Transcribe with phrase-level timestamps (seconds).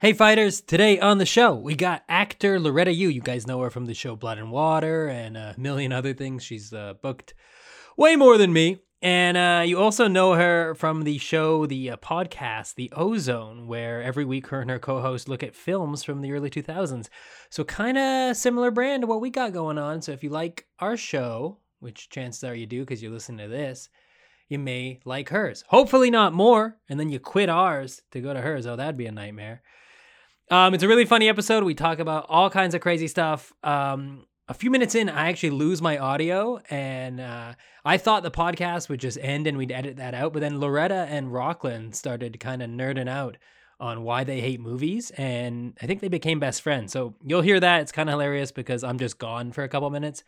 [0.00, 3.08] Hey fighters, today on the show we got actor Loretta Yu.
[3.08, 6.44] You guys know her from the show Blood and Water and a million other things.
[6.44, 7.34] She's uh, booked
[7.96, 8.78] way more than me.
[9.02, 14.00] And uh, you also know her from the show, the uh, podcast, The Ozone, where
[14.00, 17.08] every week her and her co host look at films from the early 2000s.
[17.50, 20.00] So, kind of similar brand to what we got going on.
[20.00, 23.48] So, if you like our show, which chances are you do because you're listening to
[23.48, 23.88] this,
[24.48, 25.64] you may like hers.
[25.70, 26.76] Hopefully, not more.
[26.88, 28.64] And then you quit ours to go to hers.
[28.64, 29.62] Oh, that'd be a nightmare.
[30.50, 31.62] Um, it's a really funny episode.
[31.62, 33.52] We talk about all kinds of crazy stuff.
[33.62, 37.52] Um, a few minutes in, I actually lose my audio, and uh,
[37.84, 40.32] I thought the podcast would just end and we'd edit that out.
[40.32, 43.36] But then Loretta and Rockland started kind of nerding out
[43.78, 46.92] on why they hate movies, and I think they became best friends.
[46.92, 47.82] So you'll hear that.
[47.82, 50.24] It's kind of hilarious because I'm just gone for a couple minutes,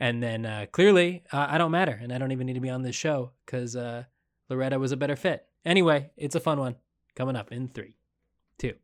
[0.00, 2.70] and then uh, clearly uh, I don't matter, and I don't even need to be
[2.70, 4.02] on this show because uh,
[4.48, 5.46] Loretta was a better fit.
[5.64, 6.74] Anyway, it's a fun one
[7.14, 7.96] coming up in three,
[8.58, 8.74] two.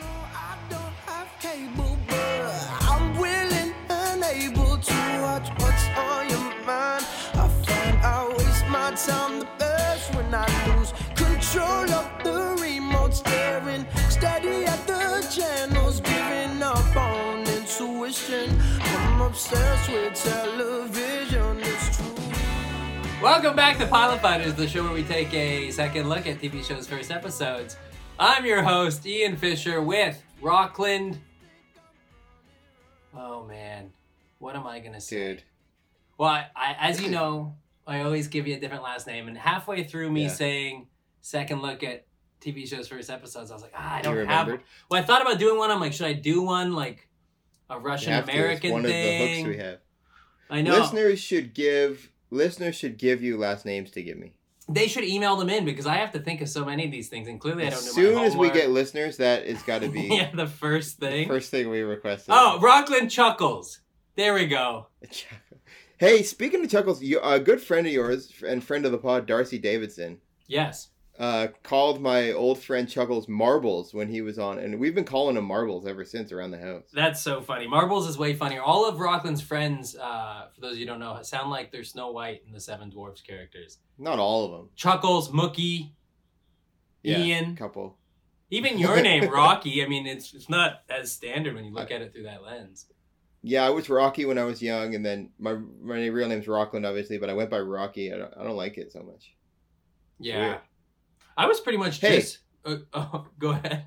[0.00, 2.50] No, I don't have cable, but
[2.90, 7.04] I'm willing and able to watch what's on your mind.
[7.34, 13.14] I find I waste my time the best when I lose control of the remote,
[13.14, 18.58] staring steady at the channels, giving up on intuition.
[18.80, 22.06] I'm obsessed with television, it's true.
[23.22, 26.64] Welcome back to Pilot Fighters, the show where we take a second look at TV
[26.64, 27.76] shows' first episodes.
[28.18, 31.20] I'm your host, Ian Fisher, with Rockland.
[33.14, 33.92] Oh man,
[34.38, 35.16] what am I gonna say?
[35.34, 35.42] Dude.
[36.18, 39.36] Well, I, I, as you know, I always give you a different last name, and
[39.36, 40.28] halfway through me Yeah.
[40.28, 40.86] saying
[41.20, 42.06] second look at
[42.40, 44.48] TV shows' first episodes, I was like, ah, I don't have.
[44.90, 45.70] Well, I thought about doing one.
[45.70, 47.08] I'm like, should I do one like
[47.70, 49.22] a Russian American one thing?
[49.22, 49.78] of the hooks we have.
[50.50, 50.78] I know.
[50.78, 54.32] Listeners should give listeners should give you last names to give me.
[54.68, 57.08] They should email them in because I have to think of so many of these
[57.08, 57.88] things, and clearly I don't know.
[57.88, 61.26] As soon as we get listeners, that is got to be yeah, the first thing.
[61.28, 62.32] first thing we requested.
[62.36, 63.80] Oh, Rockland Chuckles.
[64.14, 64.88] There we go.
[65.98, 69.26] hey, speaking of chuckles, you, a good friend of yours and friend of the pod,
[69.26, 70.88] Darcy Davidson, Yes.
[71.18, 75.36] uh, called my old friend Chuckles Marbles when he was on, and we've been calling
[75.36, 76.84] him Marbles ever since around the house.
[76.92, 77.66] That's so funny.
[77.66, 78.60] Marbles is way funnier.
[78.62, 81.84] All of Rockland's friends, uh, for those of you who don't know, sound like they're
[81.84, 83.78] Snow White and the Seven Dwarfs characters.
[84.02, 84.68] Not all of them.
[84.74, 85.92] Chuckles, Mookie,
[87.02, 87.54] Yeah, Ian.
[87.56, 87.96] couple.
[88.50, 89.82] Even your name, Rocky.
[89.82, 92.86] I mean, it's it's not as standard when you look at it through that lens.
[93.42, 96.84] Yeah, I was Rocky when I was young, and then my my real name's Rockland,
[96.84, 98.12] obviously, but I went by Rocky.
[98.12, 99.34] I don't, I don't like it so much.
[100.18, 100.40] Yeah.
[100.48, 100.58] weird.
[101.36, 102.16] I was pretty much Hey.
[102.20, 102.38] just.
[102.64, 103.86] Uh, oh, go ahead.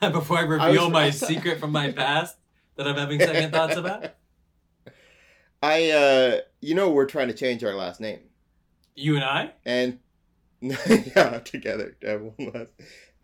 [0.00, 2.36] Before I I reveal was- my I secret from my past
[2.76, 4.14] that I'm having second thoughts about.
[5.62, 8.20] I, uh, you know, we're trying to change our last name,
[9.00, 9.52] You and I?
[9.64, 9.98] and
[10.60, 12.72] yeah, together one last.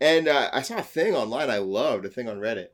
[0.01, 2.69] And uh, I saw a thing online I loved, a thing on Reddit,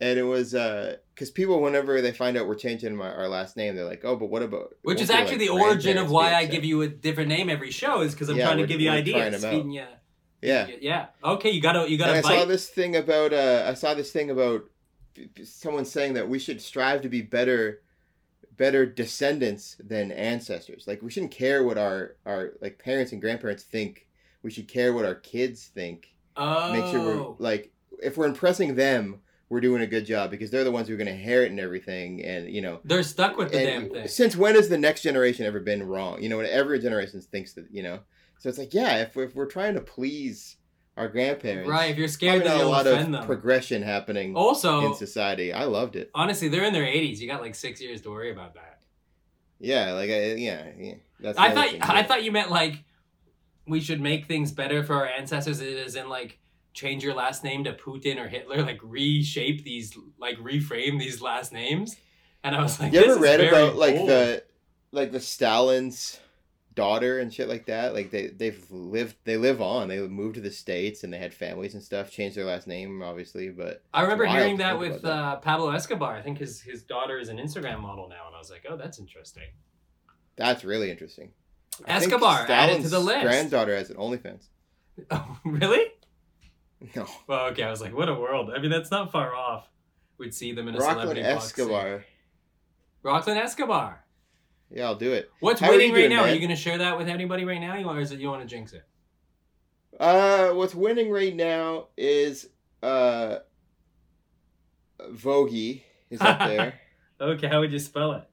[0.00, 3.76] and it was because people, whenever they find out we're changing my, our last name,
[3.76, 6.46] they're like, "Oh, but what about?" Which is actually like, the origin of why I
[6.46, 8.90] give you a different name every show is because I'm Yeah, trying to give you
[8.90, 9.40] ideas.
[9.40, 9.54] them out.
[9.54, 9.86] Feeding you-
[10.42, 11.06] Yeah, yeah.
[11.24, 14.30] Okay, you gotta you gotta I saw this thing about uh, I saw this thing
[14.30, 14.64] about
[15.44, 17.82] someone saying that we should strive to be better
[18.58, 20.84] better descendants than ancestors.
[20.86, 24.06] Like we shouldn't care what our our like parents and grandparents think.
[24.42, 26.14] We should care what our kids think.
[26.36, 27.36] Oh, Make sure we're oh.
[27.38, 30.94] like if we're impressing them, we're doing a good job because they're the ones who
[30.94, 32.22] are going to inherit and everything.
[32.22, 34.08] And you know, they're stuck with the damn thing.
[34.08, 36.22] since when has the next generation ever been wrong?
[36.22, 38.00] You know, when every generation thinks that you know.
[38.40, 40.57] So it's like, yeah, if, if we're trying to please
[40.98, 43.26] our grandparents, Right, if you're scared that a lot offend of them.
[43.26, 45.52] progression happening also, in society.
[45.52, 46.10] I loved it.
[46.14, 47.18] honestly, they're in their 80s.
[47.18, 48.80] You got like six years to worry about that.
[49.60, 50.94] Yeah, like I, yeah, yeah.
[51.20, 52.06] That's I thought thing, I yeah.
[52.06, 52.84] thought you meant like
[53.66, 55.60] we should make things better for our ancestors.
[55.60, 56.38] As in like
[56.74, 61.52] change your last name to Putin or Hitler, like reshape these, like reframe these last
[61.52, 61.96] names.
[62.44, 64.08] And I was like, you ever read about like bold.
[64.08, 64.44] the
[64.92, 66.20] like the Stalin's
[66.78, 67.92] daughter and shit like that?
[67.92, 69.88] Like they they've lived they live on.
[69.88, 72.10] They moved to the states and they had families and stuff.
[72.10, 76.14] Changed their last name, obviously, but I remember hearing that with Uh, Pablo Escobar.
[76.16, 78.76] I think his his daughter is an Instagram model now, and I was like, oh,
[78.76, 79.48] that's interesting.
[80.36, 81.32] that's really interesting.
[81.86, 83.22] Escobar added to the list.
[83.24, 84.44] Granddaughter has an OnlyFans.
[85.12, 85.84] Oh, really?
[86.96, 87.62] No, Well, okay.
[87.62, 88.50] I was like, what a world.
[88.52, 89.68] I mean, that's not far off.
[90.18, 91.44] We'd see them in a Rockland celebrity box.
[91.46, 92.04] Escobar.
[93.04, 94.04] Rockland Escobar.
[94.70, 95.30] Yeah, I'll do it.
[95.40, 96.22] What's How winning right doing, now?
[96.24, 98.42] Are you going to share that with anybody right now, or is it you want
[98.42, 98.84] to jinx it?
[99.98, 102.48] Uh, what's winning right now is
[102.82, 103.38] uh,
[105.10, 106.74] Vogie is up there.
[107.20, 108.24] Okay, how would you spell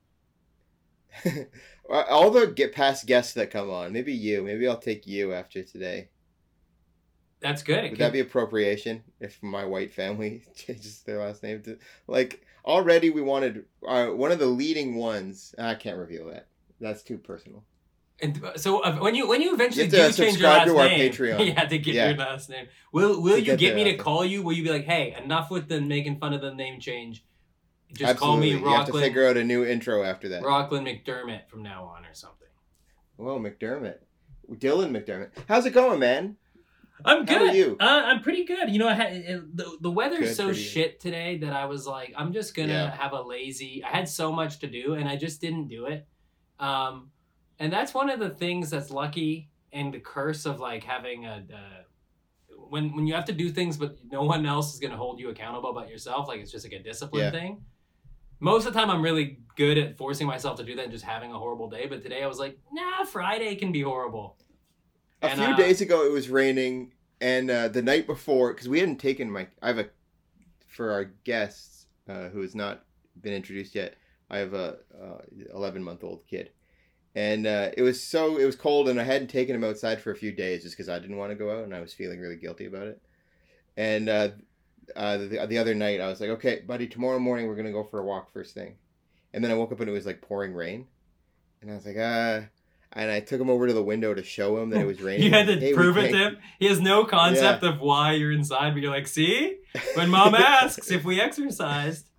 [1.25, 1.49] it?
[1.89, 3.91] All the get past guests that come on.
[3.91, 4.43] Maybe you.
[4.43, 6.09] Maybe I'll take you after today.
[7.39, 7.81] That's good.
[7.81, 12.44] Would could- that be appropriation if my white family changes their last name to like
[12.65, 15.53] already we wanted uh, one of the leading ones.
[15.57, 16.47] I can't reveal that.
[16.81, 17.63] That's too personal.
[18.21, 20.87] And so uh, when you when you eventually You do change your last to our
[20.87, 21.45] name, Patreon.
[21.45, 22.09] you have to get Yeah.
[22.09, 22.67] your last name.
[22.91, 24.41] Will Will To you get get me to call you?
[24.41, 27.23] Will you be like, hey, enough with the making fun of the name change?
[27.93, 28.69] Just call me Absolutely.
[28.71, 30.43] You have to figure out a new intro after that.
[30.43, 32.47] Rockland McDermott from now on or something.
[33.17, 33.99] Well, McDermott,
[34.51, 35.29] Dylan McDermott.
[35.47, 36.35] How's it going, man?
[37.03, 37.49] I'm How good.
[37.49, 37.77] are you?
[37.79, 38.69] Uh, I'm pretty good.
[38.69, 41.85] You know, I had it, the the weather's Good so shit today that I was
[41.85, 42.95] like, I'm just gonna Yeah.
[42.95, 43.83] have a lazy.
[43.83, 46.07] I had so much to do, and I just didn't do it.
[46.59, 47.11] Um,
[47.59, 51.43] and that's one of the things that's lucky and the curse of like having a.
[51.53, 51.81] Uh,
[52.69, 55.19] when, when you have to do things but no one else is going to hold
[55.19, 57.29] you accountable but yourself like it's just like a discipline Yeah.
[57.31, 57.63] thing
[58.39, 61.05] most of the time i'm really good at forcing myself to do that and just
[61.05, 64.37] having a horrible day but today i was like nah friday can be horrible
[65.21, 68.69] A And, few uh, days ago, it was raining, and uh, the night before, because
[68.69, 69.89] we hadn't taken my, I have a,
[70.67, 72.85] for our guests uh, who has not
[73.21, 73.95] been introduced yet,
[74.29, 74.77] I have a
[75.53, 76.51] eleven month old kid,
[77.15, 80.11] and uh, it was so it was cold, and I hadn't taken him outside for
[80.11, 82.19] a few days just because I didn't want to go out, and I was feeling
[82.19, 83.01] really guilty about it,
[83.77, 84.29] and uh,
[84.95, 87.83] uh, the, the other night I was like, okay, buddy, tomorrow morning we're gonna go
[87.83, 88.75] for a walk first thing,
[89.33, 90.87] and then I woke up and it was like pouring rain,
[91.61, 92.45] and I was like, ah.
[92.97, 95.23] And I took him over to the window to show him that it was raining.
[95.23, 96.37] You had to Hey, prove it to him.
[96.59, 99.57] He has no concept of why you're inside, but you're like, see?
[99.95, 102.09] When mom asks if we exercised.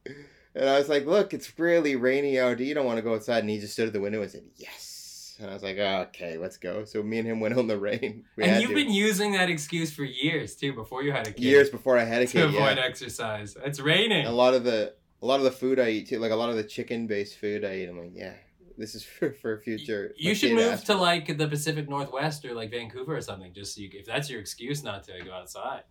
[0.55, 2.59] And I was like, look, it's really rainy out.
[2.59, 3.39] Do you don't want to go outside.
[3.41, 5.37] And he just stood at the window and said, yes.
[5.39, 6.85] And I was like, oh, okay, let's go.
[6.85, 8.25] So me and him went on the rain.
[8.37, 8.75] We and you've to.
[8.77, 11.43] been using that excuse for years too, before you had a kid.
[11.43, 12.41] years before I had a kid.
[12.41, 12.85] to avoid Yeah.
[12.85, 13.57] exercise.
[13.65, 14.27] It's raining.
[14.27, 16.51] A lot of the a lot of the food I eat too, like a lot
[16.51, 17.89] of the chicken based food I eat.
[17.89, 18.33] I'm like, yeah,
[18.77, 20.13] this is for for future.
[20.17, 23.53] You should move to like the Pacific Northwest or like Vancouver or something.
[23.55, 25.83] Just so you, if that's your excuse not to go outside,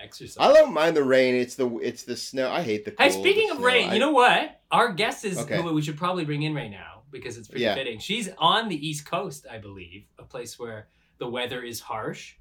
[0.00, 0.36] exercise.
[0.38, 1.34] I don't mind the rain.
[1.34, 2.50] It's the it's the snow.
[2.50, 2.92] I hate the.
[2.98, 3.66] Hey, cold, speaking the of snow.
[3.66, 4.60] rain, I- you know what?
[4.70, 5.60] Our guest is Okay.
[5.62, 7.74] who we should probably bring in right now because it's pretty Yeah.
[7.74, 7.98] fitting.
[7.98, 10.88] She's on the East Coast, I believe, a place where
[11.18, 12.34] the weather is harsh.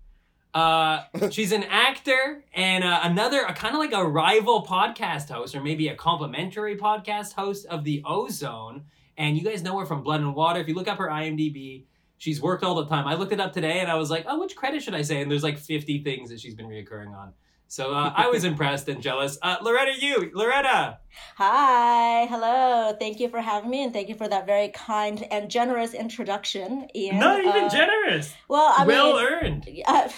[0.53, 5.55] Uh, she's an actor and uh, another, a kind of like a rival podcast host,
[5.55, 8.83] or maybe a complementary podcast host of the Ozone.
[9.17, 10.59] And you guys know her from Blood and Water.
[10.59, 11.85] If you look up her IMDb,
[12.17, 13.07] she's worked all the time.
[13.07, 15.21] I looked it up today, and I was like, "Oh, which credit should I say?"
[15.21, 17.33] And there's like 50 things that she's been reoccurring on.
[17.69, 19.37] So uh, I was impressed and jealous.
[19.41, 20.99] Uh, Loretta, you, Loretta.
[21.35, 22.95] Hi, hello.
[22.99, 26.87] Thank you for having me, and thank you for that very kind and generous introduction.
[26.95, 27.19] Ian.
[27.19, 28.33] Not even Uh, generous.
[28.47, 29.69] Well, I well mean, earned.
[29.85, 30.09] uh,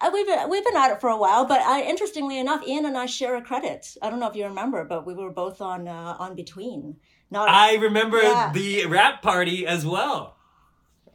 [0.00, 2.86] uh, we've been, we've been at it for a while, but uh, interestingly enough, Ian
[2.86, 3.96] and I share a credit.
[4.02, 6.96] I don't know if you remember, but we were both on uh, on Between.
[7.32, 8.52] Not I remember Yeah.
[8.52, 10.36] the wrap party as well.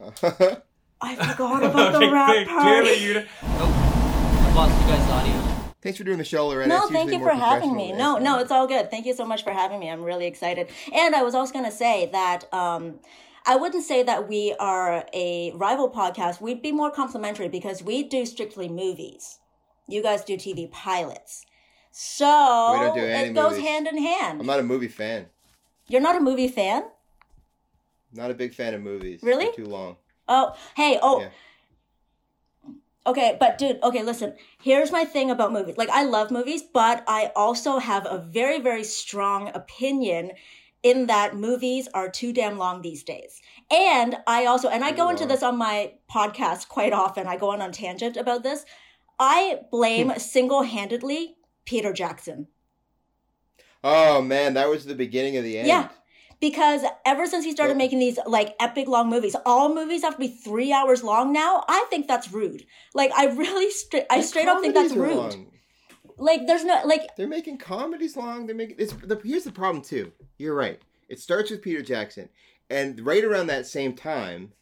[0.00, 3.04] I forgot about the Okay, wrap clear- Clearly, party.
[3.04, 3.24] you.
[3.44, 5.72] Oh, I lost you guys' audio.
[5.80, 6.68] Thanks for doing the show, Loretta.
[6.68, 7.92] No, It's thank you for having me.
[7.92, 8.90] No, than no, it's all good.
[8.90, 9.88] Thank you so much for having me.
[9.88, 10.68] I'm really excited.
[10.92, 12.98] And I was also going to say that um,
[13.46, 16.40] I wouldn't say that we are a rival podcast.
[16.40, 19.38] We'd be more complementary because we do strictly movies.
[19.86, 21.46] You guys do TV pilots.
[21.92, 23.64] So don't do any it goes movies.
[23.66, 24.40] hand in hand.
[24.40, 25.26] I'm not a movie fan.
[25.88, 26.84] You're not a movie fan?
[28.12, 29.20] Not a big fan of movies.
[29.22, 29.46] Really?
[29.46, 29.96] They're too long.
[30.28, 31.20] Oh, hey, oh.
[31.20, 31.28] Yeah.
[33.06, 34.34] Okay, but dude, okay, listen.
[34.62, 35.78] Here's my thing about movies.
[35.78, 40.32] Like, I love movies, but I also have a very, very strong opinion
[40.82, 43.40] in that movies are too damn long these days.
[43.70, 47.26] And I also, and I go into this on my podcast quite often.
[47.26, 48.64] I go on a tangent about this.
[49.18, 50.18] I blame hmm.
[50.18, 52.48] single handedly Peter Jackson.
[53.84, 55.68] Oh man, that was the beginning of the end.
[55.68, 55.88] Yeah.
[56.40, 60.14] Because ever since he started Well- making these like epic long movies, all movies have
[60.14, 61.64] to be three hours long now.
[61.68, 62.64] I think that's rude.
[62.94, 65.16] Like I really, stra- I straight up think that's rude.
[65.16, 65.46] long.
[66.16, 68.46] Like there's no like They're making comedies long.
[68.46, 70.12] They're making it's the here's the problem too.
[70.38, 70.80] You're right.
[71.08, 72.28] It starts with Peter Jackson,
[72.70, 74.52] and right around that same time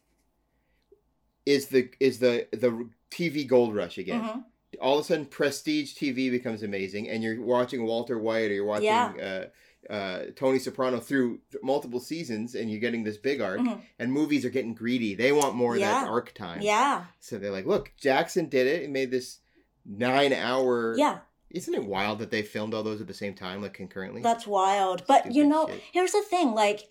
[1.44, 4.20] is the is the the TV gold rush again.
[4.22, 4.44] mhm.
[4.80, 8.64] All of a sudden, prestige TV becomes amazing, and you're watching Walter White or you're
[8.64, 9.44] watching Yeah.
[9.88, 13.60] uh, uh, Tony Soprano through multiple seasons, and you're getting this big arc.
[13.60, 13.80] Mhm.
[14.00, 15.14] And movies are getting greedy.
[15.14, 16.60] They want more of that arc time.
[16.60, 18.82] yeah, So they're like, look, Jackson did it.
[18.82, 19.38] He made this
[19.84, 20.94] nine hour.
[20.98, 24.22] yeah, Isn't it wild that they filmed all those at the same time, like concurrently?
[24.22, 25.04] that's wild.
[25.06, 25.80] But you know, shit.
[25.92, 26.88] here's the thing: like,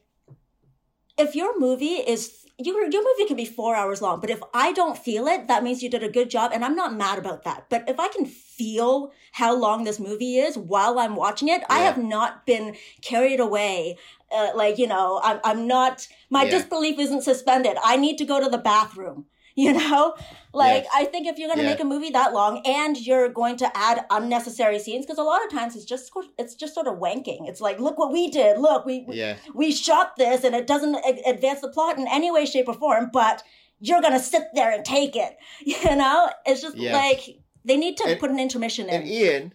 [1.17, 4.71] if your movie is your your movie can be four hours long, but if I
[4.74, 7.43] don't feel it, that means you did a good job, and I'm not mad about
[7.43, 7.65] that.
[7.69, 11.79] But if I can feel how long this movie is while I'm watching it, I
[11.79, 13.97] have not been carried away.
[14.31, 16.07] Uh, like you know, I'm I'm not.
[16.29, 16.51] My Yeah.
[16.51, 17.77] disbelief isn't suspended.
[17.83, 19.25] I need to go to the bathroom.
[19.63, 20.15] You know,
[20.53, 20.91] like Yes.
[20.93, 21.69] I think if you're going to Yeah.
[21.71, 25.45] make a movie that long and you're going to add unnecessary scenes, because a lot
[25.45, 27.47] of times it's just it's just sort of wanking.
[27.47, 28.57] It's like, look what we did.
[28.59, 29.38] Look, we Yeah.
[29.53, 30.95] we shot this, and it doesn't
[31.25, 33.09] advance the plot in any way, shape, or form.
[33.13, 33.43] But
[33.79, 35.38] you're going to sit there and take it.
[35.65, 37.21] You know, it's just like
[37.63, 38.95] they need to And- put an intermission in.
[39.01, 39.53] And Ian,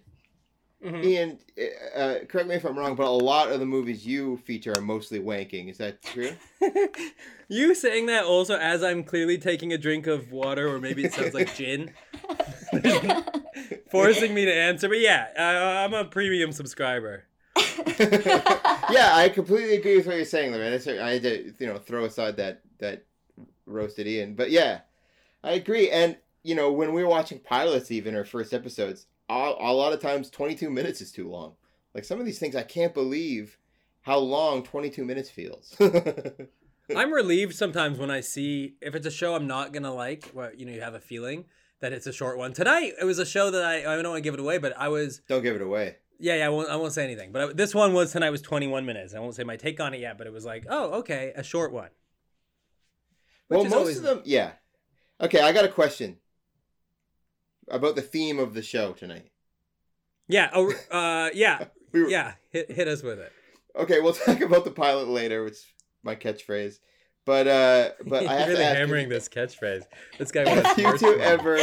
[0.85, 1.05] Mhm.
[1.05, 1.39] Ian,
[1.95, 4.81] uh, correct me if I'm wrong, but a lot of the movies you feature are
[4.81, 5.71] mostly wanking.
[5.71, 6.33] Is that true?
[7.49, 11.13] you saying that also as I'm clearly taking a drink of water, or maybe it
[11.13, 11.93] sounds like gin,
[13.91, 14.89] forcing me to answer.
[14.89, 17.25] But yeah, I, I'm a premium subscriber.
[17.99, 21.05] yeah, I completely agree with what you're saying, Loretta.
[21.05, 23.05] I had to, you know, throw aside that that
[23.67, 24.81] roasted Ian, but yeah,
[25.45, 25.91] I agree.
[25.91, 29.93] And you know, when we were watching pilots, even or first episodes, a, a lot
[29.93, 31.55] of times 22 minutes is too long.
[31.95, 33.59] Like some of these things, I can't believe
[34.03, 35.77] how long 22 minutes feels.
[36.97, 40.53] I'm relieved sometimes when I see if it's a show I'm not gonna like, where
[40.55, 41.45] you know you have a feeling
[41.81, 42.53] that it's a short one.
[42.53, 44.77] Tonight it was a show that I I don't want to give it away, but
[44.77, 45.97] I was Don't give it away.
[46.19, 47.31] yeah yeah I won't I won't say anything.
[47.31, 49.15] But I, this one was tonight was 21 minutes.
[49.15, 51.45] I won't say my take on it yet, but it was like oh okay a
[51.45, 51.91] short one.
[53.49, 54.53] Which well, most always- of them, yeah.
[55.21, 56.17] Okay, I got a question
[57.71, 59.31] about the theme of the show tonight.
[60.29, 63.33] Yeah oh uh yeah We were, yeah hit hit us with it.
[63.77, 65.67] Okay, we'll talk about the pilot later, which is
[66.03, 66.79] my catchphrase.
[67.27, 69.83] But uh, but I have really to ask, hammering have, this catchphrase.
[70.19, 71.59] This guy have wants you words two from ever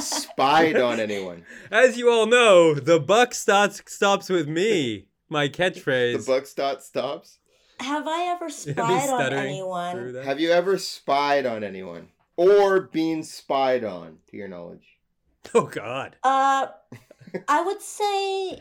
[0.00, 1.44] spied on anyone?
[1.70, 5.06] As you all know, the buck stops stops with me.
[5.28, 6.26] My catchphrase.
[6.26, 7.38] The buck stop stops.
[7.80, 10.14] Have I ever spied on anyone?
[10.24, 14.97] Have you ever spied on anyone or been spied on, to your knowledge?
[15.54, 16.16] Oh God.
[16.22, 16.66] Uh,
[17.48, 18.60] I would say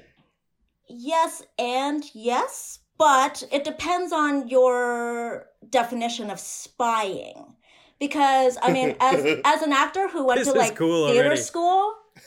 [0.88, 7.56] yes and yes, but it depends on your definition of spying.
[8.00, 11.42] Because I mean, as as an actor who went This to like cool theater already.
[11.42, 11.94] school,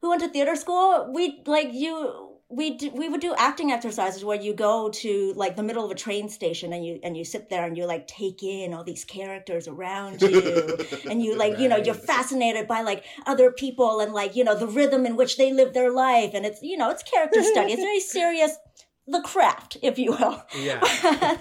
[0.00, 2.25] who went to theater school, we like you.
[2.48, 5.90] We d- we would do acting exercises where you go to like the middle of
[5.90, 8.84] a train station and you and you sit there and you like take in all
[8.84, 10.78] these characters around you.
[11.10, 14.54] And you like you know you're fascinated by like other people and like you know
[14.54, 16.32] the rhythm in which they live their life.
[16.34, 17.72] And it's you know it's character study.
[17.72, 18.56] It's very serious
[19.08, 20.42] the craft if you will.
[20.56, 20.80] Yeah.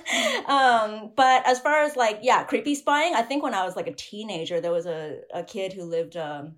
[0.48, 3.88] um but as far as like yeah creepy spying i think when i was like
[3.88, 6.56] a teenager there was a, a kid who lived um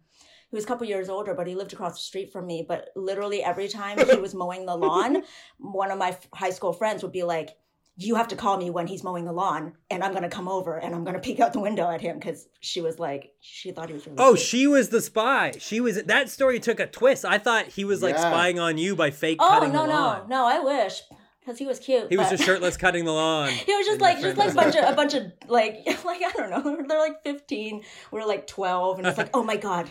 [0.49, 2.89] he was a couple years older but he lived across the street from me but
[2.95, 5.23] literally every time he was mowing the lawn
[5.57, 7.57] one of my f- high school friends would be like
[7.99, 10.77] you have to call me when he's mowing the lawn and i'm gonna come over
[10.77, 13.87] and i'm gonna peek out the window at him because she was like she thought
[13.89, 14.45] he was really Oh, cute.
[14.47, 15.53] she was the spy.
[15.57, 17.25] She was that story took a twist.
[17.25, 18.29] I thought he was like Yeah.
[18.29, 20.29] spying on you by fake oh cutting no the no lawn.
[20.29, 21.01] no i wish
[21.47, 23.49] because he was cute He was just shirtless cutting the lawn.
[23.49, 26.31] He was just like just like a bunch of a bunch of like like I
[26.35, 29.89] don't know they're like fifteen we're like twelve and it's like oh my god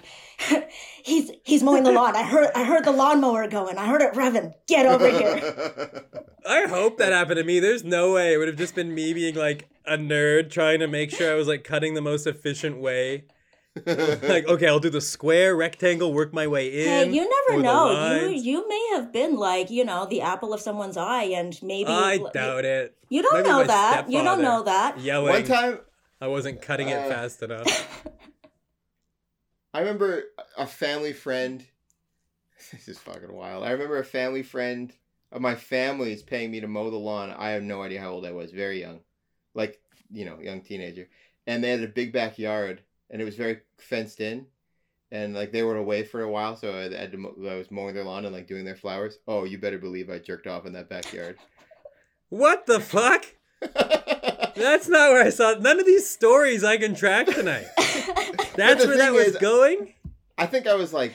[1.02, 4.12] he's he's mowing the lawn I heard I heard the lawnmower going I heard it
[4.12, 6.04] revving get over here
[6.48, 7.58] I hope that happened to me.
[7.58, 10.86] There's no way it would have just been me being like a nerd trying to
[10.86, 13.24] make sure I was like cutting the most efficient way.
[13.86, 16.86] Like, okay, I'll do the square rectangle, work my way in.
[16.86, 20.60] hey you never know you you may have been like you know the apple of
[20.60, 22.96] someone's eye and maybe I doubt it.
[23.08, 25.32] you don't Maybe know that you don't know that Yelling.
[25.32, 25.80] One time,
[26.20, 27.66] I wasn't cutting it Uh, fast enough.
[29.74, 30.24] I remember
[30.56, 31.64] a family friend.
[32.72, 33.64] This is fucking wild.
[33.64, 34.90] I remember a family friend
[35.30, 37.30] of my family's paying me to mow the lawn.
[37.30, 38.50] I have no idea how old I was.
[38.50, 39.00] Very young,
[39.54, 39.78] like
[40.10, 41.06] you know, young teenager.
[41.46, 44.46] And they had a big backyard, and it was very fenced in.
[45.12, 47.94] And like they were away for a while, so I had to, I was mowing
[47.94, 49.18] their lawn and like doing their flowers.
[49.28, 51.36] Oh, you better believe I jerked off in that backyard.
[52.28, 53.24] What the fuck?
[53.74, 55.50] That's not where I saw.
[55.52, 55.62] it.
[55.62, 57.66] None of these stories I can track tonight.
[58.56, 59.94] That's where that was is- going.
[60.38, 61.14] I think I was like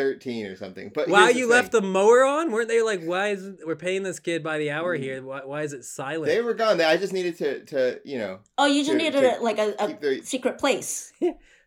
[0.00, 0.90] thirteen or something.
[0.94, 2.50] But Wow, you the left the mower on?
[2.50, 5.20] Weren't they like, why is we're paying this kid by the hour here?
[5.20, 5.24] Mm.
[5.24, 6.26] Why, why is it silent?
[6.26, 6.80] They were gone.
[6.80, 9.58] I just needed to, to you know, oh you just To- needed to a, like
[9.58, 10.22] a, keep a the.
[10.22, 11.34] secret place in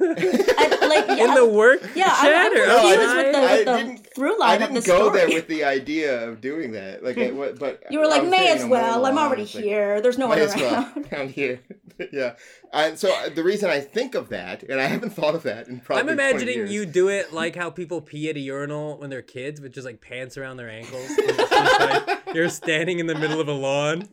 [0.00, 3.56] I, like yeah, the work yeah I'm, chat I'm No, I confused with the, I
[3.56, 6.40] with the didn't- through line of didn't the go story there with the idea of
[6.40, 7.02] doing that.
[7.04, 9.42] Like, I, what- but you were like may as you know, mow well I'm already
[9.42, 11.60] like, here there's no one Might as well around down here.
[12.12, 12.34] yeah,
[12.72, 15.66] and so uh, the reason I think of that, and I haven't thought of that
[15.68, 16.72] in probably I'm imagining years.
[16.72, 19.84] you do it like how people pee at a urinal when they're kids, with just
[19.84, 21.10] like pants around their ankles.
[21.50, 24.08] like, you're standing in the middle of a lawn.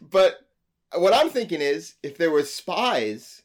[0.00, 0.46] But
[0.94, 3.42] what I'm thinking is, if there were spies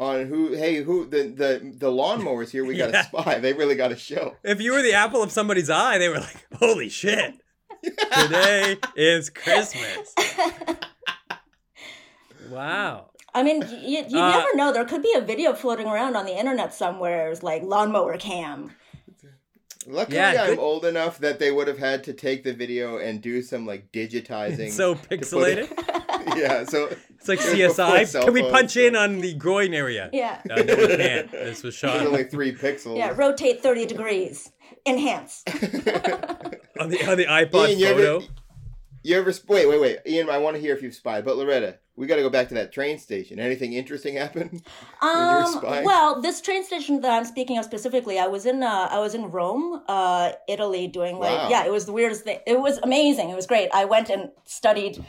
[0.00, 3.02] on who, hey, who the the the lawnmowers here, we got Yeah.
[3.02, 3.38] a spy.
[3.38, 4.34] They really got a show.
[4.42, 7.34] If you were the apple of somebody's eye, they were like, "Holy shit!
[7.82, 10.14] Today is Christmas."
[12.48, 13.10] Wow.
[13.34, 14.72] I mean, you, you Uh, never know.
[14.72, 18.72] There could be a video floating around on the internet somewhere, it's like lawnmower cam.
[19.86, 22.98] Luckily, Yeah, I'm good- old enough that they would have had to take the video
[22.98, 24.70] and do some like digitizing.
[24.82, 25.70] so to put it- pixelated.
[26.36, 26.86] yeah, so
[27.18, 28.06] It's like It was before CSI.
[28.06, 30.10] cell Can we punch so- in on the groin area?
[30.12, 30.40] Yeah.
[30.50, 31.30] Uh, no, we can't.
[31.30, 32.96] This was there's shot only three pixels.
[32.96, 34.50] Yeah, rotate 30 degrees.
[34.86, 35.42] Enhance.
[35.48, 38.16] on the on the iPod Ian, you photo.
[38.16, 38.24] ever,
[39.02, 40.30] you ever wait, wait, wait, Ian?
[40.30, 41.24] I want to hear if you've spied.
[41.24, 43.38] But Loretta, we got to go back to that train station.
[43.38, 44.62] Anything interesting happen?
[45.02, 48.98] Um, well, this train station that I'm speaking of specifically, I was in uh, I
[49.00, 51.48] was in Rome, uh, Italy, doing like Wow.
[51.50, 52.38] yeah, it was the weirdest thing.
[52.46, 53.30] It was amazing.
[53.30, 53.70] It was great.
[53.74, 55.02] I went and studied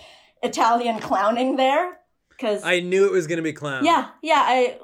[0.44, 1.98] Italian clowning there
[2.30, 3.86] because I knew it was gonna be clown.
[3.86, 4.42] yeah, yeah.
[4.46, 4.78] I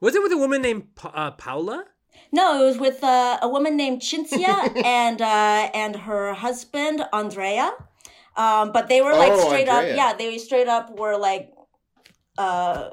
[0.00, 1.84] Was it with a woman named Pa- uh, Paula?
[2.32, 7.72] no, it was with uh, a woman named Cinzia and uh, and her husband Andrea.
[8.36, 9.92] Um, but they were like Oh, straight Andrea.
[9.92, 10.12] up, yeah.
[10.16, 11.52] They straight up were like,
[12.36, 12.90] uh,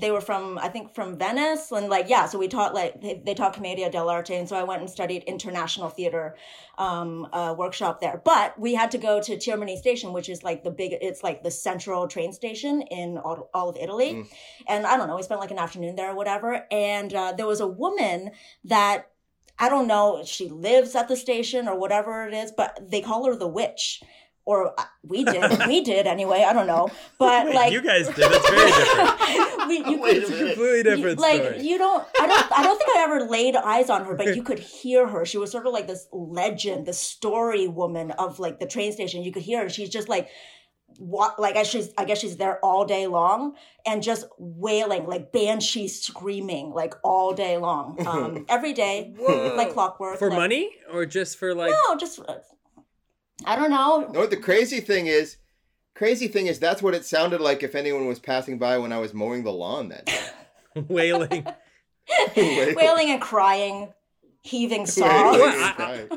[0.00, 2.26] they were from I think from Venice and like yeah.
[2.26, 5.24] So we taught like they, they taught Commedia dell'arte, and so I went and studied
[5.24, 6.36] international theater
[6.78, 8.20] um, uh, workshop there.
[8.24, 11.42] But we had to go to Termini Station, which is like the big, it's like
[11.42, 14.14] the central train station in all, all of Italy.
[14.14, 14.28] Mm.
[14.68, 16.66] And I don't know, we spent like an afternoon there or whatever.
[16.70, 18.30] And uh, there was a woman
[18.64, 19.10] that
[19.58, 23.00] I don't know if she lives at the station or whatever it is, but they
[23.00, 24.02] call her the witch.
[24.50, 26.40] Or uh, we did, we did anyway.
[26.48, 26.88] I don't know,
[27.18, 28.16] but Wait, like you guys did.
[28.32, 29.68] That's very different.
[29.68, 31.60] we, you Wait could a It's a completely different like story.
[31.68, 34.42] you don't i don't i don't think i ever laid eyes on her but you
[34.48, 38.58] could hear her she was sort of like this legend the story woman of like
[38.58, 40.30] the train station you could hear her she's just like
[40.96, 45.30] what like I she's I guess she's there all day long and just wailing like
[45.32, 49.54] banshee screaming like all day long um every day Whoa.
[49.54, 51.70] like clockwork for like- money or just for like?
[51.72, 52.36] no just uh,
[53.44, 55.36] I don't know No, the crazy thing is,
[55.94, 58.98] crazy thing is that's what it sounded like if anyone was passing by when I
[58.98, 60.18] was mowing the lawn that day.
[60.88, 61.46] wailing.
[62.36, 62.74] Wailing.
[62.74, 63.92] wailing and crying
[64.42, 66.08] heaving Wailing sobs Well, crying.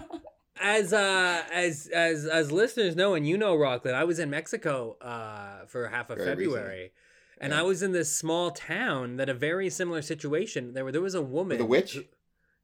[0.63, 4.96] As uh as as as listeners know and you know Rockland, I was in Mexico
[5.01, 6.91] uh for half of Very February.
[7.39, 7.59] And Yeah.
[7.59, 10.74] I was in this small town that a very similar situation.
[10.74, 11.98] There were there was a woman The a witch?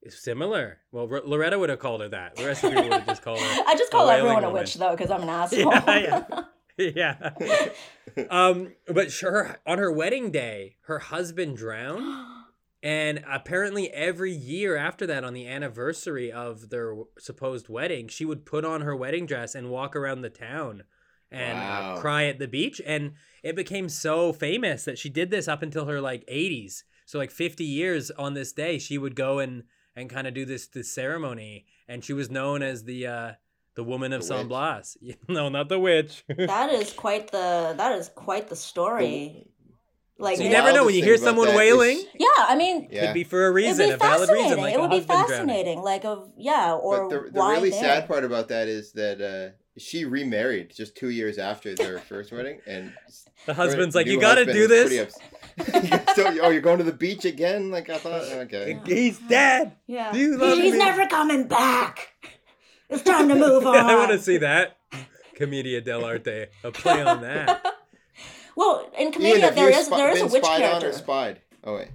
[0.03, 0.79] Who- Similar.
[0.91, 2.35] Well, R- Loretta would have called her that.
[2.35, 3.63] The rest of people would have just called her.
[3.67, 4.61] I just call wailing everyone a woman.
[4.63, 6.23] witch though because I'm an asshole Yeah,
[6.77, 7.31] yeah.
[7.39, 8.23] yeah.
[8.29, 12.05] Um, but sure, on her wedding day, her husband drowned,
[12.83, 18.45] and apparently every year after that, on the anniversary of their supposed wedding, she would
[18.45, 20.83] put on her wedding dress and walk around the town
[21.31, 25.47] and uh, cry at the beach, and it became so famous that she did this
[25.47, 26.83] up until her like 80s.
[27.05, 29.63] So like 50 years on this day, she would go and
[29.97, 33.31] and kind of do this this ceremony, and she was known as the uh
[33.75, 34.47] the woman of The San witch.
[34.47, 34.97] Blas.
[35.27, 36.23] no, not the witch.
[36.37, 39.49] That is quite the that is quite the story.
[40.19, 42.03] Like So you never know when you hear someone that is- wailing.
[42.17, 43.05] yeah, I mean, Yeah.
[43.07, 44.63] Could be for a it'd reason, be a valid reason, fascinating.
[44.63, 45.47] like it would be husband drowning.
[45.47, 45.81] fascinating.
[45.83, 47.81] Like of yeah, or But the, the why really there?
[47.81, 52.31] sad part about that is that uh, she remarried just two years after their first
[52.31, 52.93] wedding, and
[53.45, 55.17] The husband's like, "You got to do was this."
[55.57, 57.69] Pretty ups- so, oh, you're going to the beach again?
[57.71, 58.21] Like I thought.
[58.23, 58.79] Okay.
[58.85, 59.73] He's dead.
[59.87, 60.79] Yeah, Do you love he's me?
[60.79, 62.13] never coming back.
[62.89, 63.75] It's time to move on.
[63.75, 64.77] I want to see that.
[65.35, 66.47] Commedia dell'arte.
[66.63, 67.65] A play on that.
[68.55, 70.69] Well, in Ian, Commedia, have there you is spi- there is a witch spied on
[70.81, 70.89] character.
[70.89, 71.41] or spied?
[71.63, 71.89] Oh wait,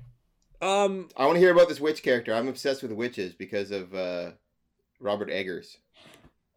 [0.60, 2.32] Um, I want to hear about this witch character.
[2.32, 4.30] I'm obsessed with witches because of uh,
[5.00, 5.78] Robert Eggers.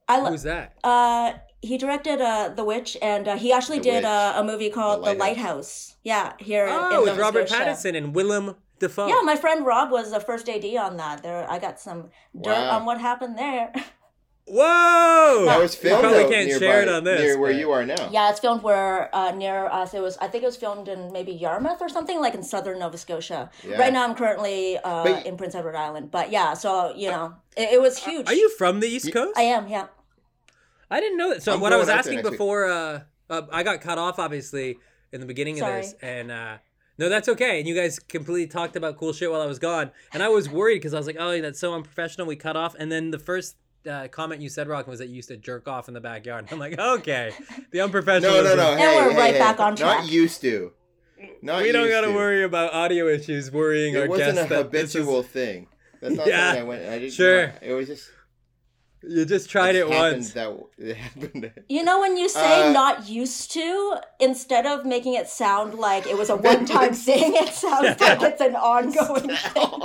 [0.07, 0.75] I lo- who's that?
[0.83, 1.33] uh,
[1.65, 5.03] he directed uh, The Witch, and uh, he actually The did uh, a movie called
[5.05, 5.45] The The Lighthouse.
[5.45, 5.95] Lighthouse.
[6.03, 7.63] Yeah, here in Oh, with Nova Robert Scotia.
[7.71, 9.07] Pattinson and Willem Dafoe.
[9.07, 11.23] Yeah, my friend Rob was the first AD on that.
[11.23, 12.77] There, I got some dirt Wow.
[12.77, 13.71] on what happened there.
[14.47, 15.45] Whoa!
[15.45, 17.19] That was You filmed probably can't nearby, share it on this.
[17.19, 18.09] near where but- you are now.
[18.11, 19.95] yeah, it's filmed where uh, near us.
[19.95, 22.77] It was, I think, it was filmed in maybe Yarmouth or something, like in southern
[22.77, 23.49] Nova Scotia.
[23.67, 23.77] Yeah.
[23.77, 26.11] Right now, I'm currently uh, But- in Prince Edward Island.
[26.11, 28.27] But yeah, so you know, it, it was huge.
[28.27, 29.35] Are you from the East Coast?
[29.35, 29.67] I am.
[29.67, 29.87] Yeah.
[30.89, 31.43] I didn't know that.
[31.43, 33.97] So I'm what I was going out there asking before, uh, uh, I got cut
[33.97, 34.77] off obviously
[35.11, 35.79] in the beginning Sorry.
[35.79, 36.57] of this, and uh,
[36.97, 37.59] no, that's okay.
[37.59, 40.49] And you guys completely talked about cool shit while I was gone, and I was
[40.49, 42.27] worried because I was like, oh, that's so unprofessional.
[42.27, 43.55] We cut off, and then the first.
[43.87, 46.47] Uh, comment you said, Rock, was that you used to jerk off in the backyard.
[46.51, 47.31] I'm like, okay,
[47.69, 48.31] the unprofessional.
[48.33, 48.71] No, no, no.
[48.71, 49.39] And hey, we're hey, right hey.
[49.39, 49.99] back on track.
[49.99, 50.73] Not used to.
[51.43, 52.13] Not We don't got to to.
[52.15, 55.67] worry about audio issues worrying our It wasn't a that this is- habitual thing.
[56.01, 56.81] That's not Yeah, something I went.
[56.89, 57.13] I didn't.
[57.13, 57.53] sure.
[57.61, 58.09] It was just.
[59.07, 60.33] You just tried it just happened once.
[60.33, 61.51] That it happened.
[61.69, 66.07] You know when you say Uh, not used to, instead of making it sound like
[66.07, 69.81] it was a one-time thing, it sounds like it's an ongoing thing.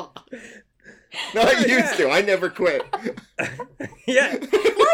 [1.34, 2.08] Not used to.
[2.08, 2.82] I never quit.
[4.06, 4.36] yeah.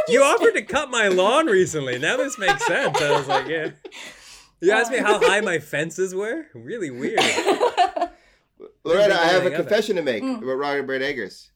[0.09, 1.99] You offered to cut my lawn recently.
[1.99, 2.99] Now this makes sense.
[3.01, 3.73] I was like, yeah.
[4.62, 6.47] You asked me how high my fences were?
[6.55, 7.21] Really weird.
[8.83, 9.57] Loretta, I have a anything of it.
[9.57, 10.39] confession to make Mm.
[10.43, 11.51] about Robert Eggers.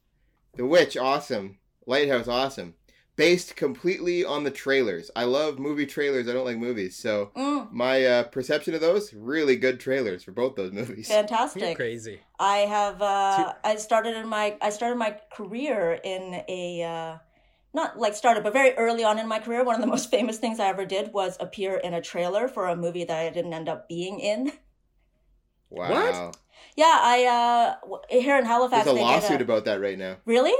[0.56, 1.56] The Witch, awesome.
[1.90, 2.74] Lighthouse, awesome.
[3.16, 5.10] Based completely on the trailers.
[5.14, 6.28] I love movie trailers.
[6.28, 10.30] I don't like movies, so Mm, my uh, perception of those really good trailers for
[10.32, 11.08] both those movies.
[11.10, 11.76] You're fantastic.
[11.76, 12.20] crazy.
[12.38, 13.02] I have.
[13.02, 14.56] Uh, Two- I started in my.
[14.62, 16.82] I started my career in a.
[16.82, 17.18] Uh,
[17.74, 20.38] not like started, but very early on in my career, one of the most famous
[20.38, 23.52] things I ever did was appear in a trailer for a movie that I didn't
[23.52, 24.52] end up being in.
[25.68, 26.32] Wow.
[26.76, 28.84] Yeah, I uh here in Halifax.
[28.84, 30.16] There's a they lawsuit a, about that right now.
[30.24, 30.54] really.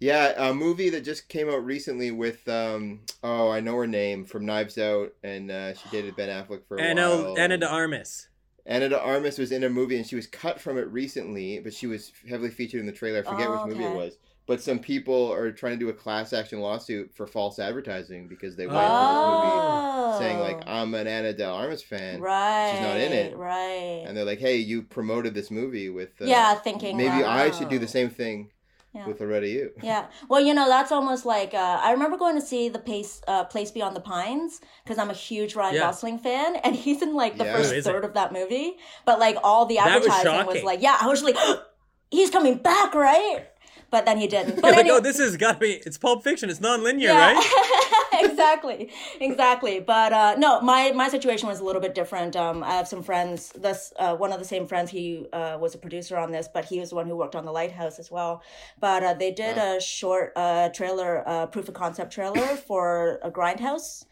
[0.00, 4.24] Yeah, a movie that just came out recently with um oh I know her name
[4.24, 7.38] from Knives Out and uh, she dated Ben Affleck for a Anna, while.
[7.38, 8.28] Ana de Armas.
[8.66, 11.74] Ana de Armas was in a movie and she was cut from it recently, but
[11.74, 13.20] she was heavily featured in the trailer.
[13.20, 14.16] I forget Oh, which movie it was.
[14.46, 18.56] But some people are trying to do a class action lawsuit for false advertising because
[18.56, 22.70] they went Oh, for this movie saying like I'm an Ana de Armas fan, right,
[22.72, 23.36] she's not in it.
[23.36, 24.04] right?
[24.06, 27.50] and they're like, hey, you promoted this movie with uh, yeah, thinking maybe that- I
[27.50, 28.48] should do the same thing
[28.92, 29.06] Yeah.
[29.06, 29.70] with Loretta Yu.
[29.82, 30.06] Yeah.
[30.28, 33.44] Well, you know, that's almost like uh, I remember going to see the place, uh,
[33.44, 35.80] Place Beyond the Pines because I'm a huge Ryan Yeah.
[35.82, 37.56] Gosling fan, and he's in like the Yeah.
[37.56, 37.90] first Who is it?
[37.90, 38.78] third of that movie.
[39.06, 41.36] But like all the That was advertising was, like, yeah, I was like,
[42.10, 43.46] he's coming back, right?
[43.92, 44.56] But then he didn't.
[44.60, 45.72] But You're like, anyway- oh, this has got to be.
[45.86, 46.48] It's Pulp Fiction.
[46.50, 47.32] It's non-linear, Yeah.
[47.34, 47.96] right?
[48.24, 48.90] exactly.
[49.20, 49.80] Exactly.
[49.80, 52.36] But uh no my my situation was a little bit different.
[52.36, 55.74] Um i have some friends this uh one of the same friends he uh was
[55.74, 58.10] a producer on this but he was the one who worked on the lighthouse as
[58.10, 58.42] well.
[58.78, 63.30] But uh they did a short uh trailer uh proof of concept trailer for a
[63.30, 64.04] grindhouse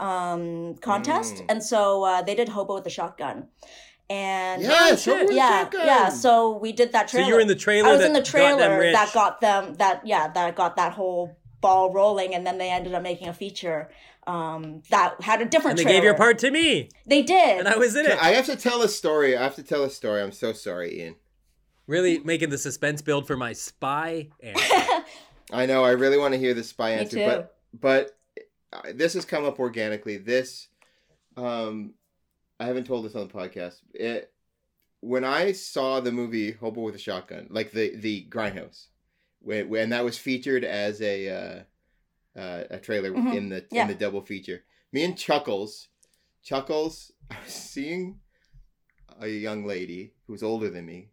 [0.00, 1.36] um contest.
[1.36, 1.44] Mm.
[1.48, 3.48] and so uh they did hobo with the shotgun.
[4.08, 4.62] And
[4.94, 5.32] shit.
[5.32, 8.00] Yeah yeah so we did that So trailer you were in the trailer I was
[8.02, 8.92] that in the trailer rich.
[8.94, 12.94] that got them that yeah that got that whole ball rolling, and then they ended
[12.94, 13.90] up making a feature
[14.26, 15.78] um, that had a different.
[15.78, 15.96] And they trailer.
[15.98, 17.58] gave your part to me, They did.
[17.60, 18.18] and I was in it.
[18.22, 19.36] I have to tell a story.
[19.36, 20.22] I have to tell a story.
[20.22, 21.16] I'm so sorry, Ian.
[21.86, 24.28] Really making the suspense build for my spy.
[24.42, 24.56] And
[25.52, 25.84] I know.
[25.84, 27.26] I really want to hear the spy Me answer, too.
[27.26, 28.18] but but
[28.72, 30.16] uh, this has come up organically.
[30.16, 30.66] This,
[31.36, 31.94] um,
[32.58, 33.76] I haven't told this on the podcast.
[33.94, 34.32] It
[35.00, 38.86] when I saw the movie Hobo with a Shotgun, like the the Grindhouse,
[39.46, 43.34] when when that was featured as a uh, uh, a trailer Mhm.
[43.34, 43.82] in the Yeah.
[43.82, 44.64] in the double feature.
[44.92, 45.88] Me and Chuckles,
[46.42, 48.20] Chuckles, I was seeing
[49.20, 51.10] a young lady who was older than me,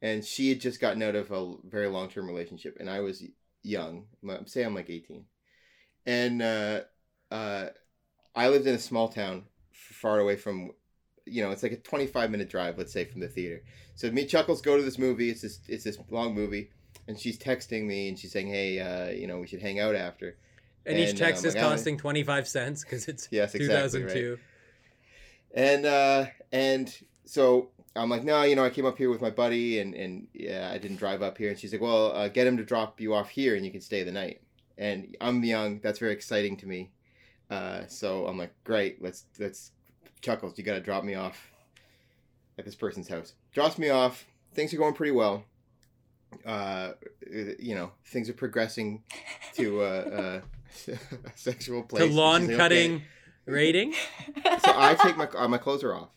[0.00, 3.22] and she had just gotten out of a very long term relationship, and I was
[3.62, 4.06] young.
[4.28, 5.24] I'm say I'm like 18,
[6.06, 6.80] and uh,
[7.30, 7.66] uh,
[8.34, 10.72] I lived in a small town far away from,
[11.26, 13.62] you know, it's like a 25 minute drive, let's say, from the theater.
[13.94, 15.30] So me and Chuckles go to this movie.
[15.30, 16.70] It's this it's this long movie,
[17.08, 19.94] and she's texting me and she's saying, hey, uh, you know, we should hang out
[19.94, 20.36] after.
[20.86, 24.38] and each text um, is costing twenty five cents because it's Yes, exactly, 2002.
[25.54, 29.30] and uh and so i'm like no you know i came up here with my
[29.30, 31.50] buddy and and yeah i didn't drive up here.
[31.50, 33.80] And she's like well uh, get him to drop you off here and you can
[33.80, 34.40] stay the night.
[34.78, 35.80] And i'm young.
[35.80, 36.90] That's very exciting to me.
[37.50, 39.02] Uh so i'm like great.
[39.02, 39.72] Let's let's
[40.20, 41.50] chuckles you gotta drop me off
[42.58, 43.34] at this person's house.
[43.52, 44.26] Drops me off.
[44.54, 45.44] Things are going pretty well
[46.46, 46.92] uh
[47.30, 49.02] you know things are progressing
[49.54, 50.40] to uh, uh
[51.26, 53.02] a sexual place To lawn like, "Okay." cutting
[53.46, 53.92] rating.
[54.64, 56.08] so I take my uh, my clothes are off,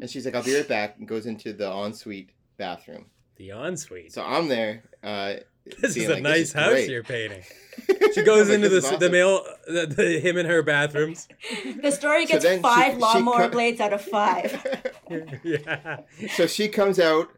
[0.00, 3.06] and she's like, "I'll be right back," and goes into the ensuite bathroom.
[3.36, 4.12] The ensuite.
[4.12, 4.82] So I'm there.
[5.02, 5.34] Uh,
[5.80, 6.90] This is a like, nice house great.
[6.90, 7.44] you're painting.
[8.14, 11.28] She goes Like, into the this is the male the, the him and her bathrooms.
[11.80, 14.50] the story gets then she- five she lawnmower co- blades out of five.
[15.44, 16.00] yeah.
[16.34, 17.28] so she comes out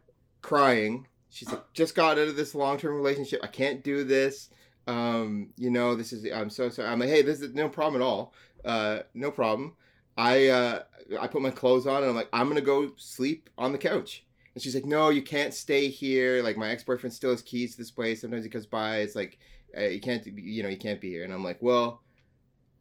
[0.41, 1.07] crying.
[1.35, 3.41] She's like, "Just got out of this long term relationship.
[3.43, 4.49] I can't do this.
[4.87, 6.25] Um, you know, this is.
[6.31, 8.33] I'm so sorry." I'm like, "Hey, this is no problem at all.
[8.63, 9.75] Uh, no problem."
[10.15, 10.83] I uh,
[11.19, 14.23] I put my clothes on and I'm like, "I'm gonna go sleep on the couch."
[14.53, 16.41] And she's like, "No, you can't stay here.
[16.41, 18.21] Like my ex boyfriend still has keys to this place.
[18.21, 18.99] Sometimes he comes by.
[18.99, 19.37] It's like
[19.77, 22.01] uh, you can't, you know, you can't be here." And I'm like, "Well,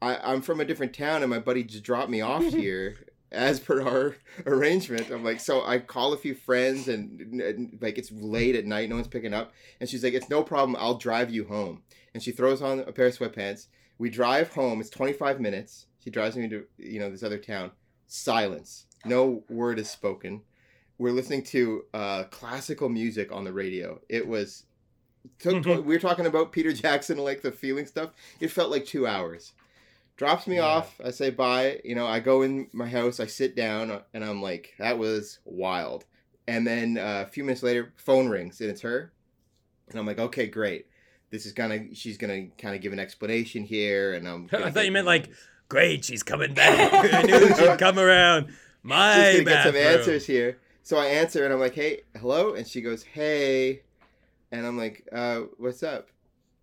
[0.01, 2.99] I, I'm from a different town, and my buddy just dropped me off here."
[3.35, 4.17] As per our
[4.47, 8.65] arrangement, I'm like, so I call a few friends, and, and like it's late at
[8.65, 11.83] night, no one's picking up, and she's like, it's no problem, I'll drive you home.
[12.15, 13.67] And she throws on a pair of sweatpants.
[13.99, 14.81] We drive home.
[14.81, 15.87] It's 25 minutes.
[16.03, 17.73] She drives me to you know this other town.
[18.07, 18.87] Silence.
[19.05, 20.43] No word is spoken
[20.97, 24.01] we're listening to uh, classical music on the radio.
[24.09, 24.65] It was
[25.41, 25.85] took Mhm.
[25.85, 28.11] we were talking about Peter Jackson like the feeling stuff.
[28.39, 29.53] It felt like two hours.
[30.17, 30.63] Drops me Yeah.
[30.63, 31.01] off.
[31.05, 31.81] I say bye.
[31.85, 33.19] You know, I go in my house.
[33.21, 36.05] I sit down, and I'm like, that was wild.
[36.47, 39.13] And then uh, a few minutes later, phone rings, and it's her.
[39.89, 40.87] And I'm like, okay, great.
[41.31, 41.95] This is gonna.
[41.95, 44.49] She's gonna kind of give an explanation here, and I'm.
[44.53, 45.31] I thought you meant, like,
[45.69, 46.93] Great, she's coming back.
[47.15, 48.53] I knew she'd come around.
[48.83, 50.59] My Just gonna get some answers here.
[50.83, 53.81] So I answer and I'm like, "Hey, hello," and she goes, "Hey,"
[54.53, 56.09] and I'm like, uh, "What's up?"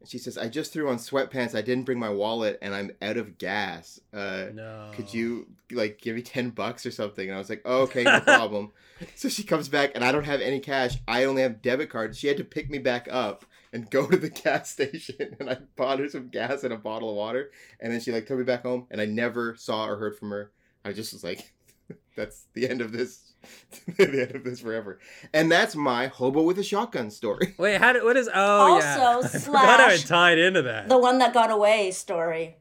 [0.01, 1.55] And she says, "I just threw on sweatpants.
[1.55, 3.99] I didn't bring my wallet, and I'm out of gas.
[4.13, 4.91] Uh, No.
[4.93, 8.03] could you like give me ten bucks or something?" And I was like, oh, "Okay,
[8.03, 8.71] no problem."
[9.15, 10.97] so she comes back, and I don't have any cash.
[11.07, 12.15] I only have debit card.
[12.15, 15.57] She had to pick me back up and go to the gas station, and I
[15.75, 18.43] bought her some gas and a bottle of water, and then she like took me
[18.43, 20.51] back home, and I never saw or heard from her.
[20.83, 21.53] I just was like,
[22.15, 23.27] "That's the end of this."
[23.97, 24.99] the end of this forever,
[25.33, 27.55] and that's my hobo with a shotgun story.
[27.57, 28.29] Wait, how did, what is?
[28.31, 28.99] Oh, yeah.
[28.99, 30.87] Also, I how it slash tied into that.
[30.89, 32.57] The one that got away story.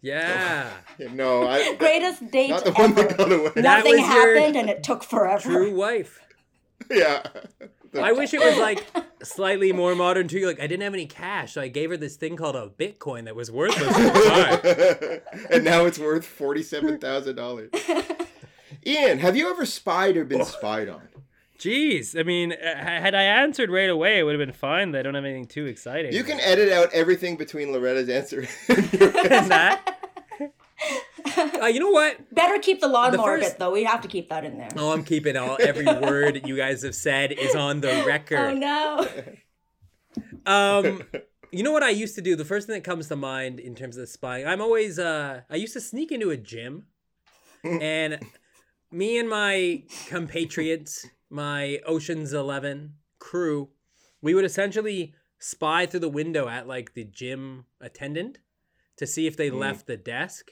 [0.00, 0.70] yeah.
[1.12, 3.02] no, I Greatest date not the one ever.
[3.02, 3.50] that got away.
[3.56, 5.40] That Nothing happened and it took forever.
[5.42, 6.20] True wife.
[6.88, 7.22] yeah.
[7.98, 8.86] I wish it was like
[9.22, 10.46] slightly more modern too.
[10.46, 13.24] Like I didn't have any cash, so I gave her this thing called a Bitcoin
[13.24, 15.44] that was worthless at the time.
[15.50, 17.70] and now it's worth forty-seven thousand dollars.
[18.86, 21.02] Ian, have you ever spied or been spied on?
[21.58, 24.92] Jeez, I mean, uh, had I answered right away, it would have been fine.
[24.92, 26.12] But I don't have anything too exciting.
[26.12, 28.46] You can edit out everything between Loretta's answer.
[28.68, 28.80] And
[29.50, 29.94] that.
[31.60, 32.32] Uh, you know what?
[32.34, 33.72] Better keep the lawnmower first- bit though.
[33.72, 34.68] We have to keep that in there.
[34.76, 38.38] Oh, I'm keeping all every word you guys have said is on the record.
[38.38, 39.08] Oh no.
[40.46, 41.02] Um,
[41.50, 42.36] you know what I used to do?
[42.36, 45.56] The first thing that comes to mind in terms of spying, I'm always uh, I
[45.56, 46.86] used to sneak into a gym,
[47.64, 48.18] and
[48.90, 53.68] me and my compatriots, my Ocean's Eleven crew,
[54.22, 58.38] we would essentially spy through the window at like the gym attendant
[58.96, 60.50] to see if they left the desk.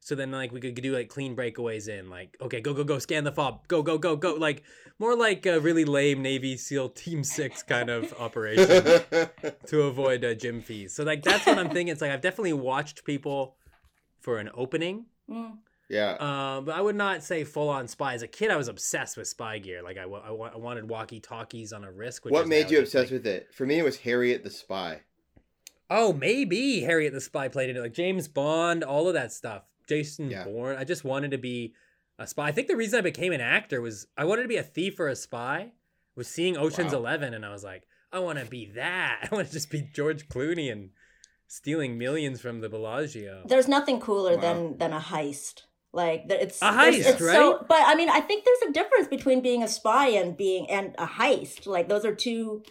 [0.00, 2.98] So then, like, we could do like clean breakaways in, like, okay, go, go, go,
[2.98, 4.62] scan the fob, go, go, go, go, like
[4.98, 8.66] more like a really lame Navy SEAL Team Six kind of operation
[9.66, 10.94] to avoid uh, gym fees.
[10.94, 11.88] So like that's what I'm thinking.
[11.88, 13.56] It's like I've definitely watched people
[14.20, 15.56] for an opening, Mm.
[15.94, 16.16] Yeah.
[16.56, 18.14] um, but I would not say full on spy.
[18.14, 19.82] As a kid, I was obsessed with spy gear.
[19.82, 22.24] Like I, I, I wanted walkie talkies on a wrist.
[22.24, 23.48] Which what is made you obsessed like- with it?
[23.54, 25.00] For me, it was Harriet the Spy.
[25.90, 29.62] Oh, maybe Harriet the Spy played in it, like James Bond, all of that stuff.
[29.86, 30.44] Jason Yeah.
[30.44, 30.76] Bourne.
[30.76, 31.74] I just wanted to be
[32.18, 32.46] a spy.
[32.48, 34.98] I think the reason I became an actor was I wanted to be a thief
[34.98, 35.72] or a spy.
[36.16, 37.00] Was seeing Ocean's Wow.
[37.00, 39.28] Eleven, and I was like, I want to be that.
[39.30, 40.90] I want to just be George Clooney and
[41.48, 43.42] stealing millions from the Bellagio.
[43.46, 44.40] There's nothing cooler Wow.
[44.40, 45.62] than than a heist.
[45.94, 47.24] Like it's A heist, it's So,
[47.56, 47.68] right?
[47.68, 50.94] but I mean, I think there's a difference between being a spy and being and
[50.98, 51.66] a heist.
[51.66, 52.62] Like those are two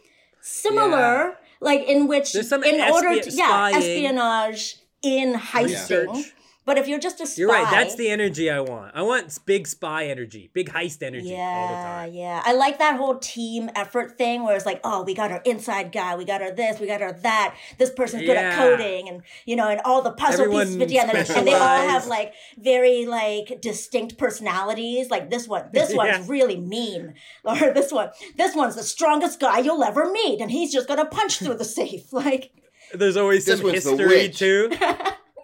[0.41, 1.37] similar.
[1.61, 6.07] Like in which, in order to yeah, espionage in heisting.
[6.11, 6.33] Research.
[6.65, 7.69] But if you're just a spy, You're right.
[7.69, 8.95] That's the energy I want.
[8.95, 12.13] I want big spy energy, big heist energy all the Yeah, time.
[12.13, 12.41] yeah.
[12.45, 15.91] I like that whole team effort thing where it's like, oh, we got our inside
[15.91, 17.55] guy, we got our this, we got our that.
[17.77, 20.87] This person's good at coding, and you know, and all the puzzle Everyone pieces fit
[20.87, 25.09] together, and they all have like very like distinct personalities.
[25.09, 25.97] Like this one, this Yeah.
[25.97, 30.49] one's really mean, or this one, this one's the strongest guy you'll ever meet, and
[30.49, 32.05] he's just gonna punch through the safe.
[32.13, 32.51] Like,
[32.93, 34.39] There's always This some one's the history witch.
[34.39, 34.71] too.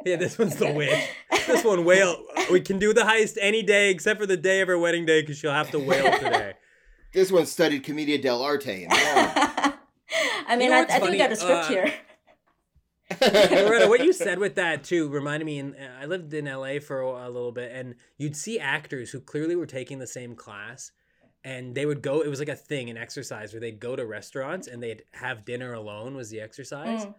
[0.05, 1.09] yeah, this one's the witch.
[1.47, 2.23] This one wail.
[2.51, 5.21] We can do the heist any day except for the day of her wedding day
[5.21, 6.53] because she'll have to wail today.
[7.11, 8.83] This one studied Commedia dell'arte.
[8.83, 8.93] And
[10.47, 11.93] I mean, know I, what's I think we got a script Uh, here.
[13.21, 15.57] Loretta, what you said with that too reminded me.
[15.57, 19.19] And I lived in LA for a, a little bit, and you'd see actors who
[19.19, 20.91] clearly were taking the same class,
[21.43, 22.21] and they would go.
[22.21, 25.45] It was like a thing, an exercise where they'd go to restaurants and they'd have
[25.45, 26.15] dinner alone.
[26.15, 27.05] Was the exercise?
[27.05, 27.15] Mm.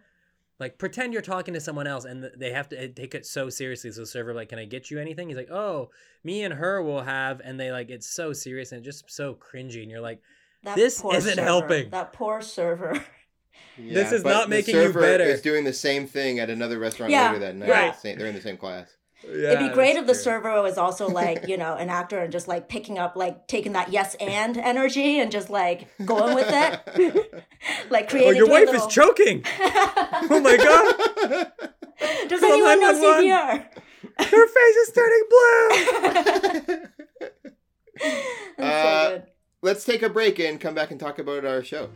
[0.61, 3.91] Like pretend you're talking to someone else, and they have to take it so seriously.
[3.91, 5.89] So the server like, "Can I get you anything?" He's like, "Oh,
[6.23, 9.81] me and her will have," and they like it's so serious and just so cringy,
[9.81, 10.21] and you're like,
[10.63, 11.41] That This isn't server.
[11.41, 11.89] helping.
[11.89, 13.03] That poor server.
[13.77, 15.23] Yeah, is but not the making you server better.
[15.23, 17.69] Is doing the same thing at another restaurant Yeah, later that night.
[17.69, 17.95] right.
[17.95, 18.95] Same- They're in the same class.
[19.27, 20.21] Yeah, It'd be great if the true.
[20.21, 23.73] server was also like, you know, an actor and just like picking up, like taking
[23.73, 27.43] that yes and energy and just like going with it.
[27.89, 28.33] like creating.
[28.33, 29.43] Oh, your wife little- is choking.
[29.59, 31.51] oh my god.
[32.27, 33.25] Does Call anyone know 911.
[33.25, 33.65] CPR?
[34.31, 35.23] Her face is turning
[36.67, 36.77] blue.
[38.57, 38.63] Uh,
[39.09, 39.21] so.
[39.61, 41.89] Let's take a break and come back and talk about our show.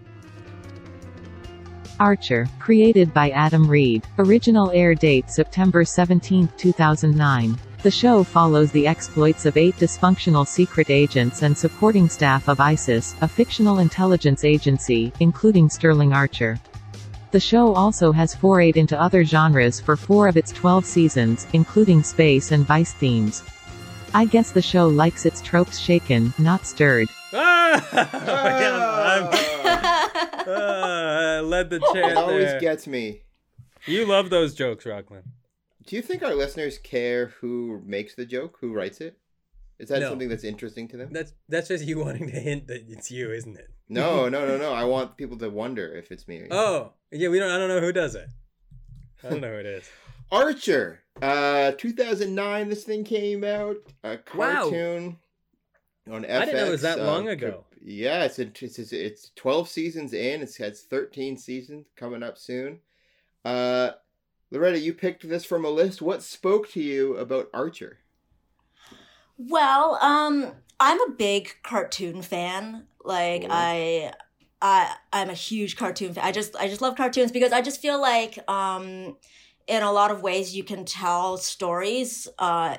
[1.99, 4.05] Archer, created by Adam Reed.
[4.19, 7.57] Original air date September 17, 2009.
[7.83, 13.15] The show follows the exploits of eight dysfunctional secret agents and supporting staff of ISIS,
[13.21, 16.59] a fictional intelligence agency, including Sterling Archer.
[17.31, 22.01] The show also has forayed into other genres for four of its 12 seasons, including
[22.01, 23.43] space and vice themes.
[24.13, 27.09] I guess the show likes its tropes shaken, not stirred.
[29.83, 32.59] I'm- ah, I led the it chant always there.
[32.59, 33.23] gets me.
[33.85, 35.25] You love those jokes, Rockland.
[35.85, 39.17] Do you think our listeners care who makes the joke, who writes it?
[39.77, 40.09] Is that No.
[40.09, 41.09] something that's interesting to them?
[41.11, 43.69] That's that's just you wanting to hint that it's you, isn't it?
[43.89, 44.73] No, no, no, no.
[44.81, 46.47] I want people to wonder if it's me.
[46.49, 47.29] Oh, yeah.
[47.29, 47.51] We don't.
[47.51, 48.27] I don't know who does it.
[49.23, 49.89] I don't know who it is.
[50.31, 51.01] Archer.
[51.21, 52.69] Uh, 2009.
[52.69, 53.75] This thing came out.
[54.03, 54.63] A Wow.
[54.63, 55.17] cartoon
[56.09, 56.31] on FX.
[56.41, 57.65] I didn't know it was that uh, long ago.
[57.87, 60.41] Yeah, it's it's it's, it's 12 seasons in.
[60.41, 62.79] It's has 13 seasons coming up soon.
[63.45, 63.91] Uh,
[64.49, 66.01] Loretta, you picked this from a list.
[66.01, 67.99] What spoke to you about Archer?
[69.37, 72.87] Well, um, I'm a big cartoon fan.
[73.03, 73.51] Like Cool.
[73.51, 74.13] I,
[74.63, 76.23] I, I'm a huge cartoon fan.
[76.23, 79.15] I just, I just love cartoons because I just feel like, um,
[79.67, 82.77] in a lot of ways, you can tell stories, uh,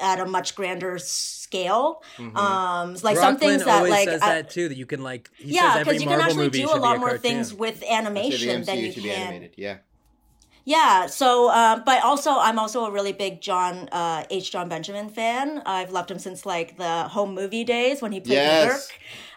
[0.00, 2.02] at a much grander scale.
[2.16, 2.36] Mhm.
[2.36, 4.68] Um, like some things that like, says I- that too.
[4.68, 5.30] That you can like.
[5.36, 7.86] He yeah, because you can actually do a be lot more things with I'd say
[7.86, 9.20] the animation than MCU you should be can.
[9.26, 9.54] animated.
[9.56, 9.76] Yeah.
[10.64, 11.06] Yeah.
[11.06, 14.52] So, uh, but also, I'm also a really big Jon uh, H.
[14.52, 15.62] Jon Benjamin fan.
[15.66, 18.86] I've loved him since like the home movie days when he played Yes.
[18.88, 18.90] McGuirk.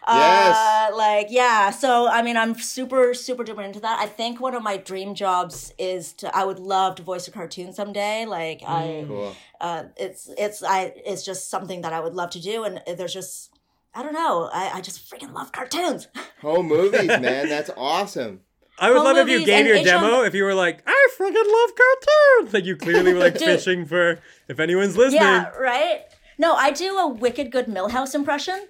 [0.07, 0.55] Yes.
[0.91, 1.69] Uh, like yeah.
[1.69, 3.99] So I mean, I'm super super duper into that.
[3.99, 6.35] I think one of my dream jobs is to.
[6.35, 8.25] I would love to voice a cartoon someday.
[8.25, 9.35] Like I, Cool.
[9.61, 12.63] uh, it's it's I it's just something that I would love to do.
[12.63, 13.51] And there's just
[13.95, 14.49] I don't know.
[14.51, 16.07] I, I just freaking love cartoons.
[16.41, 17.47] Home movies, man.
[17.49, 18.41] That's awesome.
[18.79, 19.85] I would Home love if you gave and your H.
[19.85, 20.23] demo.
[20.23, 22.53] If you were like, I freaking love cartoons.
[22.55, 24.19] Like you clearly were like fishing for.
[24.47, 26.01] If anyone's listening, Yeah, right.
[26.39, 28.67] No, I do a wicked good Milhouse impression.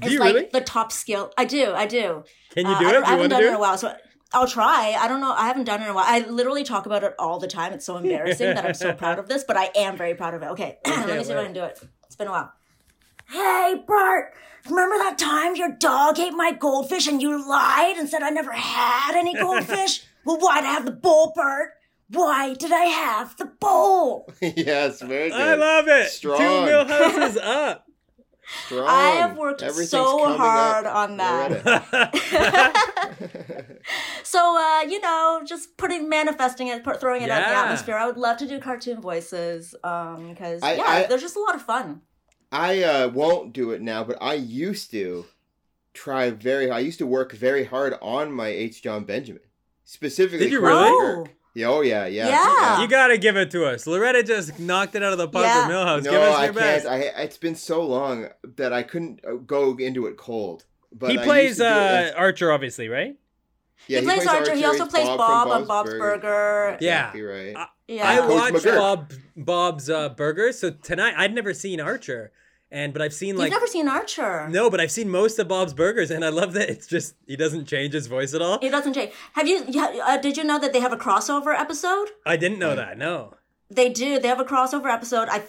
[0.00, 0.48] Do It's you like really?
[0.52, 1.32] the top skill.
[1.38, 1.72] I do.
[1.72, 2.24] I do.
[2.50, 2.92] Can you Uh, do I, it?
[2.92, 3.94] don't- I haven't done do it in a while, so
[4.32, 4.96] I'll try.
[4.98, 5.32] I don't know.
[5.32, 6.04] I haven't done it in a while.
[6.06, 7.72] I literally talk about it all the time.
[7.72, 10.42] It's so embarrassing that I'm so proud of this, but I am very proud of
[10.42, 10.46] it.
[10.46, 11.80] Okay, let me see if I can do it.
[12.06, 12.52] It's been a while.
[13.30, 14.34] Hey, Bart.
[14.68, 18.52] Remember that time your dog ate my goldfish and you lied and said I never
[18.52, 20.02] had any goldfish?
[20.24, 21.70] well, why'd I have the bowl, Bart?
[22.08, 24.28] Why did I have the bowl?
[24.40, 25.40] yes, very good.
[25.40, 26.08] I love it.
[26.10, 26.38] Strong.
[26.38, 27.86] Two Milhouses up.
[28.66, 28.88] Strong.
[28.88, 32.14] I have worked so hard on that.
[34.22, 37.94] So, uh, you know, just putting manifesting it, put, throwing it out the atmosphere.
[37.96, 41.40] I would love to do cartoon voices, um, because I- yeah, I- they're just a
[41.40, 42.00] lot of fun.
[42.50, 45.26] I uh, won't do it now, but I used to
[45.92, 46.70] try very.
[46.70, 48.82] I used to work very hard on my H.
[48.82, 49.42] Jon Benjamin,
[49.84, 50.46] specifically.
[50.46, 51.28] Did you Chris really?
[51.54, 51.60] McGuirk.
[51.60, 52.28] Yeah, oh yeah, yeah.
[52.28, 52.82] Yeah.
[52.82, 53.86] You gotta give it to us.
[53.86, 55.66] Loretta just knocked it out of the park Yeah.
[55.66, 56.02] with Milhouse.
[56.04, 56.86] No, give us I your can't.
[56.86, 60.64] I, it's been so long that I couldn't uh, go into it cold.
[60.92, 63.16] But he I plays used to do it uh, Archer, obviously, right?
[63.88, 64.54] yeah, he, plays Archer.
[64.54, 66.78] He also plays Bob Bob, on Bob's Burger.
[66.80, 66.98] Yeah.
[67.08, 67.56] Exactly right.
[67.56, 68.08] I- Yeah.
[68.22, 70.58] I watched Bob Bob's uh, Burgers.
[70.60, 72.32] So tonight, I'd never seen Archer,
[72.74, 74.48] and but I've seen like You've never seen Archer.
[74.48, 77.36] no, but I've seen most of Bob's Burgers, and I love that it's just he
[77.36, 78.58] doesn't change his voice at all.
[78.60, 79.12] It doesn't change.
[79.34, 79.64] Have you?
[79.68, 82.08] yeah, Uh, did you know that they have a crossover episode?
[82.26, 82.98] I didn't know that.
[82.98, 83.34] No.
[83.70, 84.18] They do.
[84.18, 85.28] They have a crossover episode.
[85.30, 85.44] I.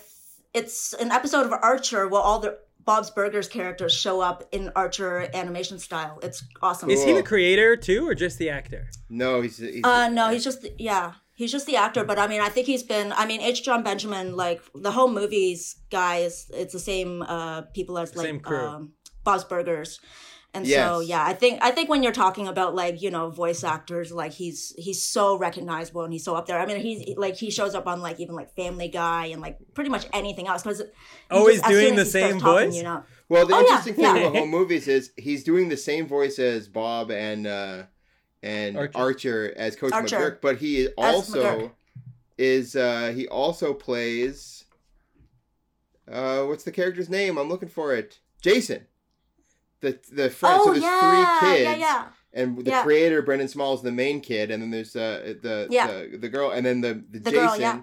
[0.54, 5.28] It's an episode of Archer where all the Bob's Burgers characters show up in Archer
[5.34, 6.20] animation style.
[6.24, 6.90] It's awesome.
[6.90, 8.88] Is he the creator too, or just the actor?
[9.10, 9.58] No, he's.
[9.58, 12.04] he's Uh, no, he's just yeah, he's just the actor.
[12.04, 13.12] But I mean, I think he's been.
[13.14, 13.64] I mean, H.
[13.64, 18.40] Jon Benjamin, like the whole movies guys, it's the same uh people as like Same
[18.40, 18.66] crew.
[18.68, 18.94] um,
[19.24, 20.00] Bob's Burgers.
[20.54, 23.62] And so yeah, I think I think when you're talking about like you know voice
[23.66, 26.58] actors, like he's he's so recognizable and he's so up there.
[26.58, 29.58] I mean, he's like he shows up on like even like Family Guy and like
[29.74, 30.82] pretty much anything else because
[31.30, 32.74] Always doing the same voice?
[32.74, 34.16] You know, Well, the Oh, yeah, interesting thing yeah.
[34.16, 37.84] about home movies is he's doing the same voice as Bob and uh,
[38.46, 38.98] and Archer.
[38.98, 39.54] Archer.
[39.58, 40.18] as Coach Archer.
[40.18, 41.72] McGuirk, but he also
[42.38, 44.66] is uh, he also plays
[46.12, 47.38] uh, what's the character's name?
[47.38, 48.20] I'm looking for it.
[48.42, 48.86] Jason.
[49.82, 50.58] The the friend.
[50.60, 52.06] oh so there's yeah, three kids, yeah, yeah.
[52.34, 52.84] and the Yeah.
[52.84, 55.88] creator Brendan Small is the main kid, and then there's uh, the Yeah.
[55.88, 57.82] the the girl, and then the the, The Jason girl, yeah.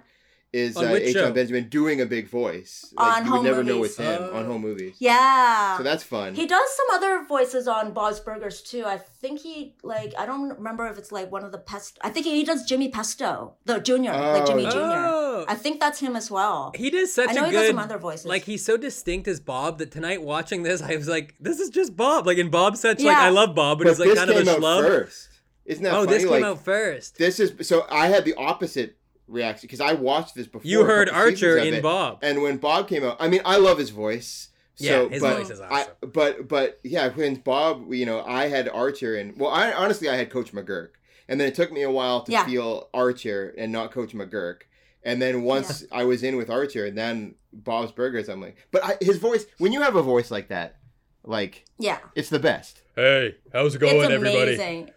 [0.53, 1.12] Is On uh, which H.
[1.15, 1.25] show?
[1.25, 2.93] Jon Benjamin doing a big voice.
[2.99, 3.93] On Like, you would home never know movies.
[3.93, 4.37] it's him Oh.
[4.37, 4.97] on home movies.
[4.99, 5.79] Yeah.
[5.79, 6.35] So that's fun.
[6.35, 8.85] He does some other voices on Bob's Burgers too.
[8.85, 11.99] I think he like I don't remember if it's like one of the pest.
[12.03, 14.71] I think he does Jimmy Pesto, the Junior, like Jimmy Oh.
[14.71, 14.93] Junior.
[15.09, 15.45] Oh.
[15.49, 16.73] I think that's him as well.
[16.75, 17.59] He does such I know a he good.
[17.61, 18.27] does some other voices.
[18.27, 21.71] Like he's so distinct as Bob that tonight watching this, I was like, "This is
[21.71, 24.19] just Bob." Like, in Bob's such like I love Bob, but, but he's like this
[24.19, 24.87] kind of came a out schlub.
[24.87, 25.29] first.
[25.65, 26.13] Isn't that Oh, funny?
[26.13, 27.17] this came like, out first.
[27.17, 28.98] This is so I had the opposite
[29.29, 30.68] reaction because I watched this before.
[30.68, 32.18] You heard Archer of in it, Bob.
[32.23, 34.48] and when Bob came out, I mean, I love his voice.
[34.79, 35.92] Yeah, So, his but voice is I, awesome.
[36.12, 40.16] but but yeah, when Bob, you know, I had Archer, and well, I honestly I
[40.16, 40.90] had Coach McGuirk,
[41.29, 42.44] and then it took me a while to Yeah.
[42.46, 44.62] feel Archer and not Coach McGuirk,
[45.02, 48.83] and then once I was in with Archer, and then Bob's Burgers, I'm like, but
[48.85, 50.77] I, his voice, when you have a voice like that,
[51.23, 52.81] like Yeah, it's the best.
[52.96, 54.90] Hey, how's it it's amazing.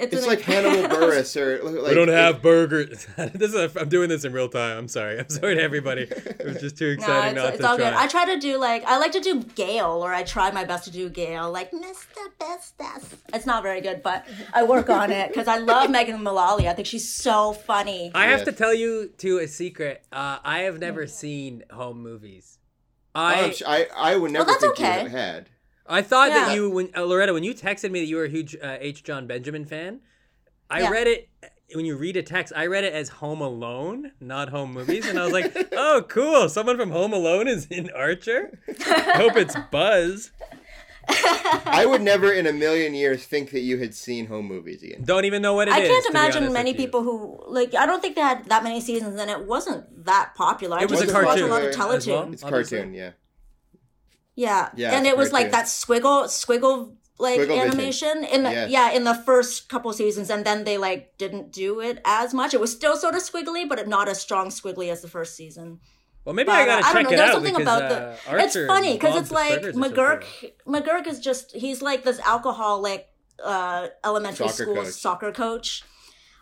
[0.00, 3.06] It's, It's like Hannibal Buress or like we don't have burgers.
[3.16, 4.78] this is a, I'm doing this in real time.
[4.78, 5.18] I'm sorry.
[5.20, 6.02] I'm sorry to everybody.
[6.02, 7.90] It was just too No, exciting it's, not it's to all try.
[7.90, 7.96] good.
[7.98, 10.84] I try to do like I like to do Gayle, or I try my best
[10.84, 12.16] to do Gayle, like Mr.
[12.38, 13.14] Bestest.
[13.34, 16.68] It's not very good, but I work on it because I love Megan Mullally.
[16.68, 18.10] I think she's so funny.
[18.14, 18.44] I have Yes.
[18.46, 20.04] to tell you to a secret.
[20.12, 22.58] Uh, I have never seen home movies.
[23.14, 25.02] I I, I, I would never that's think you okay.
[25.02, 25.48] would have had.
[25.90, 28.28] I thought that you, when uh, Loretta, when you texted me that you were a
[28.28, 29.02] huge uh, H.
[29.02, 30.00] Jon Benjamin fan,
[30.70, 30.90] I Yeah.
[30.90, 31.28] read it.
[31.74, 35.18] When you read a text, I read it as Home Alone, not Home Movies, and
[35.18, 36.48] I was like, "Oh, cool!
[36.48, 38.58] Someone from Home Alone is in Archer.
[38.86, 40.32] I hope it's Buzz.
[41.08, 45.02] I would never in a million years think that you had seen home movies, again.
[45.04, 45.76] Don't even know what it is.
[45.76, 47.74] I can't to imagine honest many people who like.
[47.74, 50.76] I don't think they had that many seasons, and it wasn't that popular.
[50.78, 52.12] I It was just a watched cartoon a lot of as television.
[52.12, 52.32] well.
[52.32, 52.78] It's Obviously.
[52.78, 53.10] cartoon, yeah.
[54.46, 55.58] Yeah, Yeah, and it was like cartoon.
[55.58, 56.76] that squiggle, squiggle
[57.26, 57.68] like Squiggle vision.
[57.68, 58.70] animation in the Yes.
[58.76, 62.50] yeah in the first couple seasons, and then they like didn't do it as much.
[62.56, 65.80] It was still sort of squiggly, but not as strong squiggly as the first season.
[66.24, 67.10] Well, maybe But, I uh, gotta I don't check know.
[67.12, 68.44] it There's out something because about uh, the.
[68.44, 70.22] It's funny because it's like McGuirk.
[70.24, 70.50] something.
[70.74, 73.00] McGuirk is just he's like this alcoholic
[73.44, 74.92] uh, elementary Soccer school coach.
[75.06, 75.82] soccer coach,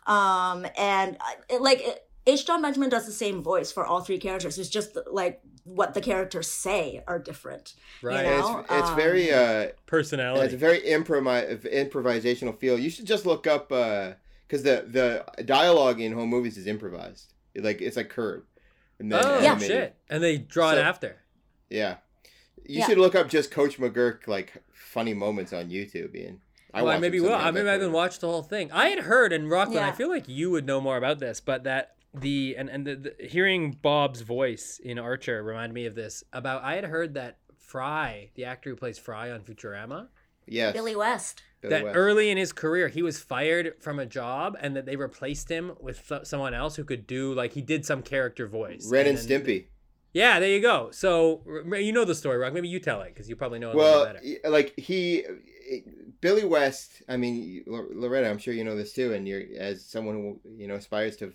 [0.06, 2.46] um, and uh, it, like it, H.
[2.46, 4.58] Jon Benjamin does the same voice for all three characters.
[4.58, 7.74] It's just like what the characters say are different.
[8.02, 8.24] Right.
[8.24, 8.58] You know?
[8.60, 10.12] it's, it's um, very uh, it's
[10.52, 12.78] a very improvi- improvisational feel.
[12.78, 17.32] You should just look up because the the dialogue in home movies is improvised.
[17.54, 18.44] It, like it's like curb.
[18.98, 19.52] And then oh Yeah.
[19.52, 19.68] animated.
[19.68, 19.96] shit!
[20.10, 21.16] And they draw it after.
[21.70, 21.96] Yeah.
[22.66, 22.86] You Yeah.
[22.86, 26.40] should look up just Coach McGuirk like funny moments on YouTube, Ian.
[26.74, 27.32] I well, I maybe will.
[27.34, 28.70] I maybe I I haven't watched the whole thing.
[28.72, 29.86] I had heard in Rockland.
[29.86, 32.96] I feel like you would know more about this, but that the and and the,
[33.18, 36.24] the hearing Bob's voice in Archer reminded me of this.
[36.32, 40.08] About I had heard that Fry, the actor who plays Fry on Futurama,
[40.46, 40.72] Yes.
[40.72, 41.42] Billy West.
[41.60, 41.96] Billy that West.
[41.96, 45.72] early in his career he was fired from a job and that they replaced him
[45.80, 48.88] with so- someone else who could do like he did some character voice.
[48.90, 49.66] Ren and then- Stimpy.
[50.14, 50.90] Yeah, there you go.
[50.92, 51.42] So
[51.76, 52.54] you know the story, Rock.
[52.54, 54.50] Maybe you tell it because you probably know it a Well, little better.
[54.50, 55.24] like he,
[56.22, 57.02] Billy West.
[57.08, 58.28] I mean, Loretta.
[58.30, 61.26] I'm sure you know this too, and you're as someone who you know aspires to
[61.26, 61.32] vo-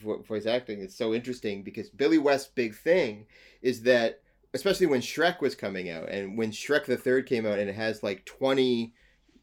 [0.00, 0.80] voice acting.
[0.80, 3.26] It's so interesting because Billy West's big thing
[3.60, 4.20] is that,
[4.54, 7.74] especially when Shrek was coming out, and when Shrek the Third came out, and it
[7.74, 8.94] has like 20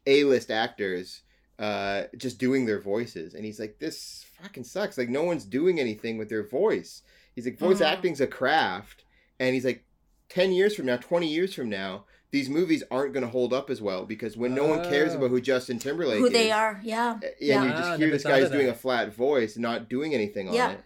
[0.07, 1.23] A-list actors.
[1.57, 4.97] Uh, just doing their voices, and he's like, "This fucking sucks.
[4.97, 7.01] Like, no one's doing anything with their voice."
[7.35, 7.85] He's like, "Voice Mhm.
[7.85, 9.03] acting's a craft,"
[9.41, 9.83] and he's like,
[10.29, 13.69] 10 years from now, 20 years from now, these movies aren't going to hold up
[13.69, 15.17] as well because when no one cares Oh.
[15.17, 17.13] about who Justin Timberlake Who is, they are, yeah.
[17.13, 17.63] and Yeah.
[17.63, 20.53] you Ah, just hear this thought guy's doing a flat voice, not doing anything on
[20.53, 20.71] Yeah.
[20.73, 20.79] it.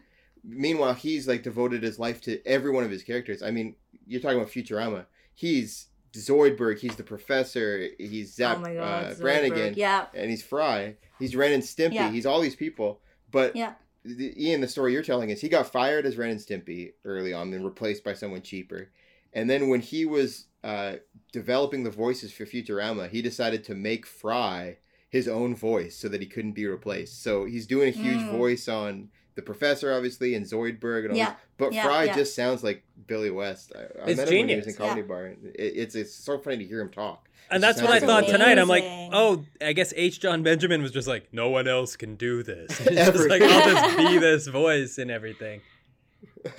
[0.45, 3.41] Meanwhile, he's like devoted his life to every one of his characters.
[3.43, 3.75] I mean,
[4.07, 5.05] you're talking about Futurama.
[5.33, 6.79] He's Zoidberg.
[6.79, 7.87] He's the professor.
[7.97, 10.95] He's Zap oh my god, uh, Brannigan, Yeah, and he's Fry.
[11.19, 11.93] He's Ren and Stimpy.
[11.93, 12.11] Yeah.
[12.11, 13.01] He's all these people.
[13.31, 13.73] But yeah.
[14.05, 17.33] the, Ian, the story you're telling is he got fired as Ren and Stimpy early
[17.33, 18.89] on, then replaced by someone cheaper.
[19.33, 20.93] And then when he was uh,
[21.31, 24.77] developing the voices for Futurama, he decided to make Fry
[25.09, 27.21] his own voice so that he couldn't be replaced.
[27.21, 28.31] So he's doing a huge Mm.
[28.31, 31.29] voice on the Professor, obviously, and Zoidberg and all Yeah.
[31.31, 31.35] this.
[31.57, 32.15] But Yeah, Fry yeah.
[32.15, 33.73] just sounds like Billy West.
[33.75, 35.07] I, I It's met him when he was in Comedy Yeah.
[35.07, 35.25] Bar.
[35.27, 37.27] It, it's it's so funny to hear him talk.
[37.51, 38.57] And that's what I thought like- tonight.
[38.57, 40.19] I'm like, oh, I guess H.
[40.19, 42.77] Jon Benjamin was just like, no one else can do this.
[42.77, 45.61] He's just like, I'll just be this voice and everything.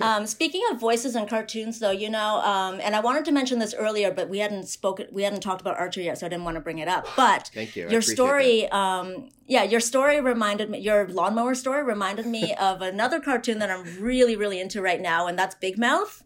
[0.01, 3.59] Um, speaking of voices and cartoons, though, you know, um, and I wanted to mention
[3.59, 6.43] this earlier, but we hadn't spoken, we hadn't talked about Archer yet, so I didn't
[6.43, 7.07] want to bring it up.
[7.15, 7.89] But Thank you.
[7.89, 13.19] Your story, um, yeah, your story reminded me, your lawnmower story reminded me of another
[13.19, 16.23] cartoon that I'm really, really into right now, and that's Big Mouth.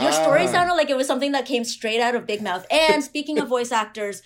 [0.00, 0.50] Your story Ah.
[0.52, 2.66] sounded like it was something that came straight out of Big Mouth.
[2.70, 4.22] And speaking of voice actors,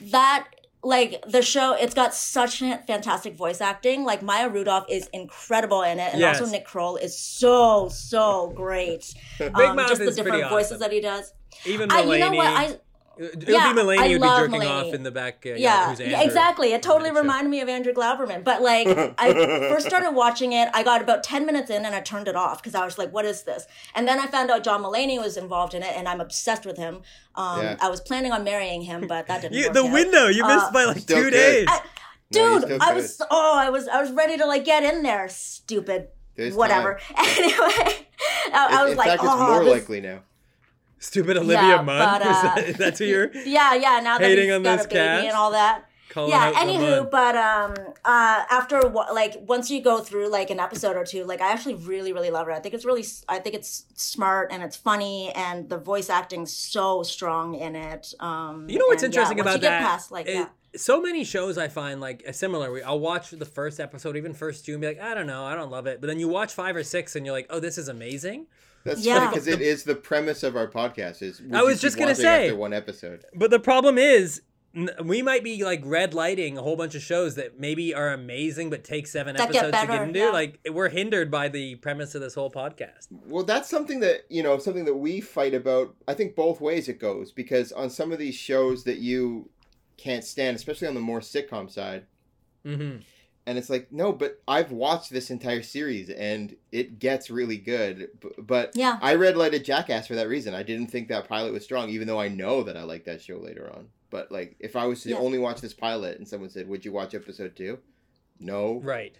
[0.00, 0.48] that
[0.84, 4.04] like the show, it's got such fantastic voice acting.
[4.04, 6.40] Like Maya Rudolph is incredible in it, and Yes.
[6.40, 9.14] also Nick Kroll is so so great.
[9.38, 10.80] Big Um, just the different voices awesome.
[10.80, 11.32] that he does.
[11.64, 12.12] Even I, Mulaney.
[12.12, 12.46] you know what?
[12.46, 12.78] I
[13.18, 14.88] It'll Yeah, be Mulaney I who'd be love jerking Mulaney.
[14.88, 15.44] off in the back.
[15.46, 16.72] Uh, yeah, who's yeah, exactly.
[16.72, 17.20] It totally that show.
[17.22, 18.42] reminded me of Andrew Glauberman.
[18.44, 18.88] But like,
[19.18, 22.36] I first started watching it, I got about ten minutes in and I turned it
[22.36, 25.20] off because I was like, "What is this?" And then I found out John Mulaney
[25.20, 27.02] was involved in it, and I'm obsessed with him.
[27.34, 27.76] Um, Yeah.
[27.80, 29.54] I was planning on marrying him, but that didn't.
[29.54, 29.92] You, work the out.
[29.92, 31.30] window you missed Uh, by like two good.
[31.32, 31.66] days.
[31.68, 31.82] I-
[32.30, 35.28] Dude, still I was oh, I was I was ready to like get in there.
[35.28, 36.08] Stupid.
[36.36, 36.98] There's Whatever.
[37.16, 38.06] Anyway,
[38.52, 40.20] I, I was in like, fact, it's oh, more this- likely now.
[41.04, 41.98] Stupid Olivia Yeah, Munn.
[41.98, 44.00] but, Is uh, that- that's who you're Yeah, yeah.
[44.02, 45.26] Now that Hating he's on got this a baby cast?
[45.26, 45.84] and all that.
[46.14, 47.72] calling yeah anywho but um
[48.04, 48.76] uh after
[49.20, 52.30] like once you go through like an episode or two like i actually really really
[52.30, 55.80] love it i think it's really I think it's smart and it's funny and the
[55.92, 59.60] voice acting's so strong in it um You know what's and, yeah, interesting once about
[59.62, 59.80] that?
[59.82, 62.66] past, like is yeah so many shows I find like uh, similar.
[62.72, 65.44] We- I'll watch the first episode, even first two, and be like, I don't know,
[65.44, 66.00] I don't love it.
[66.00, 68.48] But then you watch five or six, and you're like, oh, this is amazing.
[68.84, 69.18] That's Yeah.
[69.18, 71.22] funny because it is the premise of our podcast.
[71.22, 72.44] Is I was just gonna say.
[72.48, 73.24] after one episode.
[73.34, 74.42] But the problem is,
[75.04, 78.70] we might be like red lighting a whole bunch of shows that maybe are amazing,
[78.70, 80.18] but take seven That get episodes to get into.
[80.18, 80.30] yeah.
[80.30, 83.06] Like we're hindered by the premise of this whole podcast.
[83.10, 85.94] Well, that's something that you know, something that we fight about.
[86.08, 89.48] I think both ways it goes because on some of these shows that you
[89.96, 92.04] can't stand, especially on the more sitcom side,
[92.66, 92.98] Mm-hmm.
[93.46, 98.08] And it's like, no, but I've watched this entire series and it gets really good.
[98.38, 98.98] But Yeah.
[99.02, 100.54] I red lighted Jackass for that reason.
[100.54, 103.20] I didn't think that pilot was strong, even though I know that I like that
[103.22, 103.88] show later on.
[104.10, 105.16] But like, if I was to Yeah.
[105.16, 107.78] only watch this pilot and someone said, "Would you watch episode two?
[108.40, 108.80] No.
[108.82, 109.16] Right.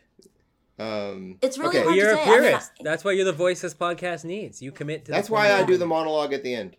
[0.78, 1.78] Um, It's really okay.
[1.78, 2.30] hard Well, you're to a say.
[2.30, 2.72] I mean, purist.
[2.80, 4.60] I- That's why you're the voice this podcast needs.
[4.62, 5.10] You commit to.
[5.12, 5.16] That.
[5.18, 6.76] That's why I do the monologue at the end.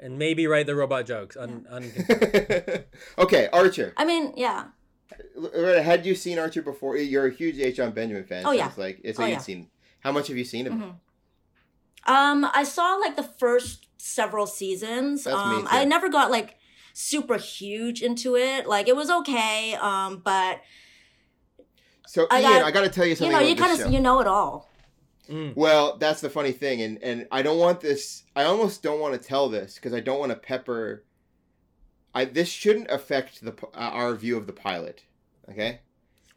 [0.00, 1.36] and maybe write the robot jokes.
[1.36, 1.92] Un- un-
[3.18, 3.92] okay, Archer.
[3.96, 4.66] I mean, yeah.
[5.36, 6.96] Loretta, had you seen Archer before?
[6.96, 7.76] You're a huge H.
[7.76, 8.42] Jon Benjamin fan.
[8.44, 8.68] Oh, so yeah.
[8.68, 9.68] It's like it's Oh, like you've seen.
[10.00, 10.78] How much have you seen of it?
[10.80, 10.94] Mhm.
[12.04, 15.24] Um, I saw like the first several seasons.
[15.24, 15.68] That's me um, too.
[15.70, 16.56] I never got like
[16.92, 18.66] super huge into it.
[18.66, 19.74] Like it was okay.
[19.80, 20.60] Um, but
[22.06, 23.30] So I Ian, got- I got to tell you something.
[23.30, 24.68] you something know, about you kind of you know it all.
[25.30, 25.54] Mm.
[25.56, 28.24] Well, that's the funny thing, and and I don't want this.
[28.34, 31.04] I almost don't want to tell this because I don't want to pepper.
[32.14, 35.02] I this shouldn't affect the uh, our view of the pilot.
[35.50, 35.80] Okay,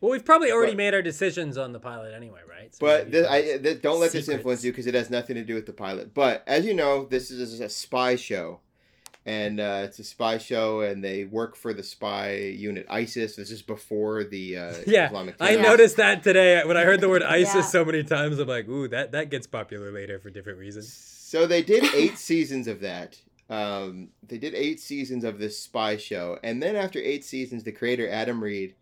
[0.01, 2.73] Well, we've probably already But- made our decisions on the pilot anyway, right?
[2.73, 5.36] So but this, I it's- th- don't let this influence you because it has nothing
[5.36, 6.13] to do with the pilot.
[6.13, 8.59] But as you know, this is a spy show,
[9.26, 13.36] and uh, it's a spy show, and they work for the spy unit ISIS.
[13.36, 15.36] This is before the uh, yeah, Islamic.
[15.39, 17.61] I noticed that today when I heard the word ISIS Yeah.
[17.61, 18.39] so many times.
[18.39, 20.91] I'm like, ooh, that that gets popular later for different reasons.
[20.93, 23.17] So they did eight seasons of that.
[23.50, 27.72] Um, they did eight seasons of this spy show, and then after eight seasons, the
[27.72, 28.76] creator Adam Reed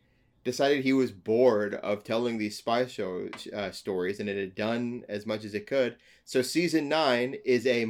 [0.45, 5.03] decided he was bored of telling these spy show uh, stories, and it had done
[5.09, 5.95] as much as it could.
[6.25, 7.85] So season nine is a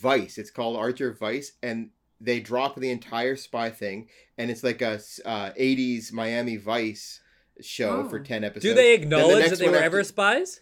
[0.00, 0.38] Vice.
[0.38, 4.08] It's called Archer Vice, and they drop the entire spy thing,
[4.38, 7.20] and it's like a uh, '80s Miami Vice
[7.60, 8.08] show Oh.
[8.08, 8.64] for ten episodes.
[8.64, 10.60] Do they Then the acknowledge next that they were after- ever spies?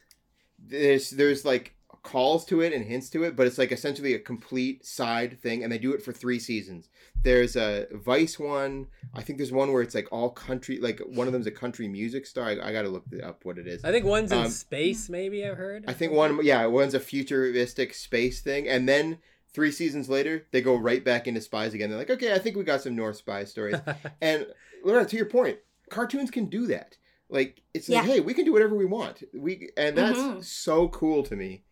[0.59, 4.19] there's there's like calls to it and hints to it, but it's like essentially a
[4.19, 6.89] complete side thing, and they do it for three seasons.
[7.23, 8.87] There's a Vice one.
[9.15, 11.89] I think there's one where it's like all country, like one of them's a country
[11.89, 12.47] music star.
[12.49, 13.85] I, I got to look up what it is.
[13.85, 15.09] I think one's in Um, space.
[15.11, 15.85] Maybe I've heard.
[15.87, 19.19] I think one, yeah, one's a futuristic space thing, and then
[19.53, 21.91] three seasons later, they go right back into spies again.
[21.91, 23.77] They're like, okay, I think we got some North spy stories.
[24.21, 24.47] and
[24.85, 25.59] Laura, to your point,
[25.91, 26.97] cartoons can do that.
[27.29, 29.23] Like it's like, hey, we can do whatever we want.
[29.33, 30.45] We and that's Mhm.
[30.45, 31.63] so cool to me.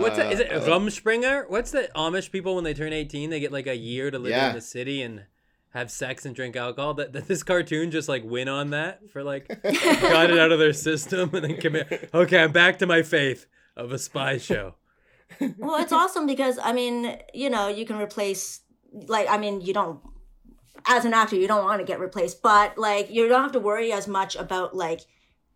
[0.00, 0.32] What's Uh, it?
[0.32, 1.48] Is it uh, Rumspringa?
[1.50, 3.30] What's the Amish people when they turn 18?
[3.30, 4.48] They get like a year to live Yeah.
[4.50, 5.24] in the city and
[5.70, 6.94] have sex and drink alcohol.
[6.94, 10.58] That, that this cartoon just like win on that for like got it out of
[10.58, 12.10] their system and then commit.
[12.12, 13.46] Okay, I'm back to my faith
[13.76, 14.74] of a spy show.
[15.58, 18.60] well, it's awesome because I mean, you know, you can replace
[18.92, 20.00] like I mean, you don't
[20.86, 23.60] as an actor, you don't want to get replaced, but like you don't have to
[23.60, 25.02] worry as much about like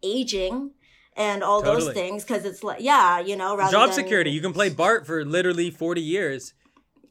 [0.03, 0.71] aging
[1.17, 4.31] and all those things because it's like yeah, you know, rather Job than- security.
[4.31, 6.55] You can play Bart for literally 40 years.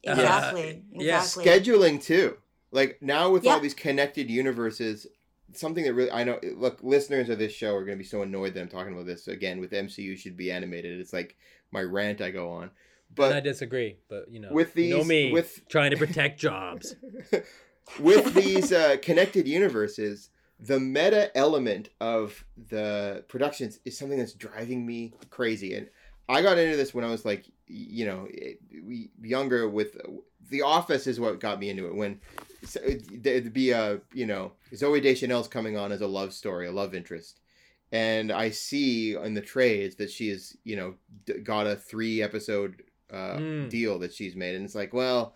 [0.02, 1.20] exactly, Uh, yeah.
[1.22, 1.44] exactly.
[1.44, 2.36] scheduling too.
[2.70, 5.06] Like now with all these connected universes,
[5.52, 6.38] something that really I know.
[6.56, 9.06] Look, listeners of this show are going to be so annoyed that I'm talking about
[9.06, 9.60] this again.
[9.60, 11.00] With MCU should be animated.
[11.00, 11.36] It's like
[11.70, 12.70] my rant I go on,
[13.16, 16.38] And I disagree, but you know, With you know these- me with- trying to protect
[16.40, 16.96] jobs.
[18.00, 20.30] with these uh, connected universes,
[20.60, 25.74] the meta element of the productions is something that's driving me crazy.
[25.74, 25.88] And
[26.28, 29.68] I got into this when I was like, you know, eh, we- younger.
[29.68, 29.96] With
[30.50, 31.94] The Office is what got me into it.
[31.94, 32.20] When
[32.62, 32.80] so,
[33.12, 36.94] there'd be a, you know, Zooey Deschanel's coming on as a love story, a love
[36.94, 37.40] interest.
[37.92, 40.94] And I see in the trades that she is, you know,
[41.42, 43.68] got a three episode uh, Mm.
[43.70, 45.34] deal that she's made, and it's like, well,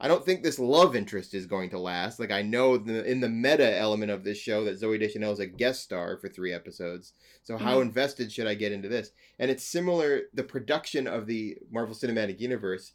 [0.00, 2.20] I don't think this love interest is going to last.
[2.20, 5.40] Like I know the, in the meta element of this show that Zooey Deschanel is
[5.40, 7.14] a guest star for three episodes.
[7.42, 7.82] So how Mhm.
[7.82, 9.10] invested should I get into this?
[9.40, 10.22] And it's similar.
[10.34, 12.92] The production of the Marvel Cinematic Universe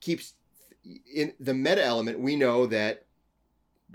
[0.00, 0.34] keeps
[1.12, 2.20] in the meta element.
[2.20, 3.06] We know that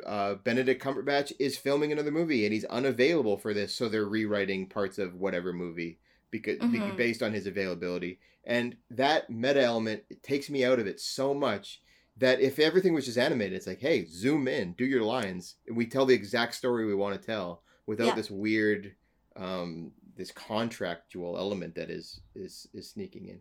[0.05, 4.65] uh, Benedict Cumberbatch is filming another movie and he's unavailable for this, so they're rewriting
[4.67, 5.99] parts of whatever movie
[6.31, 6.95] because be- Mhm.
[6.95, 8.19] based on his availability.
[8.45, 11.81] And that meta element it takes me out of it so much
[12.19, 15.75] that if everything was just animated, it's like, hey, zoom in, do your lines, and
[15.75, 18.15] we tell the exact story we want to tell without Yeah.
[18.15, 18.93] this weird,
[19.35, 23.39] um, this contractual element that is is is sneaking in.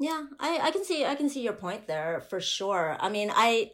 [0.00, 2.96] Yeah, I, I can see I can see your point there for sure.
[3.00, 3.72] I mean, I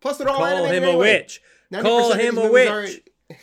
[0.00, 1.12] Plus, they're all Call animated him a anyway.
[1.18, 1.40] witch.
[1.82, 2.68] Call him a witch.
[2.68, 2.88] are-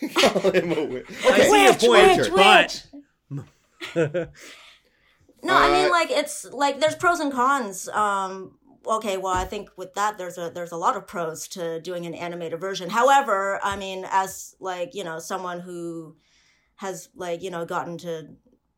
[0.14, 1.06] Call him a witch.
[1.26, 4.30] I Okay, see your Witch, point, witch, but
[5.42, 7.88] No, I mean Uh, like it's like there's pros and cons.
[7.90, 8.59] Um
[8.90, 12.06] okay, well I think with that there's a there's a lot of pros to doing
[12.06, 12.90] an animated version.
[12.90, 16.18] However, I mean as like, you know, someone who
[16.76, 18.30] has like, you know, gotten to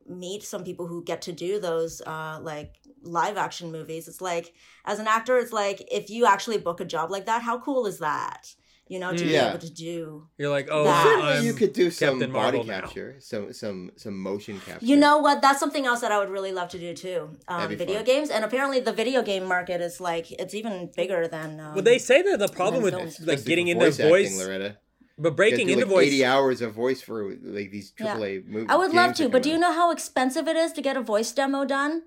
[0.07, 4.07] meet some people who get to do those uh like live action movies.
[4.07, 4.53] It's like
[4.86, 7.86] as an actor it's like if you actually book a job like that, how cool
[7.86, 8.55] is that?
[8.91, 11.71] You know, to be able to do you're like, oh, That- Certainly, I'm you could
[11.71, 12.79] do some Captain body Marvel now.
[12.81, 14.85] capture, some some some motion capture.
[14.85, 15.41] You know what?
[15.41, 17.29] That's something else that I would really love to do too.
[17.47, 18.05] Um, That'd be video fun.
[18.05, 21.61] games, and apparently the video game market is like it's even bigger than.
[21.61, 24.25] Um, Well, they say that the problem with then like getting for into voice voice,
[24.33, 24.77] acting, Loretta.
[25.17, 26.07] but breaking You into like, voice.
[26.07, 28.17] eighty hours of voice for like these Yeah.
[28.17, 28.67] AAA movies.
[28.69, 31.01] I would love to, but do you know how expensive it is to get a
[31.01, 32.03] voice demo done?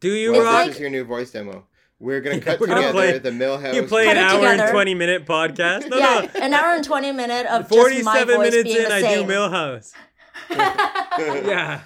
[0.00, 0.66] Do you, Well, Rock?
[0.66, 1.66] this is your new voice demo.
[1.98, 3.74] We're gonna Yeah, cut we're gonna together play- the Milhouse.
[3.74, 5.88] you play an it hour and twenty minute podcast.
[5.88, 6.40] No, yeah, no.
[6.40, 9.28] an hour and twenty minute of Forty-seven minutes being in, I do same.
[9.28, 9.92] Milhouse.
[10.50, 11.82] yeah.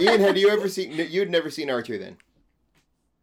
[0.00, 0.92] Ian, had you ever seen?
[0.92, 2.16] You'd never seen Archer then?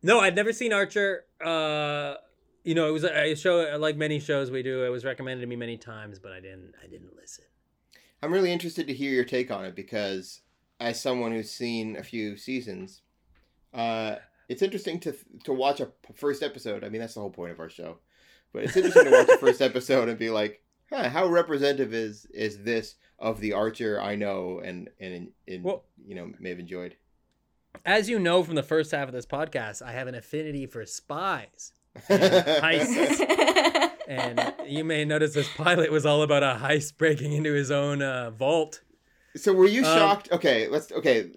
[0.01, 1.25] No, I'd never seen Archer.
[1.43, 2.15] Uh,
[2.63, 4.83] you know, it was a a show like many shows we do.
[4.83, 6.73] It was recommended to me many times, but I didn't.
[6.83, 7.45] I didn't listen.
[8.23, 10.41] I'm really interested to hear your take on it because,
[10.79, 13.01] as someone who's seen a few seasons,
[13.73, 14.15] uh,
[14.49, 16.83] it's interesting to to watch a first episode.
[16.83, 17.97] I mean, that's the whole point of our show,
[18.53, 22.25] but it's interesting to watch the first episode and be like, huh, how representative is
[22.33, 26.59] is this of the Archer I know and and, and Well- you know may have
[26.59, 26.95] enjoyed.
[27.85, 30.85] As you know from the first half of this podcast, I have an affinity for
[30.85, 31.73] spies.
[32.09, 33.89] Heists.
[34.07, 38.01] And you may notice this pilot was all about a heist breaking into his own
[38.01, 38.81] uh, vault.
[39.35, 40.31] So were you Um, shocked?
[40.31, 41.31] okay, let's okay.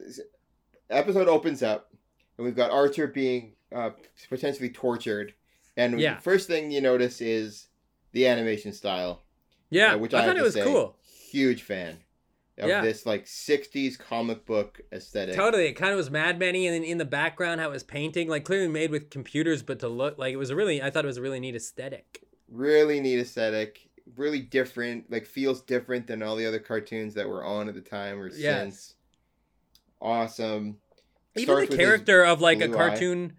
[0.91, 1.91] Episode opens up,
[2.39, 3.91] and we've got Archer being uh,
[4.31, 5.35] potentially tortured,
[5.77, 6.15] and Yeah.
[6.15, 7.67] the first thing you notice is
[8.13, 9.23] the animation style,
[9.69, 10.97] Yeah, uh, which I, I, thought it was say, cool.
[11.03, 11.99] Huge fan
[12.57, 12.81] of Yeah.
[12.81, 15.35] this like '60s comic book aesthetic.
[15.35, 17.83] Totally, it kind of was Mad Men-y, and then in the background, how it was
[17.85, 20.89] painting, like clearly made with computers, but to look like it was a really, I
[20.91, 22.23] thought it was a really neat aesthetic.
[22.49, 23.91] Really neat aesthetic.
[24.17, 25.11] Really different.
[25.11, 28.29] Like feels different than all the other cartoons that were on at the time or
[28.29, 28.63] Yes.
[28.63, 28.95] since.
[30.01, 30.79] Awesome.
[31.39, 32.89] Even the character of like a blue eye.
[32.89, 33.37] cartoon,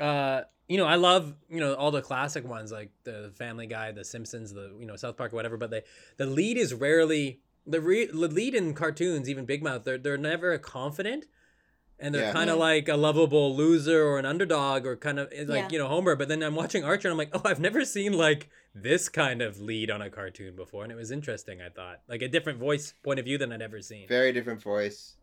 [0.00, 3.92] uh, you know, I love you know all the classic ones like the Family Guy,
[3.92, 5.56] the Simpsons, the you know South Park, whatever.
[5.56, 5.82] But they
[6.16, 9.84] the lead is rarely the, re, the lead in cartoons, even Big Mouth.
[9.84, 11.26] They're they're never confident,
[11.98, 12.32] and they're Yeah.
[12.32, 15.68] kind of like a lovable loser or an underdog or kind of like Yeah.
[15.70, 16.16] you know Homer.
[16.16, 19.40] But then I'm watching Archer and I'm like, oh, I've never seen like this kind
[19.42, 21.60] of lead on a cartoon before, and it was interesting.
[21.62, 24.06] I thought like a different voice point of view than I'd ever seen.
[24.06, 25.14] Very different voice.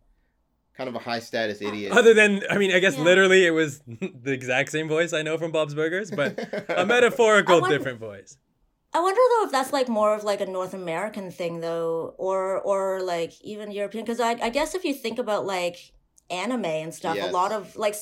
[0.78, 1.91] Kind of a high status idiot.
[1.93, 3.03] Other than, I mean, I guess Yeah.
[3.03, 6.38] literally it was the exact same voice I know from Bob's Burgers, but
[6.69, 8.38] a metaphorical wonder- different voice.
[8.93, 12.59] I wonder though if that's like more of like a North American thing though, or
[12.61, 14.05] or like even European.
[14.05, 15.91] Because I I guess if you think about like
[16.30, 17.30] anime and stuff, Yes.
[17.30, 17.95] a lot of like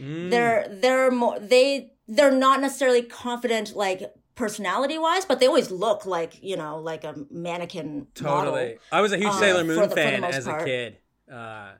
[0.00, 0.30] Mm.
[0.30, 4.00] they're they're more they they're not necessarily confident like
[4.34, 8.50] personality wise, but they always look like you know like a mannequin totally.
[8.50, 8.76] model.
[8.90, 10.64] I was a huge uh, Sailor for Moon the- for the fan most as a
[10.64, 10.96] kid,
[11.32, 11.72] uh,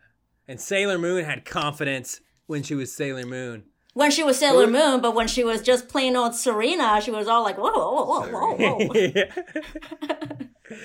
[0.50, 3.62] and Sailor Moon had confidence when she was Sailor Moon.
[3.94, 7.12] When she was Sailor Who- Moon, but when she was just plain old Serena, she
[7.12, 8.86] was all like whoa whoa whoa whoa whoa.
[8.86, 9.24] whoa.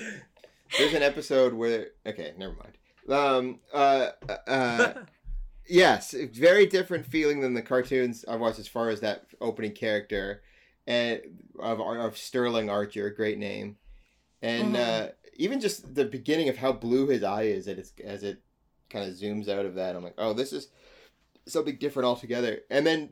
[0.78, 2.72] There's an episode where okay, never mind.
[3.08, 4.10] Um, uh,
[4.46, 4.92] uh,
[5.68, 10.42] yes, very different feeling than the cartoons I've watched as far as that opening character,
[10.86, 11.20] and
[11.58, 13.76] of of Sterling Archer, great name,
[14.42, 14.78] and Mhm.
[15.08, 18.38] uh, even just the beginning of how blue his eye is as, it's, as it
[18.90, 19.96] kind of zooms out of that.
[19.96, 20.68] I'm like, oh, this is
[21.46, 22.60] something different altogether.
[22.70, 23.10] And then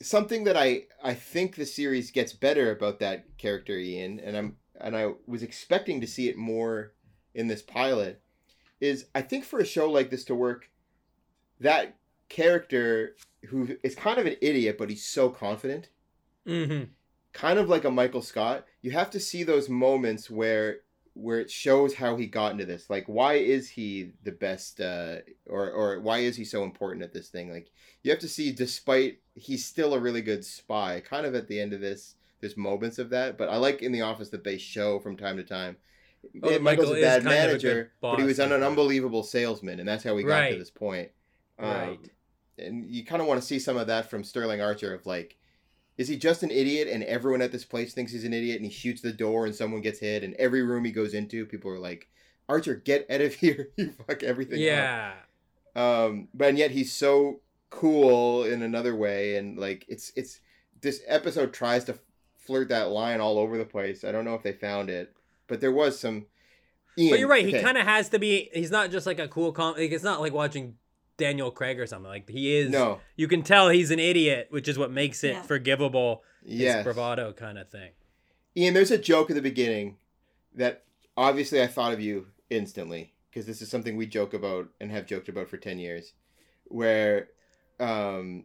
[0.00, 4.56] something that I I think the series gets better about that character Ian, and I'm
[4.80, 6.92] and I was expecting to see it more
[7.34, 8.20] in this pilot
[8.80, 10.70] is I think for a show like this to work,
[11.60, 11.96] that
[12.28, 13.16] character
[13.46, 15.88] who is kind of an idiot but he's so confident,
[16.46, 16.84] hmm
[17.34, 20.78] kind of like a Michael Scott, you have to see those moments where
[21.14, 22.90] where it shows how he got into this.
[22.90, 27.12] Like why is he the best uh or or why is he so important at
[27.12, 27.50] this thing?
[27.50, 27.70] Like
[28.02, 31.00] you have to see despite he's still a really good spy.
[31.00, 33.92] Kind of at the end of this there's moments of that, but I like in
[33.92, 35.76] the office that they show from time to time.
[36.42, 38.62] Oh, Yeah, Michael Michael's a is bad of a manager, but he was an, stuff.
[38.62, 40.52] unbelievable salesman, and that's how we got Right.
[40.52, 41.10] to this point.
[41.58, 42.00] Um, Right.
[42.58, 45.36] and you kind of want to see some of that from Sterling Archer of like,
[45.96, 48.64] is he just an idiot and everyone at this place thinks he's an idiot and
[48.64, 51.70] he shoots the door and someone gets hit and every room he goes into people
[51.70, 52.08] are like,
[52.48, 55.12] Archer, get out of here, you fuck everything up." Yeah.
[55.76, 57.40] um but and yet he's so
[57.70, 60.40] cool in another way and like it's it's
[60.80, 61.98] this episode tries to
[62.36, 64.04] flirt that line all over the place.
[64.04, 65.14] I don't know if they found it,
[65.48, 66.26] but there was some.
[66.96, 67.44] Ian, But you're right.
[67.44, 68.50] He kind of has to be.
[68.52, 69.74] He's not just like a cool com.
[69.74, 70.76] Like, it's not like watching
[71.16, 72.08] Daniel Craig or something.
[72.08, 72.70] Like he is.
[72.70, 73.00] No.
[73.16, 75.42] You can tell he's an idiot, which is what makes it Yeah.
[75.42, 76.22] forgivable.
[76.44, 76.84] His Yes.
[76.84, 77.90] bravado kind of thing.
[78.56, 79.96] Ian, there's a joke at the beginning
[80.54, 80.84] that
[81.16, 85.06] obviously I thought of you instantly because this is something we joke about and have
[85.06, 86.12] joked about for 10 years
[86.66, 87.28] where
[87.80, 88.44] um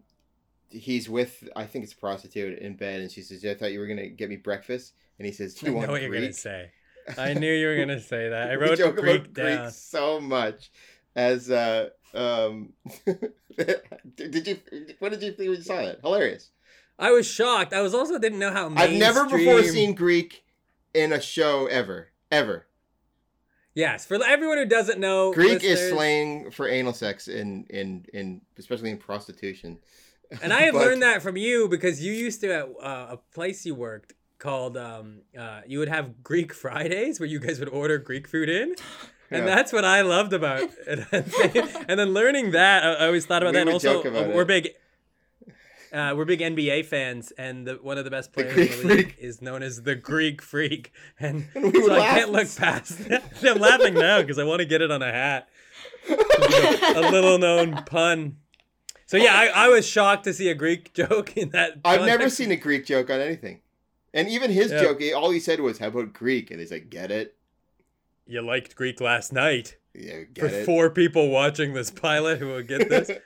[0.71, 3.79] he's with I think it's a prostitute in bed and she says I thought you
[3.79, 6.01] were going to get me breakfast and he says do I you know want what
[6.01, 6.71] you're gonna say.
[7.17, 8.49] I knew you were gonna say that.
[8.51, 9.61] I we wrote joke Greek about down.
[9.63, 10.71] Greek so much
[11.15, 12.73] as uh um
[14.15, 14.57] did you
[14.99, 16.49] what did you think when you saw that hilarious
[17.01, 17.71] I was shocked.
[17.73, 18.73] I was also didn't know how.
[18.75, 20.43] I've never before seen Greek
[20.93, 22.65] in a show ever ever
[23.73, 28.41] Yes, for everyone who doesn't know, Greek is slang for anal sex in in in
[28.57, 29.79] especially in prostitution.
[30.43, 33.17] And I have But- learned that from you because you used to at uh, a
[33.33, 37.69] place you worked called um uh you would have Greek Fridays where you guys would
[37.69, 38.75] order Greek food in.
[39.31, 39.55] And Yeah.
[39.55, 41.85] that's what I loved about it.
[41.87, 43.61] and then learning that, I I always thought about We that.
[43.67, 44.47] And also, about we're it.
[44.47, 44.69] big,
[45.93, 48.87] uh, we're big NBA fans, and the, one of the best players Greek in the
[48.95, 49.17] league Freak.
[49.19, 50.91] is known as the Greek Freak.
[51.19, 52.99] And, And we would so I can't look past.
[53.43, 55.49] I'm laughing now because I want to get it on a hat.
[56.09, 58.37] a little known pun.
[59.05, 61.79] So yeah, I, I was shocked to see a Greek joke in that.
[61.83, 63.61] I've never seen a Greek joke on anything.
[64.13, 64.81] And even his Yeah.
[64.83, 67.35] joke, all he said was, "How about Greek?" And he's like, "Get it?
[68.29, 69.77] You liked Greek last night.
[69.95, 73.11] Yeah, For it." four people watching this pilot who will get this.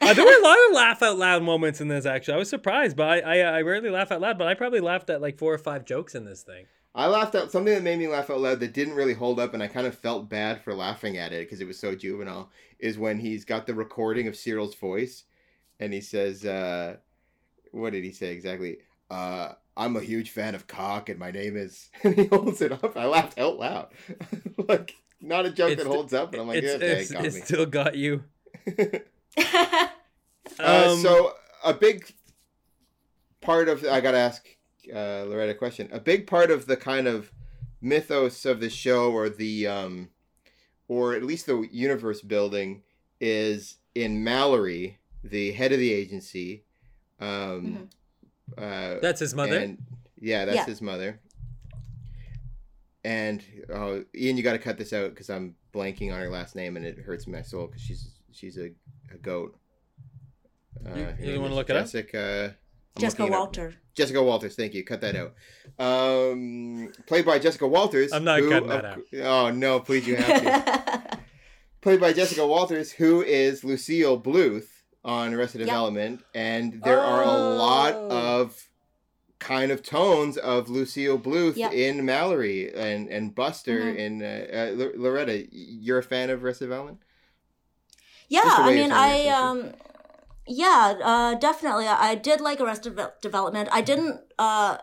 [0.00, 2.06] Uh, there were a lot of laugh out loud moments in this.
[2.06, 4.38] Actually, I was surprised, but I, I I rarely laugh out loud.
[4.38, 6.66] But I probably laughed at like four or five jokes in this thing.
[6.94, 9.54] I laughed out something that made me laugh out loud that didn't really hold up,
[9.54, 12.48] and I kind of felt bad for laughing at it because it was so juvenile.
[12.78, 15.24] Is when he's got the recording of Cyril's voice,
[15.80, 16.98] and he says, uh,
[17.72, 18.78] "What did he say exactly?"
[19.10, 21.88] Uh, I'm a huge fan of cock, and my name is.
[22.04, 22.96] And he holds it up.
[22.96, 23.88] I laughed out loud,
[24.68, 27.00] like not a joke It's that the- holds up, but I'm like, it's, yeah, okay,
[27.02, 27.40] it's, got it me.
[27.40, 28.24] still got you.
[30.58, 32.12] Uh, Um, so a big
[33.40, 34.44] part of I gotta ask
[34.92, 35.88] uh, Loretta a question.
[35.92, 37.30] A big part of the kind of
[37.80, 40.08] mythos of the show, or the um,
[40.88, 42.82] or at least the universe building,
[43.20, 46.64] is in Mallory, the head of the agency.
[47.20, 47.88] Um,
[48.56, 49.58] uh, that's his mother.
[49.58, 49.78] and-
[50.20, 50.64] yeah, that's Yeah.
[50.66, 51.20] his mother.
[53.04, 53.42] And
[53.72, 56.76] oh, Ian, you got to cut this out because I'm blanking on her last name,
[56.76, 58.70] and it hurts my soul because she's she's a,
[59.12, 59.56] a goat.
[60.86, 61.84] Uh, You- you wanna is look it up?
[61.84, 62.56] Jessica.
[62.96, 63.40] I'm Jessica looking up.
[63.40, 63.74] Walter.
[63.94, 64.84] Jessica Walters, thank you.
[64.84, 65.34] Cut that out.
[65.78, 68.12] Um, played by Jessica Walters.
[68.12, 69.04] I'm not who, cutting that of out.
[69.22, 70.42] Oh no, please, you have
[71.12, 71.18] to.
[71.80, 74.66] played by Jessica Walters, who is Lucille Bluth
[75.08, 75.68] on Arrested Yep.
[75.68, 78.08] Development, and there are a lot Oh.
[78.42, 78.68] of
[79.38, 81.72] kind of tones of Lucille Bluth Yep.
[81.72, 83.96] in Mallory and and Buster Mhm.
[83.96, 85.46] in uh, uh, L- Loretta.
[85.50, 86.98] You're a fan of Arrested Development?
[88.28, 89.72] Yeah, I mean, I um,
[90.46, 91.86] yeah, uh, definitely.
[91.86, 93.68] I I did like Arrested Devel- Development.
[93.72, 94.76] I didn't uh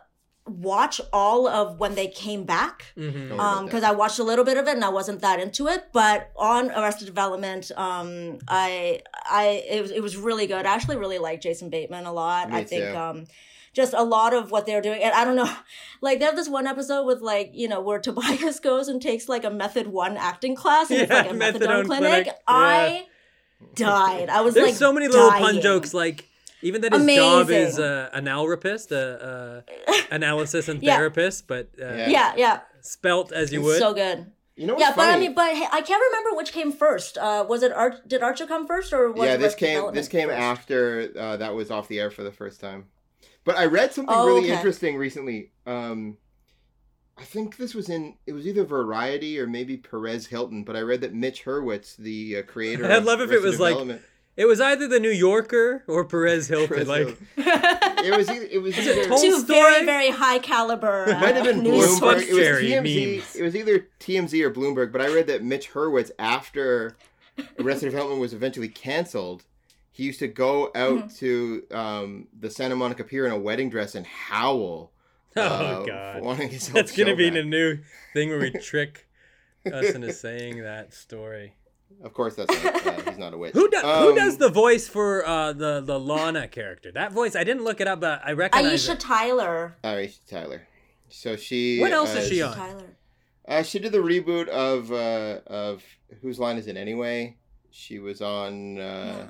[0.47, 2.85] watch all of when they came back.
[2.95, 5.21] Don't worry about Um, because I watched a little bit of it and I wasn't
[5.21, 10.45] that into it, but on Arrested Development, um, I, I, it was, it was really
[10.45, 10.65] good.
[10.65, 12.51] I actually really like Jason Bateman a lot.
[12.51, 12.95] Me I think, too.
[12.95, 13.25] um,
[13.73, 15.51] just a lot of what they're doing, and I don't know,
[16.01, 19.27] like they have this one episode with like you know where Tobias goes and takes
[19.27, 22.09] like a Method One acting class, and it's like a Methadone methadone clinic.
[22.11, 22.27] clinic.
[22.27, 22.33] Yeah.
[22.47, 23.05] I
[23.73, 24.29] died.
[24.29, 26.29] I was There's like, so many little pun jokes, like
[26.67, 27.83] even that his job is Amazing.
[27.85, 28.95] uh, analrapist, uh,
[29.29, 29.61] uh,
[30.11, 30.95] analysis and Yeah.
[30.97, 32.09] therapist, but uh, Yeah.
[32.09, 33.79] Yeah, yeah, spelt as you it's would.
[33.79, 34.31] so good.
[34.57, 37.17] You know what's Yeah, but I mean, but hey, I can't remember which came first.
[37.17, 37.95] Uh, was it Arch?
[38.07, 40.39] Did Archer come first, or was yeah, this Arrested came this came first?
[40.41, 42.85] after uh, that was off the air for the first time.
[43.43, 44.55] But I read something Oh, really okay.
[44.55, 45.51] interesting recently.
[45.67, 46.17] Um,
[47.17, 50.63] I think this was in it was either Variety or maybe Perez Hilton.
[50.63, 53.59] But I read that Mitch Hurwitz, the uh, creator, I'd of love if it was
[53.59, 54.01] like- Development-
[54.37, 56.67] It was either the New Yorker or Perez Hilton.
[56.67, 57.27] Perez like Hilton.
[58.05, 59.27] it was either, it was Is either, it it Tolstoy?
[59.29, 61.05] Two very, very high caliber.
[61.09, 62.19] Uh, might have been news Bloomberg.
[62.21, 62.27] Bloomberg.
[62.27, 62.57] It was
[62.87, 63.15] TMZ.
[63.15, 63.35] memes.
[63.35, 64.91] It was either TMZ or Bloomberg.
[64.91, 66.97] But I read that Mitch Hurwitz, after
[67.59, 69.43] Arrested Development was eventually canceled,
[69.91, 71.15] he used to go out Mm-hmm.
[71.15, 74.91] to um, the Santa Monica Pier in a wedding dress and howl.
[75.37, 77.39] Oh uh, for god, wanting his own that's gonna be back.
[77.39, 77.79] a new
[78.13, 79.05] thing where we trick
[79.65, 81.55] us into saying that story.
[82.03, 83.53] Of course, that's not, uh, he's not a witch.
[83.59, 86.91] Who does who Um, does the voice for uh, the the Lana character?
[86.91, 88.99] That voice I didn't look it up, but I recognize Aisha it.
[88.99, 89.75] Tyler.
[89.83, 90.67] Aisha Tyler.
[91.09, 91.79] So she.
[91.79, 92.53] What else is uh, she on?
[92.55, 92.97] Tyler.
[93.47, 95.83] Uh, she did the reboot of uh, of
[96.21, 97.37] whose line is it anyway?
[97.71, 99.29] She was on uh,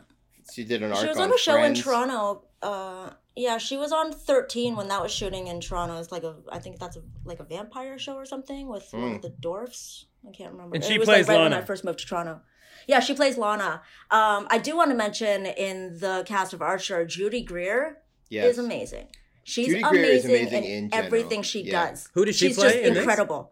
[0.53, 1.79] she did an arc She was on on a show Friends.
[1.79, 2.43] in Toronto.
[2.61, 5.99] Uh, yeah, she was on 13 when that was shooting in Toronto.
[5.99, 9.09] It's like a, I think that's a, like a vampire show or something with one
[9.09, 9.15] Hmm.
[9.17, 10.05] of the dwarfs.
[10.27, 10.75] I can't remember.
[10.75, 11.61] And It she was, plays like, right when Lana.
[11.61, 12.41] I first moved to Toronto.
[12.87, 13.81] Yeah, she plays Lana.
[14.11, 17.97] Um, I do want to mention in the cast of Archer, Judy Greer
[18.29, 18.53] Yes.
[18.53, 19.07] is amazing.
[19.43, 21.89] She's Judy Greer amazing, is amazing in, in everything she Yeah.
[21.89, 22.09] does.
[22.13, 23.03] Who does she She's play just in this?
[23.03, 23.51] incredible.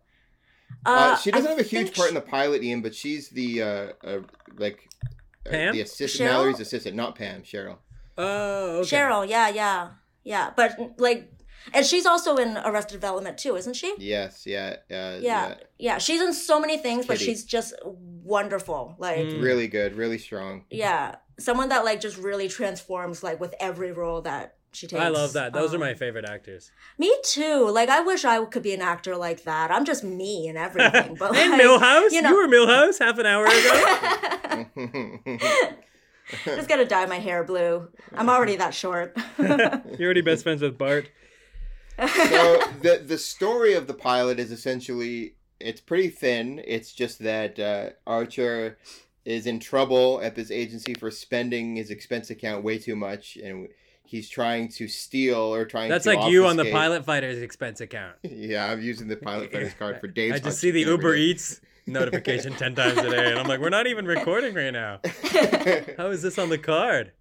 [0.86, 3.30] Uh, she doesn't I have a huge think part in the pilot, Ian, but she's
[3.30, 4.20] the uh, uh
[4.58, 4.90] like
[5.46, 5.74] uh, Pam?
[5.74, 6.34] the assistant, Cheryl?
[6.34, 7.78] Mallory's assistant, not Pam, Cheryl.
[8.18, 8.98] Oh, okay.
[8.98, 9.92] Cheryl, yeah, yeah,
[10.24, 10.52] yeah.
[10.56, 11.32] But like,
[11.74, 13.94] and she's also in Arrested Development too, isn't she?
[13.98, 15.98] Yes, yeah, uh, Yeah, yeah.
[16.00, 17.74] She's in so many things, but she's just
[18.24, 18.96] wonderful.
[18.98, 19.42] Like, Mm.
[19.44, 20.66] really good, really strong.
[20.70, 25.02] yeah, someone that like just really transforms like with every role that she takes.
[25.02, 25.54] I love that.
[25.54, 26.72] Those are Um, my favorite actors.
[26.98, 27.70] Me too.
[27.70, 29.70] Like, I wish I could be an actor like that.
[29.70, 31.16] I'm just me and everything.
[31.20, 34.66] But and like, Milhouse, you you, were Milhouse half an hour ago.
[36.46, 37.88] just gotta dye my hair blue.
[38.16, 39.16] I'm already that short.
[39.38, 41.10] You're already best friends with Bart.
[42.00, 46.62] so the the story of the pilot is essentially it's pretty thin.
[46.66, 48.78] It's just that uh, Archer
[49.26, 53.70] is in trouble at this agency for spending his expense account way too much, and
[54.06, 55.90] he's trying to steal or trying.
[55.90, 58.16] To That's like you on the pilot fighter's expense account.
[58.24, 60.36] Yeah, I'm using the pilot fighter's card for Dave's.
[60.36, 61.16] I just see the Uber.
[61.16, 65.00] Eats notification 10 times a day, and I'm like, we're not even recording right now.
[65.98, 67.12] How is this on the card?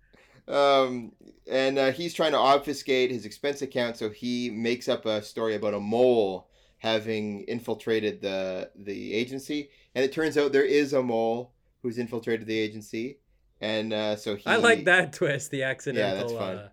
[0.49, 1.13] um,
[1.51, 5.55] and uh, he's trying to obfuscate his expense account, so he makes up a story
[5.55, 6.49] about a mole
[6.83, 12.45] having infiltrated the the agency, and it turns out there is a mole who's infiltrated
[12.45, 13.21] the agency,
[13.61, 16.19] and uh, so he I like that twist, the accidental.
[16.19, 16.57] that's fun.
[16.57, 16.69] Uh,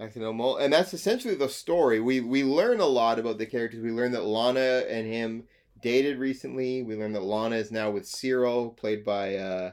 [0.00, 2.00] accidental mole, and that's essentially the story.
[2.00, 3.82] We we learn a lot about the characters.
[3.82, 5.44] We learn that Lana and him
[5.80, 6.82] dated recently.
[6.82, 9.72] We learn that Lana is now with Cyril, played by uh,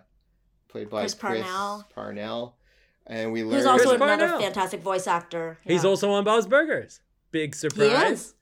[0.67, 1.87] played by Chris Chris Parnell.
[1.95, 2.57] Parnell.
[3.07, 4.41] And we learn Who's also Chris another Parnell.
[4.41, 5.57] fantastic voice actor.
[5.63, 7.01] He's also on Bob's Burgers.
[7.31, 8.34] Big he surprise.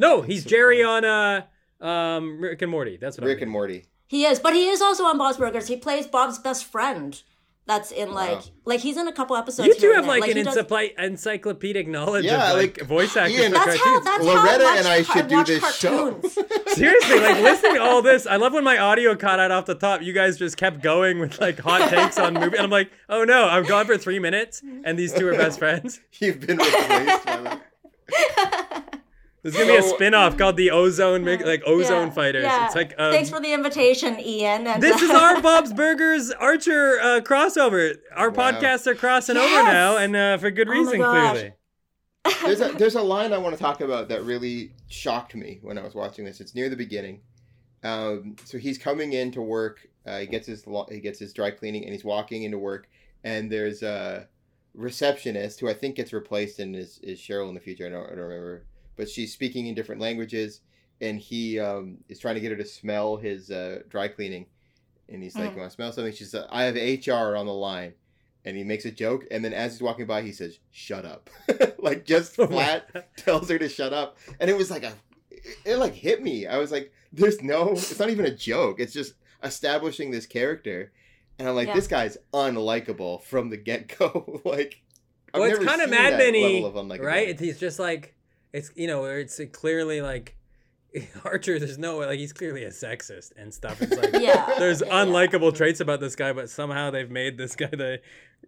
[0.00, 0.08] Is.
[0.08, 1.42] No, he's Jerry on uh,
[1.80, 2.96] um, Rick and Morty.
[3.00, 3.84] That's what Rick I'm and Morty.
[4.08, 5.68] He is, but he is also on Bob's Burgers.
[5.68, 7.22] He plays Bob's best friend.
[7.66, 8.42] That's in like Wow.
[8.64, 9.68] like he's in a couple episodes.
[9.68, 10.20] You here two have and there.
[10.20, 13.80] like, an he does- encyclopedic knowledge Yeah, of like, like, voice actors Ian- for That's
[13.84, 14.00] how.
[14.00, 16.20] That's Loretta how I and I should do watch this show.
[16.66, 19.76] Seriously, like listening to all this, I love when my audio caught out off the
[19.76, 20.02] top.
[20.02, 23.22] You guys just kept going with like hot takes on movie, and I'm like, oh
[23.22, 26.00] no, I'm gone for three minutes, and these two are best friends.
[26.18, 27.58] You've been replaced by
[28.08, 28.69] the...
[29.42, 32.42] There's gonna be a So- spin-off called the Ozone, Mig- like Ozone Yeah, Fighters.
[32.44, 32.66] yeah.
[32.66, 34.66] It's like um, Thanks for the invitation, Ian.
[34.66, 37.94] And, this is uh, our Bob's Burgers Archer uh, crossover.
[38.14, 38.52] Our Wow.
[38.52, 41.30] podcasts are crossing over now, and uh, for good Oh reason, gosh.
[41.32, 41.52] clearly.
[42.44, 45.78] There's a there's a line I want to talk about that really shocked me when
[45.78, 46.40] I was watching this.
[46.40, 47.22] It's near the beginning.
[47.82, 49.88] Um, so he's coming in to work.
[50.06, 52.88] Uh, he gets his lo- he gets his dry cleaning, and he's walking into work.
[53.24, 54.28] And there's a
[54.74, 57.86] receptionist who I think gets replaced and is, is Cheryl in the future.
[57.86, 58.64] I don't, I don't remember,
[58.96, 60.60] but she's speaking in different languages,
[61.00, 64.46] and he um, is trying to get her to smell his uh, dry cleaning.
[65.08, 65.54] And he's like, Mhm.
[65.54, 67.94] "You want to smell something?" She says, "I have HR on the line."
[68.44, 71.28] And he makes a joke, and then as he's walking by, he says, "Shut up!"
[71.78, 74.92] like just flat tells her to shut up, and it was like a,
[75.64, 76.46] it like hit me.
[76.46, 78.80] I was like, "There's no, it's not even a joke.
[78.80, 80.92] It's just establishing this character,"
[81.38, 81.74] and I'm like, Yeah.
[81.74, 84.80] "This guy's unlikable from the get go." like,
[85.34, 87.04] I've well, it's kind of Mad that Men-y, level of unlikability.
[87.04, 87.28] right?
[87.28, 88.14] It's he's just like
[88.52, 90.36] it's you know it's clearly like
[91.24, 91.58] Archer.
[91.58, 93.80] There's no like he's clearly a sexist and stuff.
[93.82, 94.54] It's like yeah.
[94.58, 95.04] there's yeah.
[95.04, 98.00] unlikable traits about this guy, but somehow they've made this guy the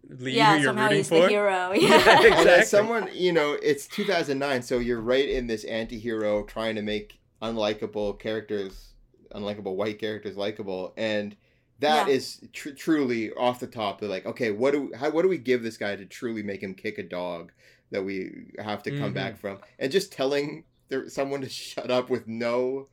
[0.08, 1.20] lead Yeah, who you're somehow rooting he's for.
[1.22, 1.72] the hero.
[1.74, 2.20] Yeah, Yeah.
[2.26, 2.50] Exactly.
[2.50, 7.20] as someone, you know, it's 2009, so you're right in this anti-hero trying to make
[7.40, 8.94] unlikable characters,
[9.34, 11.36] unlikable white characters likable, and
[11.78, 12.14] that Yeah.
[12.14, 14.00] is tr- truly off the top.
[14.00, 16.42] They're like, okay, what do we, how, what do we give this guy to truly
[16.42, 17.52] make him kick a dog
[17.92, 19.14] that we have to come Mhm.
[19.14, 19.58] back from?
[19.78, 22.88] And just telling there, someone to shut up with no.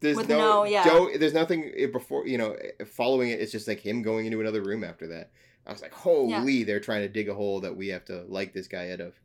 [0.00, 0.84] There's With no, no- yeah.
[0.84, 3.40] Joe, there's nothing eh, before you know eh, following it.
[3.40, 5.30] It's just like him going into another room after that.
[5.66, 8.52] I was like, holy, they're trying to dig a hole that we have to like
[8.52, 9.18] this guy out of.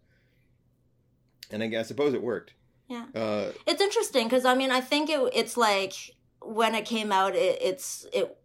[1.51, 2.53] And I, guess, I suppose it worked.
[2.88, 3.05] Yeah.
[3.13, 5.93] Uh, It's interesting because I mean I think it, it's like
[6.41, 8.36] when it came out it, it's it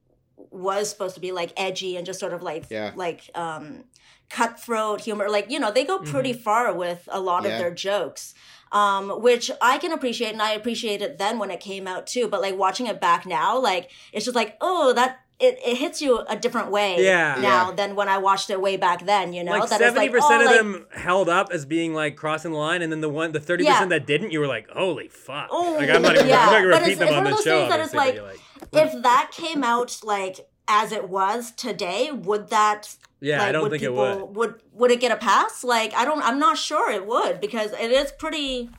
[0.57, 2.92] was supposed to be like edgy and just sort of like Yeah.
[2.96, 3.84] like um
[4.28, 7.50] cutthroat humor like you know they go pretty far with a lot Yeah.
[7.50, 8.34] of their jokes
[8.72, 12.26] um which I can appreciate and I appreciate it then when it came out too
[12.26, 16.01] but like watching it back now like it's just like oh that it, it hits
[16.01, 17.34] you a different way Yeah.
[17.41, 17.74] now Yeah.
[17.76, 20.45] than when I watched it way back then you know like That seventy percent oh,
[20.45, 23.32] of like, them held up as being like crossing the line, and then the one,
[23.32, 23.72] the thirty Yeah.
[23.74, 26.41] percent that didn't, you were like, "Holy fuck!" Oh, like I'm not even, yeah.
[26.41, 27.59] I'm not gonna But repeat it's- them it's on one of the those show.
[27.61, 28.41] things that it's like- like
[28.72, 28.97] hmm.
[28.99, 33.62] if that came out like as it was today, would that Yeah, like, I don't
[33.62, 34.37] would think it people, would.
[34.37, 35.62] would would it get a pass?
[35.62, 38.70] Like I don't I'm not sure it would because it is pretty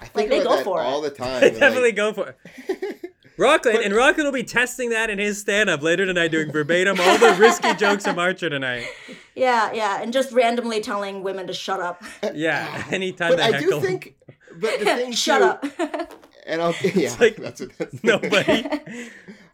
[0.00, 0.84] I Like, think they go that for it.
[0.84, 1.28] all the time.
[1.28, 2.34] I and, like, definitely go for
[2.68, 3.00] it.
[3.38, 7.18] Rockland and Rockland will be testing that in his stand-up later tonight, doing verbatim all
[7.18, 8.86] the risky jokes from Archer tonight.
[9.34, 12.02] yeah, yeah, and just randomly telling women to shut up.
[12.22, 14.16] Uh, yeah, anytime but they I do think,
[14.58, 16.14] but the thing shut too, up.
[16.46, 18.64] and I'll yeah, like that's what that's nobody.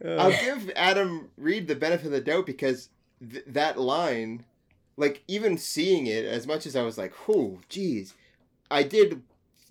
[0.07, 2.89] I'll give Adam Reed the benefit of the doubt because
[3.31, 4.45] th- that line,
[4.97, 8.15] like even seeing it, as much as I was like, "Oh, geez,"
[8.71, 9.23] I did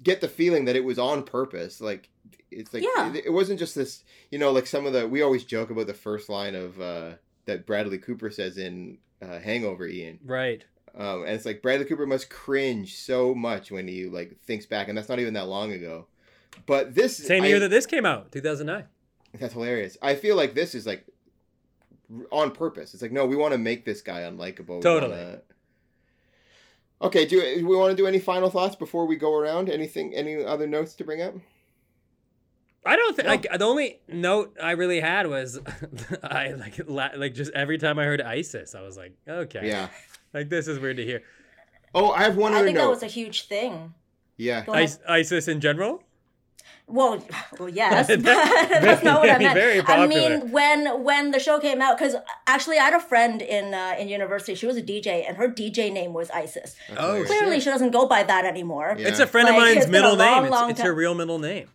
[0.03, 1.80] get the feeling that it was on purpose.
[1.80, 2.09] Like
[2.52, 3.14] it's like Yeah.
[3.14, 5.88] it, it wasn't just this, you know, like some of the we always joke about
[5.88, 7.12] the first line of uh,
[7.45, 10.20] that Bradley Cooper says in uh, Hangover, Ian.
[10.26, 10.64] Right.
[10.93, 14.89] Um, and it's like Bradley Cooper must cringe so much when he like thinks back,
[14.89, 16.08] and that's not even that long ago.
[16.66, 18.86] But this Same I- year that this came out, 2009.
[19.39, 19.97] that's hilarious.
[20.02, 21.06] I feel like this is like
[22.30, 22.93] on purpose.
[22.93, 24.82] It's like no, we want to make this guy unlikable.
[24.82, 25.12] Totally.
[25.16, 25.41] wanna-
[27.02, 29.70] Okay, do do we want to do any final thoughts before we go around?
[29.70, 30.14] Anything?
[30.14, 31.34] Any other notes to bring up?
[32.86, 33.32] I don't think No.
[33.32, 35.60] like the only note I really had was
[36.24, 39.90] I like la- like just every time I heard ISIS, I was like, okay, Yeah.
[40.34, 41.22] like this is weird to hear.
[41.94, 43.94] Oh, I have one I other think that was a huge thing.
[44.38, 44.66] Yeah.
[44.66, 44.86] Go ahead.
[44.86, 46.04] Is- ISIS in general.
[46.88, 47.24] Well,
[47.58, 49.54] well, yes, but that's not what I meant.
[49.54, 52.16] very I mean, when when the show came out, because
[52.48, 54.56] actually, I had a friend in uh, in university.
[54.56, 56.76] She was a DJ, and her DJ name was Isis.
[56.92, 57.28] Oh, hilarious.
[57.30, 58.96] Clearly, she doesn't go by that anymore.
[58.98, 59.08] Yeah.
[59.08, 60.50] It's a friend of mine's it's been a middle name.
[60.52, 61.70] long, It's, it's her real middle name.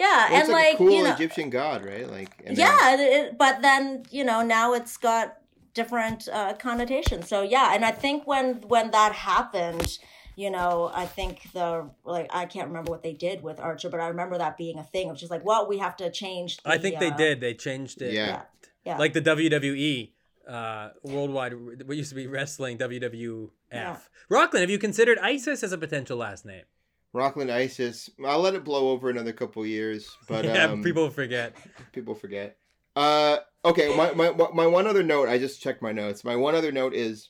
[0.00, 2.08] Yeah, Well, and it's like, like a cool you know, Egyptian god, right?
[2.16, 5.26] Like and then- yeah, it, it- but then you know now it's got
[5.74, 7.28] different uh, connotations.
[7.28, 9.98] So yeah, and I think when when that happened,
[10.36, 11.68] you know, I think the
[12.04, 14.84] like I can't remember what they did with Archer, but I remember that being a
[14.92, 15.08] thing.
[15.08, 16.56] It was just like, well, we have to change.
[16.62, 17.40] The, I think they uh, did.
[17.40, 18.12] They changed it.
[18.14, 18.26] Yeah.
[18.26, 18.42] Yeah,
[18.84, 18.96] yeah.
[18.96, 20.12] Like the WWE,
[20.48, 21.52] uh, worldwide,
[21.86, 23.50] what used to be wrestling, WWF.
[23.70, 23.96] Yeah.
[24.30, 26.64] Rockland, have you considered ISIS as a potential last name?
[27.12, 28.08] Rockland Isis.
[28.24, 31.56] I'll let it blow over another couple years, but yeah, um, people forget.
[31.92, 32.56] people forget.
[32.96, 35.28] Uh, okay, my, my my one other note.
[35.28, 36.24] I just checked my notes.
[36.24, 37.28] My one other note is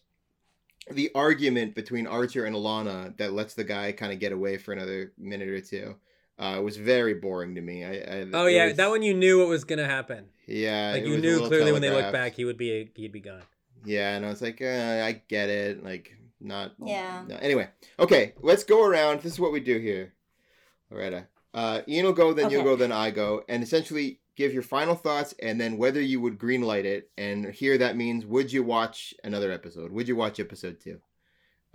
[0.91, 4.72] the argument between Archer and Alana that lets the guy kind of get away for
[4.72, 5.97] another minute or two.
[6.39, 7.85] Uh, was very boring to me.
[7.85, 10.26] I, I Oh yeah, was- that one you knew what was gonna happen.
[10.47, 13.43] Yeah, Like you knew clearly when they looked back, he would be he'd be gone.
[13.85, 15.85] Yeah, and I was like, uh, I get it.
[15.85, 16.72] Like, not.
[16.82, 17.24] Yeah.
[17.26, 17.36] no.
[17.36, 17.68] Anyway,
[17.99, 19.20] okay, let's go around.
[19.20, 20.14] This is what we do here.
[20.91, 21.26] Loretta.
[21.53, 24.95] Uh, Ian will go, then you'll go, then I go, and essentially give your final
[24.95, 27.11] thoughts, and then whether you would greenlight it.
[27.18, 29.93] And here that means, would you watch another episode?
[29.93, 31.01] Would you watch episode two?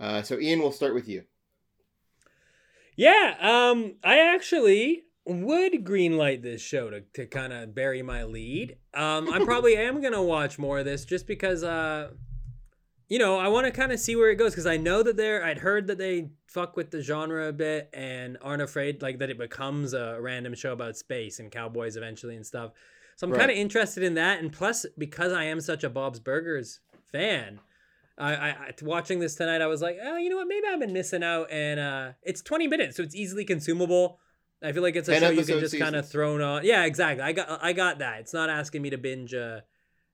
[0.00, 1.24] Uh, so Ian, we'll start with you.
[2.96, 8.78] Yeah, um, I actually would greenlight this show to, to kind of bury my lead.
[8.94, 12.10] Um, I probably am gonna watch more of this just because, uh,
[13.08, 15.16] you know, I want to kind of see where it goes because I know that
[15.16, 15.44] they're.
[15.44, 19.30] I'd heard that they fuck with the genre a bit and aren't afraid like that
[19.30, 22.72] it becomes a random show about space and cowboys eventually and stuff.
[23.16, 23.38] So I'm Right.
[23.40, 26.80] kind of interested in that, and plus because I am such a Bob's Burgers
[27.12, 27.60] fan.
[28.18, 30.48] I, I, I watching this tonight, I was like, oh, you know what?
[30.48, 34.18] Maybe I've been missing out, and uh, it's 20 minutes, so it's easily consumable.
[34.62, 36.64] I feel like it's a show you can just kind of throw on.
[36.64, 37.22] Yeah, exactly.
[37.22, 38.20] I got I got that.
[38.20, 39.60] It's not asking me to binge, uh,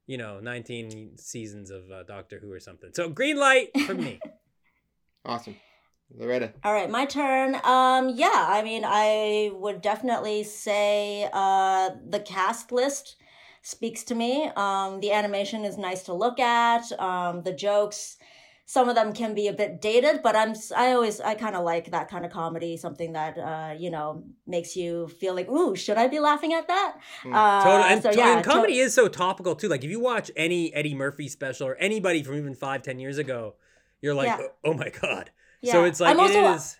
[0.07, 2.91] you know, 19 seasons of uh, Doctor Who or something.
[2.95, 4.21] So green light for me.
[5.25, 5.55] Awesome,
[6.13, 6.53] Loretta.
[6.65, 7.55] All right, my turn.
[7.63, 13.15] Um, yeah, I mean, I would definitely say uh, the cast list
[13.63, 14.51] speaks to me.
[14.57, 16.91] Um, the animation is nice to look at.
[17.01, 18.17] Um, the jokes,
[18.73, 21.63] some of them can be a bit dated, but I'm i always I kind of
[21.63, 25.77] like that kind of comedy, something that uh, you know makes you feel like, ooh,
[25.77, 26.97] should I be laughing at that?
[27.23, 27.35] Hmm.
[27.35, 29.69] Uh, Total, and, so yeah, and to- comedy is so topical too.
[29.69, 33.19] Like if you watch any Eddie Murphy special or anybody from even five, ten years
[33.19, 33.57] ago,
[34.01, 34.39] you're like, Yeah.
[34.41, 35.31] oh, oh my god.
[35.61, 35.73] yeah.
[35.73, 36.79] So it's like I'm also- it is.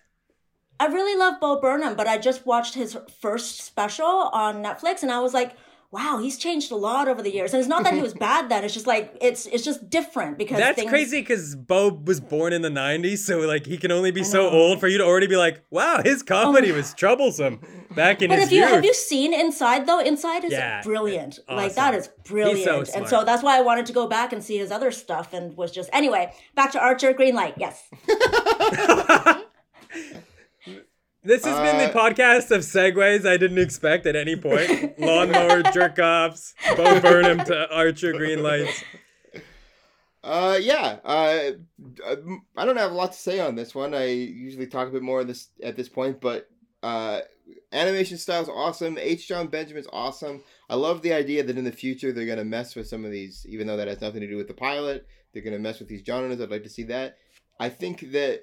[0.79, 5.11] I really love Bo Burnham, but I just watched his first special on Netflix, and
[5.11, 5.55] I was like,
[5.93, 8.49] "Wow, he's changed a lot over the years." And it's not that he was bad
[8.49, 12.19] then; it's just like it's it's just different because That's things, crazy because Bo was
[12.19, 14.47] born in the '90s, so like he can only be so.
[14.49, 17.59] Oh old for you to already be like, "Wow, his oh comedy was troublesome
[17.95, 19.99] back in But his if you youth." have you seen Inside though?
[19.99, 21.39] Inside is Yeah, brilliant.
[21.47, 21.55] awesome.
[21.57, 22.67] Like that is brilliant.
[22.67, 23.09] and smart.
[23.09, 25.71] so that's why I wanted to go back and see his other stuff and was
[25.71, 27.53] just anyway, back to Archer Green Light.
[27.57, 27.89] Yes.
[31.25, 34.99] This has been the Uh, podcast of segues I didn't expect at any point.
[34.99, 38.83] Lawnmower jerk offs, Bo Burnham to Archer green lights.
[40.23, 40.99] Uh, yeah.
[41.03, 41.51] Uh,
[42.57, 43.93] I don't have a lot to say on this one.
[43.93, 46.49] I usually talk a bit more this at this point, but
[46.81, 47.21] uh,
[47.71, 48.97] animation style's awesome.
[48.97, 49.27] H.
[49.27, 50.43] Jon Benjamin's awesome.
[50.69, 53.45] I love the idea that in the future they're gonna mess with some of these,
[53.49, 55.05] even though that has nothing to do with the pilot.
[55.33, 56.39] They're gonna mess with these genres.
[56.39, 57.17] I'd like to see that.
[57.59, 58.41] I think that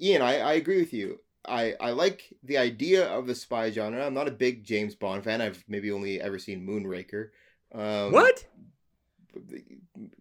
[0.00, 1.18] Ian, I, I agree with you.
[1.48, 4.04] I, I like the idea of the spy genre.
[4.06, 5.40] I'm not a big James Bond fan.
[5.40, 7.30] I've maybe only ever seen Moonraker.
[7.74, 8.44] Um, what?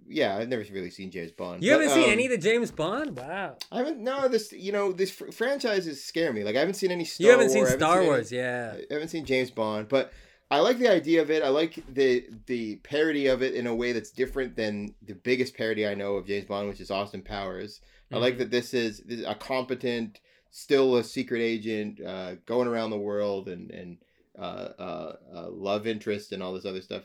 [0.09, 1.63] Yeah, I've never really seen James Bond.
[1.63, 3.17] You But, haven't seen um, any of the James Bond?
[3.17, 3.57] Wow.
[3.71, 3.99] I haven't.
[3.99, 6.43] No, this you know this fr- franchises scare me.
[6.43, 7.03] Like I haven't seen any.
[7.05, 7.25] Star Wars.
[7.25, 8.73] You haven't seen Wars, I Star any- Wars, yeah.
[8.89, 10.11] I haven't seen James Bond, but
[10.49, 11.43] I like the idea of it.
[11.43, 15.55] I like the the parody of it in a way that's different than the biggest
[15.55, 17.81] parody I know of James Bond, which is Austin Powers.
[18.09, 18.21] I Mm-hmm.
[18.23, 20.21] like that this is, this is a competent,
[20.51, 23.97] still a secret agent, uh, going around the world and and
[24.37, 27.03] uh, uh, uh, love interest and all this other stuff.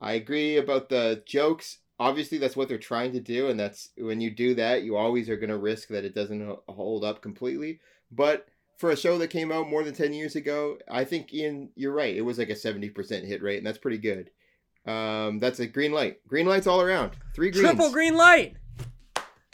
[0.00, 1.78] I agree about the jokes.
[1.98, 5.28] Obviously, that's what they're trying to do, and that's when you do that, you always
[5.28, 7.80] are going to risk that it doesn't hold up completely.
[8.12, 11.70] But for a show that came out more than 10 years ago, I think, Ian,
[11.74, 12.14] you're right.
[12.14, 14.30] It was like a 70% hit rate, and that's pretty good.
[14.86, 16.26] Um, that's a green light.
[16.28, 17.16] Green lights all around.
[17.34, 17.66] Three greens.
[17.66, 18.56] Triple green light.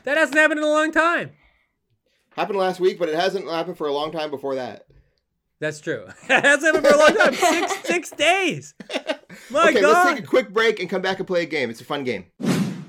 [0.05, 1.31] That hasn't happened in a long time.
[2.37, 4.87] Happened last week, but it hasn't happened for a long time before that.
[5.61, 6.07] That's true.
[6.29, 7.35] It hasn't happened for a long time.
[7.35, 8.75] Six six days.
[9.51, 9.93] My okay, God.
[9.93, 11.71] let's take a quick break and come back and play a game.
[11.71, 12.27] It's a fun game.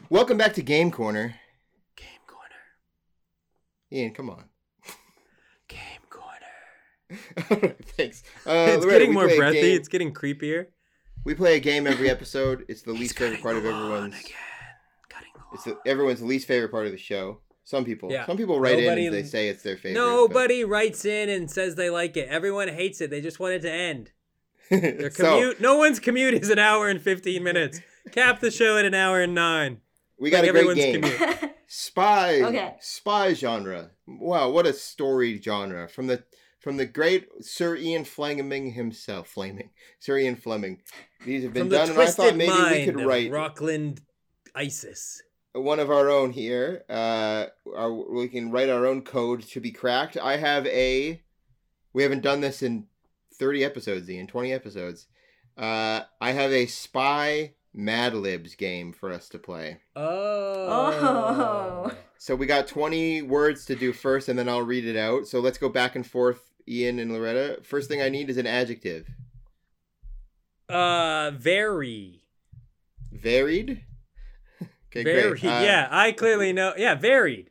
[0.10, 1.36] Welcome back to Game Corner.
[1.96, 2.56] Game corner.
[3.91, 4.46] Ian, come on.
[5.68, 5.80] Game
[6.10, 7.76] corner.
[7.98, 8.24] Thanks.
[8.48, 9.74] Uh, it's Loretta, getting more breathy.
[9.74, 10.68] It's getting creepier.
[11.24, 12.66] We play a game every episode.
[12.68, 14.20] It's the least favorite part of everyone's.
[14.20, 14.32] Again.
[15.10, 17.41] Cutting the It's the, everyone's least favorite part of the show.
[17.66, 18.11] Some people.
[18.11, 18.26] Yeah.
[18.26, 19.99] Some people write Nobody- in and they say it's their favorite.
[19.99, 22.30] but- Nobody writes in and says they like it.
[22.30, 23.09] Everyone hates it.
[23.09, 24.11] They just want it to end.
[24.70, 25.59] Their So, commute.
[25.61, 27.82] no one's commute is an hour and fifteen minutes.
[28.11, 29.82] Cap the show at an hour and nine.
[30.18, 31.01] we got like a great everyone's game.
[31.01, 31.51] commute.
[31.68, 32.41] Spy.
[32.41, 32.76] Okay.
[32.80, 33.91] Spy genre.
[34.07, 36.24] Wow, what a storied genre from the
[36.59, 39.28] from the great Sir Ian Fleming himself.
[39.28, 39.70] Flaming.
[39.99, 40.82] Sir Ian Fleming.
[41.26, 43.32] These have been From the done, and I thought twisted maybe we mind could write
[43.32, 44.01] Rockland
[44.55, 45.22] ISIS.
[45.56, 46.84] One of our own here.
[46.89, 47.45] Uh,
[47.76, 50.18] our, we can write our own code to be cracked.
[50.18, 51.22] I have a.
[51.93, 52.88] We haven't done this in
[53.34, 54.28] thirty episodes, Ian.
[54.28, 55.08] Twenty episodes.
[55.58, 59.80] Uh, I have a spy Mad Libs game for us to play.
[59.95, 61.91] Oh.
[61.91, 61.91] Oh.
[62.18, 65.28] So we got twenty words to do first, and then I'll read it out.
[65.28, 67.60] So let's go back and forth, Ian and Loretta.
[67.64, 69.08] First thing I need is an adjective.
[70.68, 72.24] Uh, very.
[73.12, 73.86] Varied.
[74.96, 75.41] Okay, Varied.
[75.41, 75.52] great.
[75.52, 76.74] Uh, yeah, I clearly know.
[76.78, 77.50] Yeah, varied.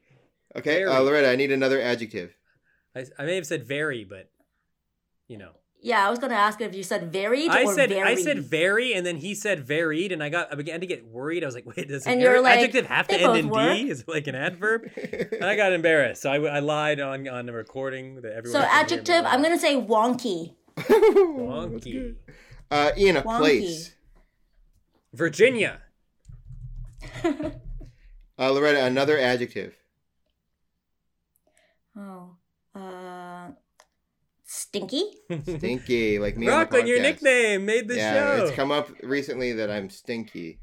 [0.56, 2.34] Okay, uh, Loretta, I need another adjective.
[2.94, 4.30] I, I may have said very, but
[5.28, 5.50] you know.
[5.80, 8.02] Yeah, I was gonna ask if you said varied I or said very.
[8.02, 11.04] I said very, and then he said varied, and I got I began to get
[11.04, 11.42] worried.
[11.42, 13.74] I was like, wait, does And you're like, adjective have to end in work.
[13.76, 13.90] d?
[13.90, 14.90] Is it like an adverb?
[14.96, 18.62] and I got embarrassed, so I, I lied on on the recording that everyone.
[18.62, 19.24] so could hear me adjective.
[19.26, 20.54] I'm gonna say wonky.
[20.78, 22.14] wonky.
[22.70, 23.38] Uh, Ian, a Wonky.
[23.38, 23.94] place.
[25.12, 25.80] Virginia.
[28.36, 29.76] Uh, Loretta, another adjective.
[31.96, 32.30] Oh,
[32.74, 33.50] uh,
[34.44, 35.04] stinky.
[35.44, 36.48] Stinky, like me.
[36.48, 38.44] on the your nickname made the yeah, show.
[38.46, 40.58] it's come up recently that I'm stinky.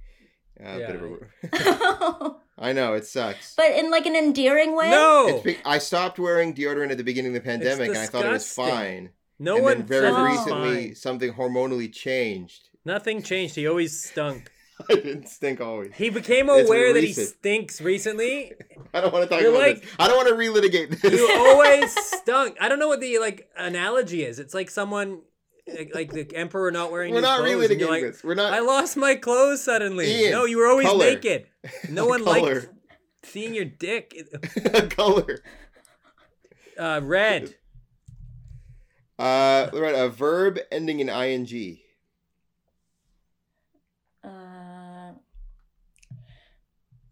[0.59, 0.91] Uh, Yeah.
[0.91, 3.55] bit of a- I know it sucks.
[3.55, 4.89] But in like an endearing way.
[4.91, 8.05] no, It's be- I stopped wearing deodorant at the beginning of the pandemic, and I
[8.05, 9.11] thought it was fine.
[9.39, 10.95] no and one then very recently, fine.
[10.95, 12.67] something hormonally changed.
[12.83, 13.55] Nothing changed.
[13.55, 14.51] He always stunk.
[14.89, 15.91] I didn't stink always.
[15.95, 18.53] He became aware that he stinks recently.
[18.93, 19.91] I don't want to talk You're about like- this.
[19.99, 21.11] I don't want to relitigate this.
[21.13, 22.57] You always stunk.
[22.59, 24.39] I don't know what the like analogy is.
[24.39, 25.21] It's like someone
[25.67, 27.67] like, like the emperor not wearing We're his not clothes.
[27.69, 28.23] relitigating like, this.
[28.23, 28.53] We're not.
[28.53, 30.11] I lost my clothes suddenly.
[30.23, 31.05] Ian, no, you were always color.
[31.05, 31.47] naked.
[31.89, 32.69] No one liked
[33.23, 34.13] seeing your dick.
[34.73, 35.39] A color.
[36.77, 37.55] Uh, red.
[39.19, 41.77] Uh, Loretta, a verb ending in ing.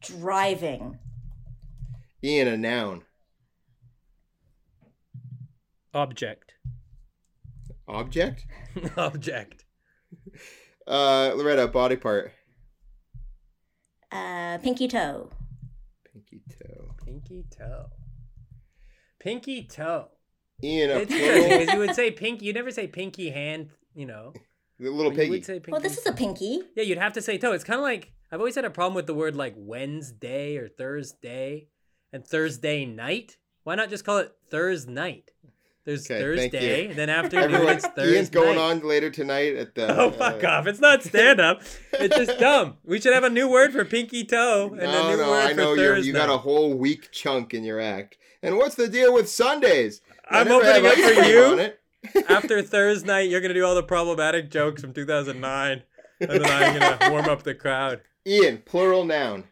[0.02, 1.00] Driving.
[2.24, 3.04] Ian, a noun.
[5.94, 6.54] Object.
[7.88, 8.46] Object.
[8.98, 9.66] Object.
[10.88, 12.32] Uh, Loretta, body part.
[14.12, 15.30] Uh, pinky toe.
[16.12, 16.92] Pinky toe.
[17.06, 17.86] Pinky toe.
[19.20, 20.08] Pinky toe.
[20.64, 21.60] Ian, a It's interesting plural.
[21.60, 22.46] because you would say pinky.
[22.46, 23.70] You never say pinky hand.
[23.96, 24.34] You know.
[24.80, 25.30] the little You piggy.
[25.32, 25.72] would say pinky.
[25.72, 26.62] Well, this is a pinky.
[26.76, 27.52] Yeah, you'd have to say toe.
[27.54, 30.68] It's kind of like I've always had a problem with the word like Wednesday or
[30.68, 31.68] Thursday
[32.14, 33.38] and Thursday night.
[33.64, 35.32] Why not just call it Thursday night?
[35.86, 36.94] There's Okay, Thursday, you.
[36.94, 38.16] then afternoon Everyone, it's Thursday.
[38.16, 39.88] Ian's going on later tonight at the.
[40.00, 40.68] Oh fuck uh, off!
[40.68, 41.62] It's not stand up.
[41.94, 42.78] It's just dumb.
[42.84, 45.38] We should have a new word for pinky toe and a No, new no, word
[45.50, 46.08] I know for Thursday.
[46.08, 48.18] you got a whole week chunk in your act.
[48.44, 50.02] And what's the deal with Sundays?
[50.30, 51.72] I I'm opening up for you?
[52.30, 55.84] After Thursday night, you're gonna do all the problematic jokes from 2009,
[56.22, 58.02] and then I'm gonna warm up the crowd.
[58.28, 59.46] Ian, plural noun.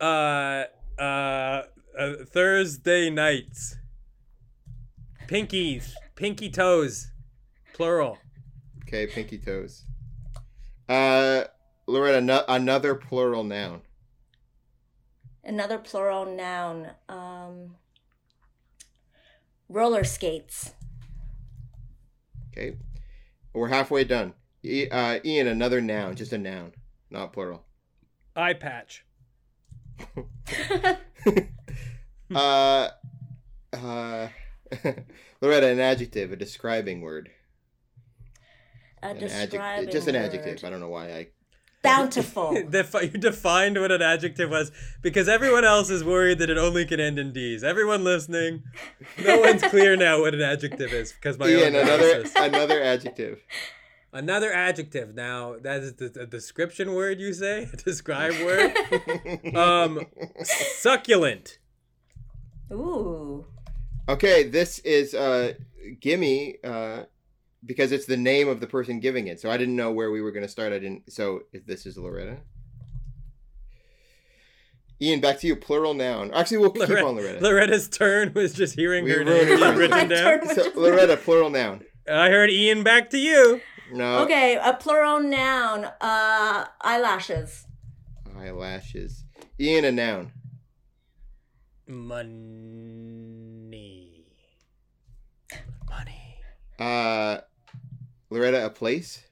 [0.00, 0.64] Uh,
[0.98, 1.62] uh,
[1.98, 3.76] uh Thursday nights.
[5.26, 7.10] Pinkies, pinky toes,
[7.72, 8.18] plural.
[8.82, 9.84] Okay, pinky toes.
[10.88, 11.44] Uh,
[11.86, 13.80] Loretta, no- another plural noun.
[15.42, 16.90] Another plural noun.
[17.08, 17.76] Um,
[19.68, 20.72] roller skates.
[22.50, 22.76] Okay,
[23.52, 24.34] we're halfway done.
[24.62, 26.72] E- uh, Ian, another noun, just a noun,
[27.14, 27.64] not plural.
[28.36, 29.04] Eye patch.
[32.34, 32.88] uh,
[33.72, 34.28] uh,
[35.40, 37.30] Loretta, an adjective, a describing word.
[39.02, 40.24] A An describing adjective, just an word.
[40.24, 40.64] adjective.
[40.64, 41.26] I don't know why I.
[41.82, 42.54] Bountiful.
[42.70, 44.72] Defi- you defined what an adjective was
[45.02, 47.62] because everyone else is worried that it only can end in D's.
[47.62, 48.62] Everyone listening,
[49.22, 53.42] no one's clear now what an adjective is because my Ian, own another another adjective.
[54.14, 55.12] Another adjective.
[55.12, 58.72] Now that is the, a description word you say, a describe word.
[59.56, 60.06] Um,
[60.44, 61.58] succulent.
[62.72, 63.44] Ooh.
[64.08, 65.54] Okay, this is uh
[66.00, 67.02] gimme uh
[67.66, 69.40] because it's the name of the person giving it.
[69.40, 70.72] So I didn't know where we were going to start.
[70.72, 72.38] I didn't so if this is Loretta.
[75.02, 75.56] Ian, back to you.
[75.56, 76.30] Plural noun.
[76.32, 77.40] Actually, we'll keep on Loretta.
[77.40, 80.46] Loretta's turn was just hearing We her name written down.
[80.54, 81.82] So, Loretta, plural noun.
[82.08, 82.84] I heard Ian.
[82.84, 83.60] Back to you.
[83.94, 84.24] No.
[84.24, 85.84] Okay, a plural noun.
[86.00, 87.64] Uh, eyelashes.
[88.36, 89.22] Eyelashes.
[89.60, 90.32] Ian, a noun.
[91.86, 92.24] Money.
[95.88, 96.38] Money.
[96.80, 97.38] Uh,
[98.30, 99.22] Loretta, a place.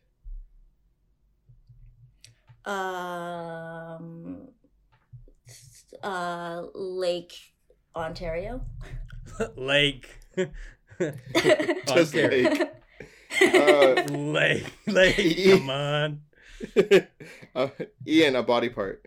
[2.64, 4.46] Um,
[6.04, 7.34] uh, Lake
[7.96, 8.64] Ontario.
[9.56, 10.20] Lake.
[10.96, 12.50] Just Ontario.
[12.50, 12.68] lake.
[13.52, 14.72] Uh, Lake.
[14.86, 15.44] Lake.
[15.50, 16.20] Come on.
[17.54, 17.68] uh,
[18.06, 19.06] Ian, a body part.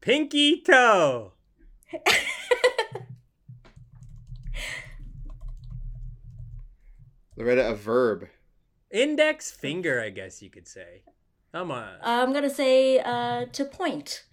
[0.00, 1.32] Pinky toe.
[7.36, 8.28] Loretta, a verb.
[8.90, 11.02] Index finger, I guess you could say.
[11.52, 11.94] Come on.
[12.02, 14.24] I'm gonna say uh, to point.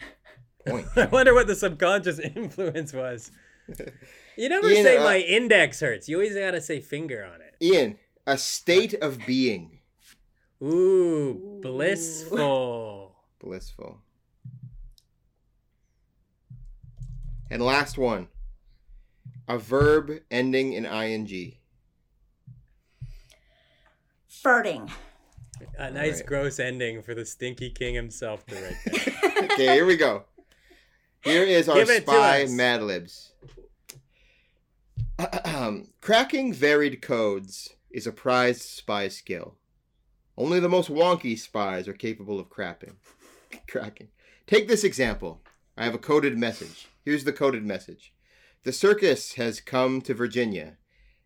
[0.65, 0.87] Point.
[0.95, 3.31] I wonder what the subconscious influence was.
[4.37, 6.07] You never Ian, say uh, my index hurts.
[6.07, 7.55] You always gotta say finger on it.
[7.61, 7.97] Ian,
[8.29, 9.79] a state of being.
[10.61, 13.15] Ooh, blissful.
[13.39, 14.01] Blissful.
[17.49, 18.27] And last one.
[19.47, 21.55] A verb ending in ing.
[24.29, 24.91] Farting.
[25.79, 26.25] A nice Alright.
[26.27, 29.15] gross ending for the stinky king himself to write that.
[29.51, 30.25] Okay, here we go.
[31.23, 32.51] Here is our Give it to spy us.
[32.51, 33.31] Mad Libs.
[36.01, 39.55] Cracking varied codes is a prized spy skill.
[40.37, 42.95] Only the most wonky spies are capable of crapping.
[43.67, 44.09] Cracking.
[44.47, 45.41] Take this example.
[45.77, 46.87] I have a coded message.
[47.03, 48.13] Here's the coded message.
[48.63, 50.77] The circus has come to Virginia,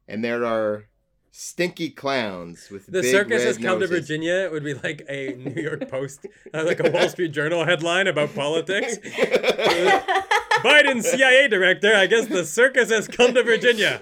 [0.07, 0.85] and there are
[1.31, 3.87] stinky clowns with The circus has come to.
[3.87, 4.33] Virginia.
[4.33, 8.07] It would be like a New York Post, uh, like a Wall Street Journal headline
[8.07, 8.97] about politics.
[10.63, 11.93] Biden CIA director.
[11.95, 14.01] I guess the circus has come to Virginia.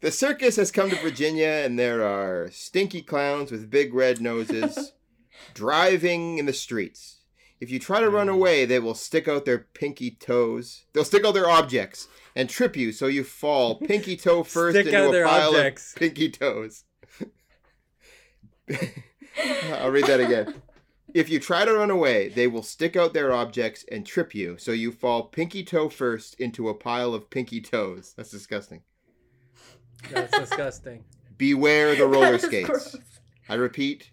[0.00, 4.92] The circus has come to Virginia, and there are stinky clowns with big red noses
[5.54, 7.16] driving in the streets.
[7.60, 8.34] If you try to run mm.
[8.34, 10.84] away, they will stick out their pinky toes.
[10.92, 12.06] They'll stick out their objects
[12.36, 15.48] and trip you so you fall pinky toe first Stick into out a their pile
[15.48, 15.92] objects.
[15.94, 16.84] of pinky toes.
[19.72, 20.62] I'll read that again.
[21.12, 24.58] If you try to run away, they will stick out their objects and trip you
[24.58, 28.14] so you fall pinky toe first into a pile of pinky toes.
[28.16, 28.82] That's disgusting.
[30.10, 31.04] That's disgusting.
[31.38, 32.68] Beware the roller skates.
[32.68, 32.96] gross.
[33.48, 34.10] I repeat,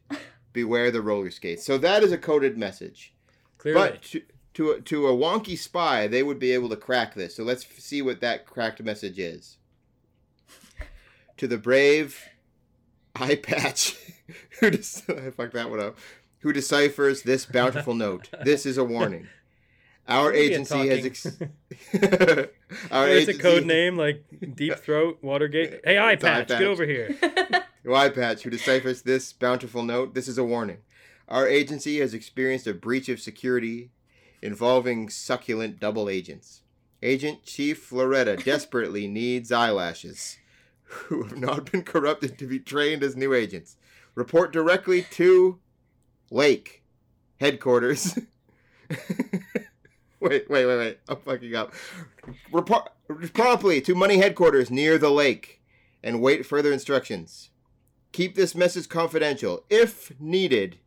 [0.54, 1.66] beware the roller skates.
[1.66, 3.14] So that is a coded message.
[3.58, 3.90] Clearly.
[3.90, 4.22] But to,
[4.54, 7.36] to, a, to a wonky spy, they would be able to crack this.
[7.36, 9.58] So let's see what that cracked message is.
[11.38, 12.18] To the brave
[13.14, 13.98] eye patch
[14.62, 15.98] who des- I fucked that one up.
[16.40, 18.30] Who deciphers this bountiful note?
[18.44, 19.28] This is a warning.
[20.08, 21.38] Our agency has ex-
[22.92, 24.24] our it's a code name like
[24.56, 25.82] Deep Throat, Watergate.
[25.84, 27.16] Hey, eye patch, get over here.
[27.94, 30.16] Eye patch who deciphers this bountiful note.
[30.16, 30.80] This is a warning.
[31.28, 33.92] Our agency has experienced a breach of security
[34.42, 36.64] involving succulent double agents.
[37.04, 40.38] Agent Chief Loretta desperately needs eyelashes
[40.84, 43.78] who have not been corrupted to be trained as new agents.
[44.16, 45.60] Report directly to
[46.32, 46.84] Lake
[47.40, 48.18] headquarters.
[50.30, 51.00] Wait, wait, wait, wait.
[51.08, 51.74] I'm fucking up.
[52.52, 52.90] Report
[53.34, 55.62] promptly to Money headquarters near the lake.
[56.04, 57.50] and wait further instructions.
[58.12, 59.64] Keep this message confidential.
[59.70, 60.78] If needed,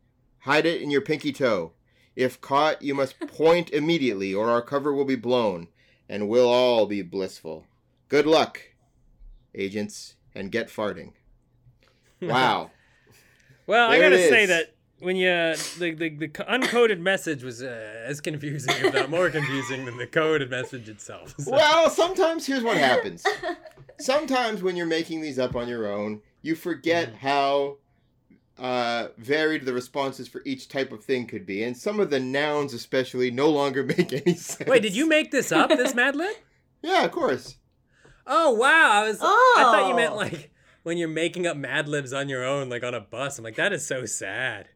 [0.40, 1.72] hide it in your pinky toe.
[2.14, 5.68] If caught, you must point immediately, or our cover will be blown,
[6.08, 7.66] and we'll all be blissful.
[8.08, 8.60] Good luck,
[9.54, 11.12] agents, and get farting.
[12.20, 12.72] Wow.
[13.68, 15.28] Well, I There it gotta say that when you
[15.78, 20.06] the, the the uncoded message was uh, as confusing, if not more confusing, than the
[20.06, 21.34] coded message itself.
[21.38, 23.24] So- Well, sometimes here's what happens.
[24.00, 27.78] Sometimes when you're making these up on your own, you forget how
[28.58, 32.20] uh, varied the responses for each type of thing could be, and some of the
[32.20, 34.68] nouns, especially, no longer make any sense.
[34.68, 35.70] Wait, did you make this up?
[35.70, 36.36] This Mad Lib?
[36.82, 37.56] Yeah, of course.
[38.26, 38.90] Oh wow!
[38.92, 39.18] I was.
[39.20, 39.54] oh.
[39.58, 40.16] I thought you meant Oh.
[40.16, 40.50] like
[40.82, 43.38] when you're making up Mad Libs on your own, like on a bus.
[43.38, 44.68] I'm like, that is so sad.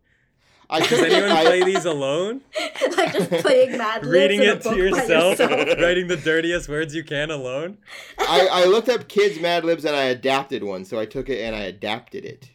[0.73, 2.41] I Does took anyone I, play these alone?
[2.97, 5.79] like just playing Mad Libs Reading it to yourself, yourself.
[5.81, 7.77] writing the dirtiest words you can alone.
[8.19, 11.43] I, I looked up kids Mad Libs and I adapted one, so I took it
[11.43, 12.49] and I adapted it.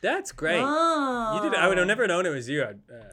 [0.00, 0.60] That's great.
[0.60, 1.34] Oh.
[1.36, 1.56] You did.
[1.56, 2.64] I would have never known it was you.
[2.64, 3.04] I'd, Uh,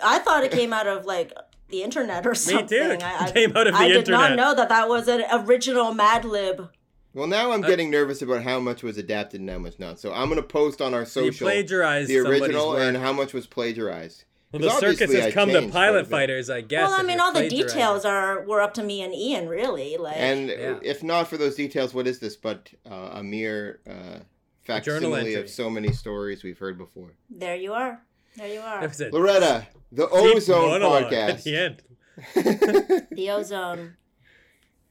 [0.00, 1.32] I thought it came out of like
[1.68, 2.64] the internet or something.
[2.78, 2.92] Me too.
[2.92, 4.20] It I, I, came out of the I did internet.
[4.30, 6.70] not know that that was an original Mad Lib.
[7.18, 9.98] Well, now I'm getting nervous about how much was adapted and how much not.
[9.98, 13.46] So I'm gonna post on our you social plagiarized the original and how much was
[13.46, 14.24] plagiarized.
[14.52, 16.10] Well, the 'Cause circus obviously has I come to pilot quite a bit.
[16.10, 16.88] fighters, I guess.
[16.88, 19.96] well, I mean, all the details are were up to me and Ian, really.
[19.98, 20.78] Like, And Yeah.
[20.82, 24.20] if not for those details, what is this but uh, a mere uh,
[24.62, 27.14] facsimile of so many stories we've heard before?
[27.28, 28.00] there you are.
[28.36, 28.84] There you are.
[28.84, 31.56] A Loretta, the Ozone monologue At the Podcast.
[31.56, 33.06] end.
[33.10, 33.96] The ozone.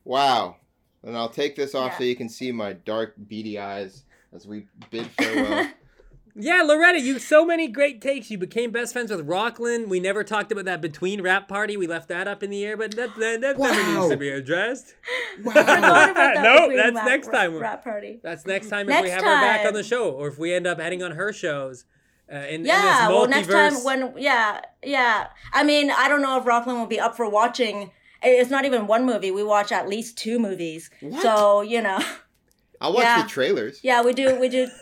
[0.04, 0.58] wow.
[1.08, 1.98] And I'll take this off Yeah.
[2.00, 4.04] so you can see my dark, beady eyes
[4.34, 5.70] as we bid farewell.
[6.40, 8.30] Yeah, Loretta, you so many great takes.
[8.30, 9.90] You became best friends with Rockland.
[9.90, 11.78] We never talked about that between wrap party.
[11.78, 14.30] We left that up in the air, but that that, that never needs to be
[14.30, 14.94] addressed.
[15.44, 17.56] Forgot about that No, between that's wrap- next time.
[17.58, 18.20] Wrap party.
[18.22, 20.54] That's next time if we Next have her back on the show, or if we
[20.54, 21.86] end up heading on her shows.
[22.32, 25.30] Uh, in, in Yeah, this well, next time when yeah, yeah.
[25.54, 27.90] I mean, I don't know if Rockland will be up for watching.
[28.24, 29.32] It's not even one movie.
[29.32, 30.90] We watch at least two movies.
[31.02, 31.22] What?
[31.22, 32.00] So you know,
[32.82, 33.24] I'll watch Yeah.
[33.24, 33.80] the trailers.
[33.84, 34.40] yeah, we do.
[34.40, 34.68] We do.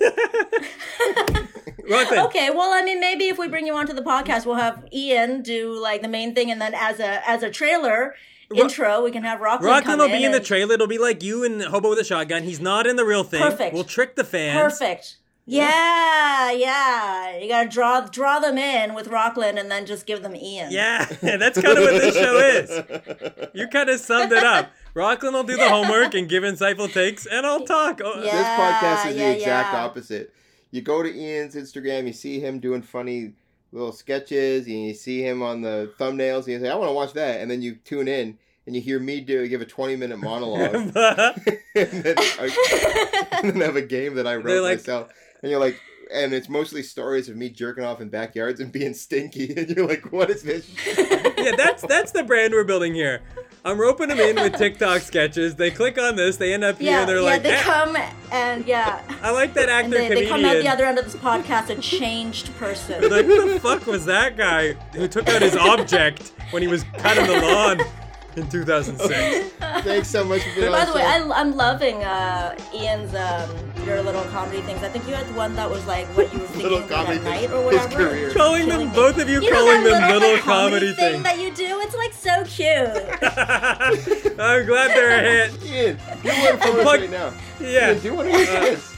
[1.90, 4.84] Rockland, Okay, well, I mean, maybe if we bring you onto the podcast, we'll have
[4.92, 8.16] Ian do like the main thing, and then as a as a trailer
[8.56, 9.72] intro, we can have Rockland.
[9.72, 10.74] Rockland will be in the trailer.
[10.74, 12.44] It'll be like you and Hobo with a Shotgun.
[12.44, 13.42] He's not in the real thing.
[13.42, 13.74] Perfect.
[13.74, 14.56] We'll trick the fans.
[14.80, 15.18] Perfect.
[15.48, 17.38] Yeah, yeah.
[17.38, 20.72] You gotta draw draw them in with Rockland, and then just give them Ian.
[20.72, 23.50] Yeah, that's kind of what this show is.
[23.54, 24.72] You kind of summed it up.
[24.96, 28.02] Rockland will do the homework and give insightful takes, and I'll talk.
[28.04, 28.32] Oh, Yeah.
[28.38, 29.84] this podcast is yeah, the exact yeah.
[29.86, 30.34] opposite.
[30.72, 33.34] You go to Ian's Instagram, you see him doing funny
[33.72, 36.94] little sketches, and you see him on the thumbnails, and you say, "I want to
[36.94, 39.96] watch that," and then you tune in and you hear me do give a twenty
[39.96, 45.10] minute monologue, and, then I, and then have a game that I wrote like- myself,
[45.46, 45.80] and you're like.
[46.14, 49.88] And it's mostly stories of me jerking off in backyards and being stinky, and you're
[49.88, 53.24] like, "What is this?" yeah, that's that's the brand we're building here.
[53.66, 55.56] I'm roping them in with TikTok sketches.
[55.56, 57.24] They click on this, they end up here, Yeah, and they're yeah.
[57.24, 57.98] like, they "Eh, come
[58.32, 61.06] and yeah, I like that and actor they, they come out the other end of
[61.06, 63.02] this podcast a changed person.
[63.02, 66.68] They're like, who the fuck was that guy who took out his object when he
[66.68, 67.80] was cutting the lawn
[68.36, 69.50] in 2006?
[69.84, 71.32] Thanks so much for being By on the the way, show.
[71.32, 73.50] I, I'm loving uh, Ian's um,
[73.86, 74.82] your little comedy things.
[74.84, 77.52] I think you had one that was like what you were thinking about at night
[77.52, 77.96] or whatever.
[78.10, 78.32] career.
[78.34, 81.24] Calling them, Killing both of you, You know calling them little like, comedy thing things.
[81.24, 81.80] that you do?
[81.82, 84.40] It's like so cute.
[84.40, 85.64] I'm glad they're a hit.
[85.66, 87.34] Ian, do one for us Plug- right now.
[87.60, 87.92] Yeah.
[87.92, 88.95] Ian, do one of your skits.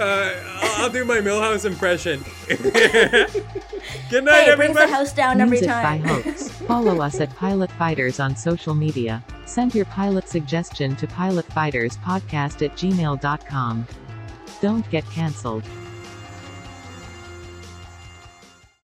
[0.00, 2.24] Uh, I'll, I'll do my Milhouse impression.
[2.48, 4.92] Good night, hey, it brings the everybody.
[4.92, 6.02] house down every Music time.
[6.02, 6.48] by Hoax.
[6.50, 9.22] Follow us at Pilot Fighters on social media.
[9.46, 13.86] Send your pilot suggestion to pilotfighterspodcast at gmail.com.
[14.60, 15.64] Don't get cancelled.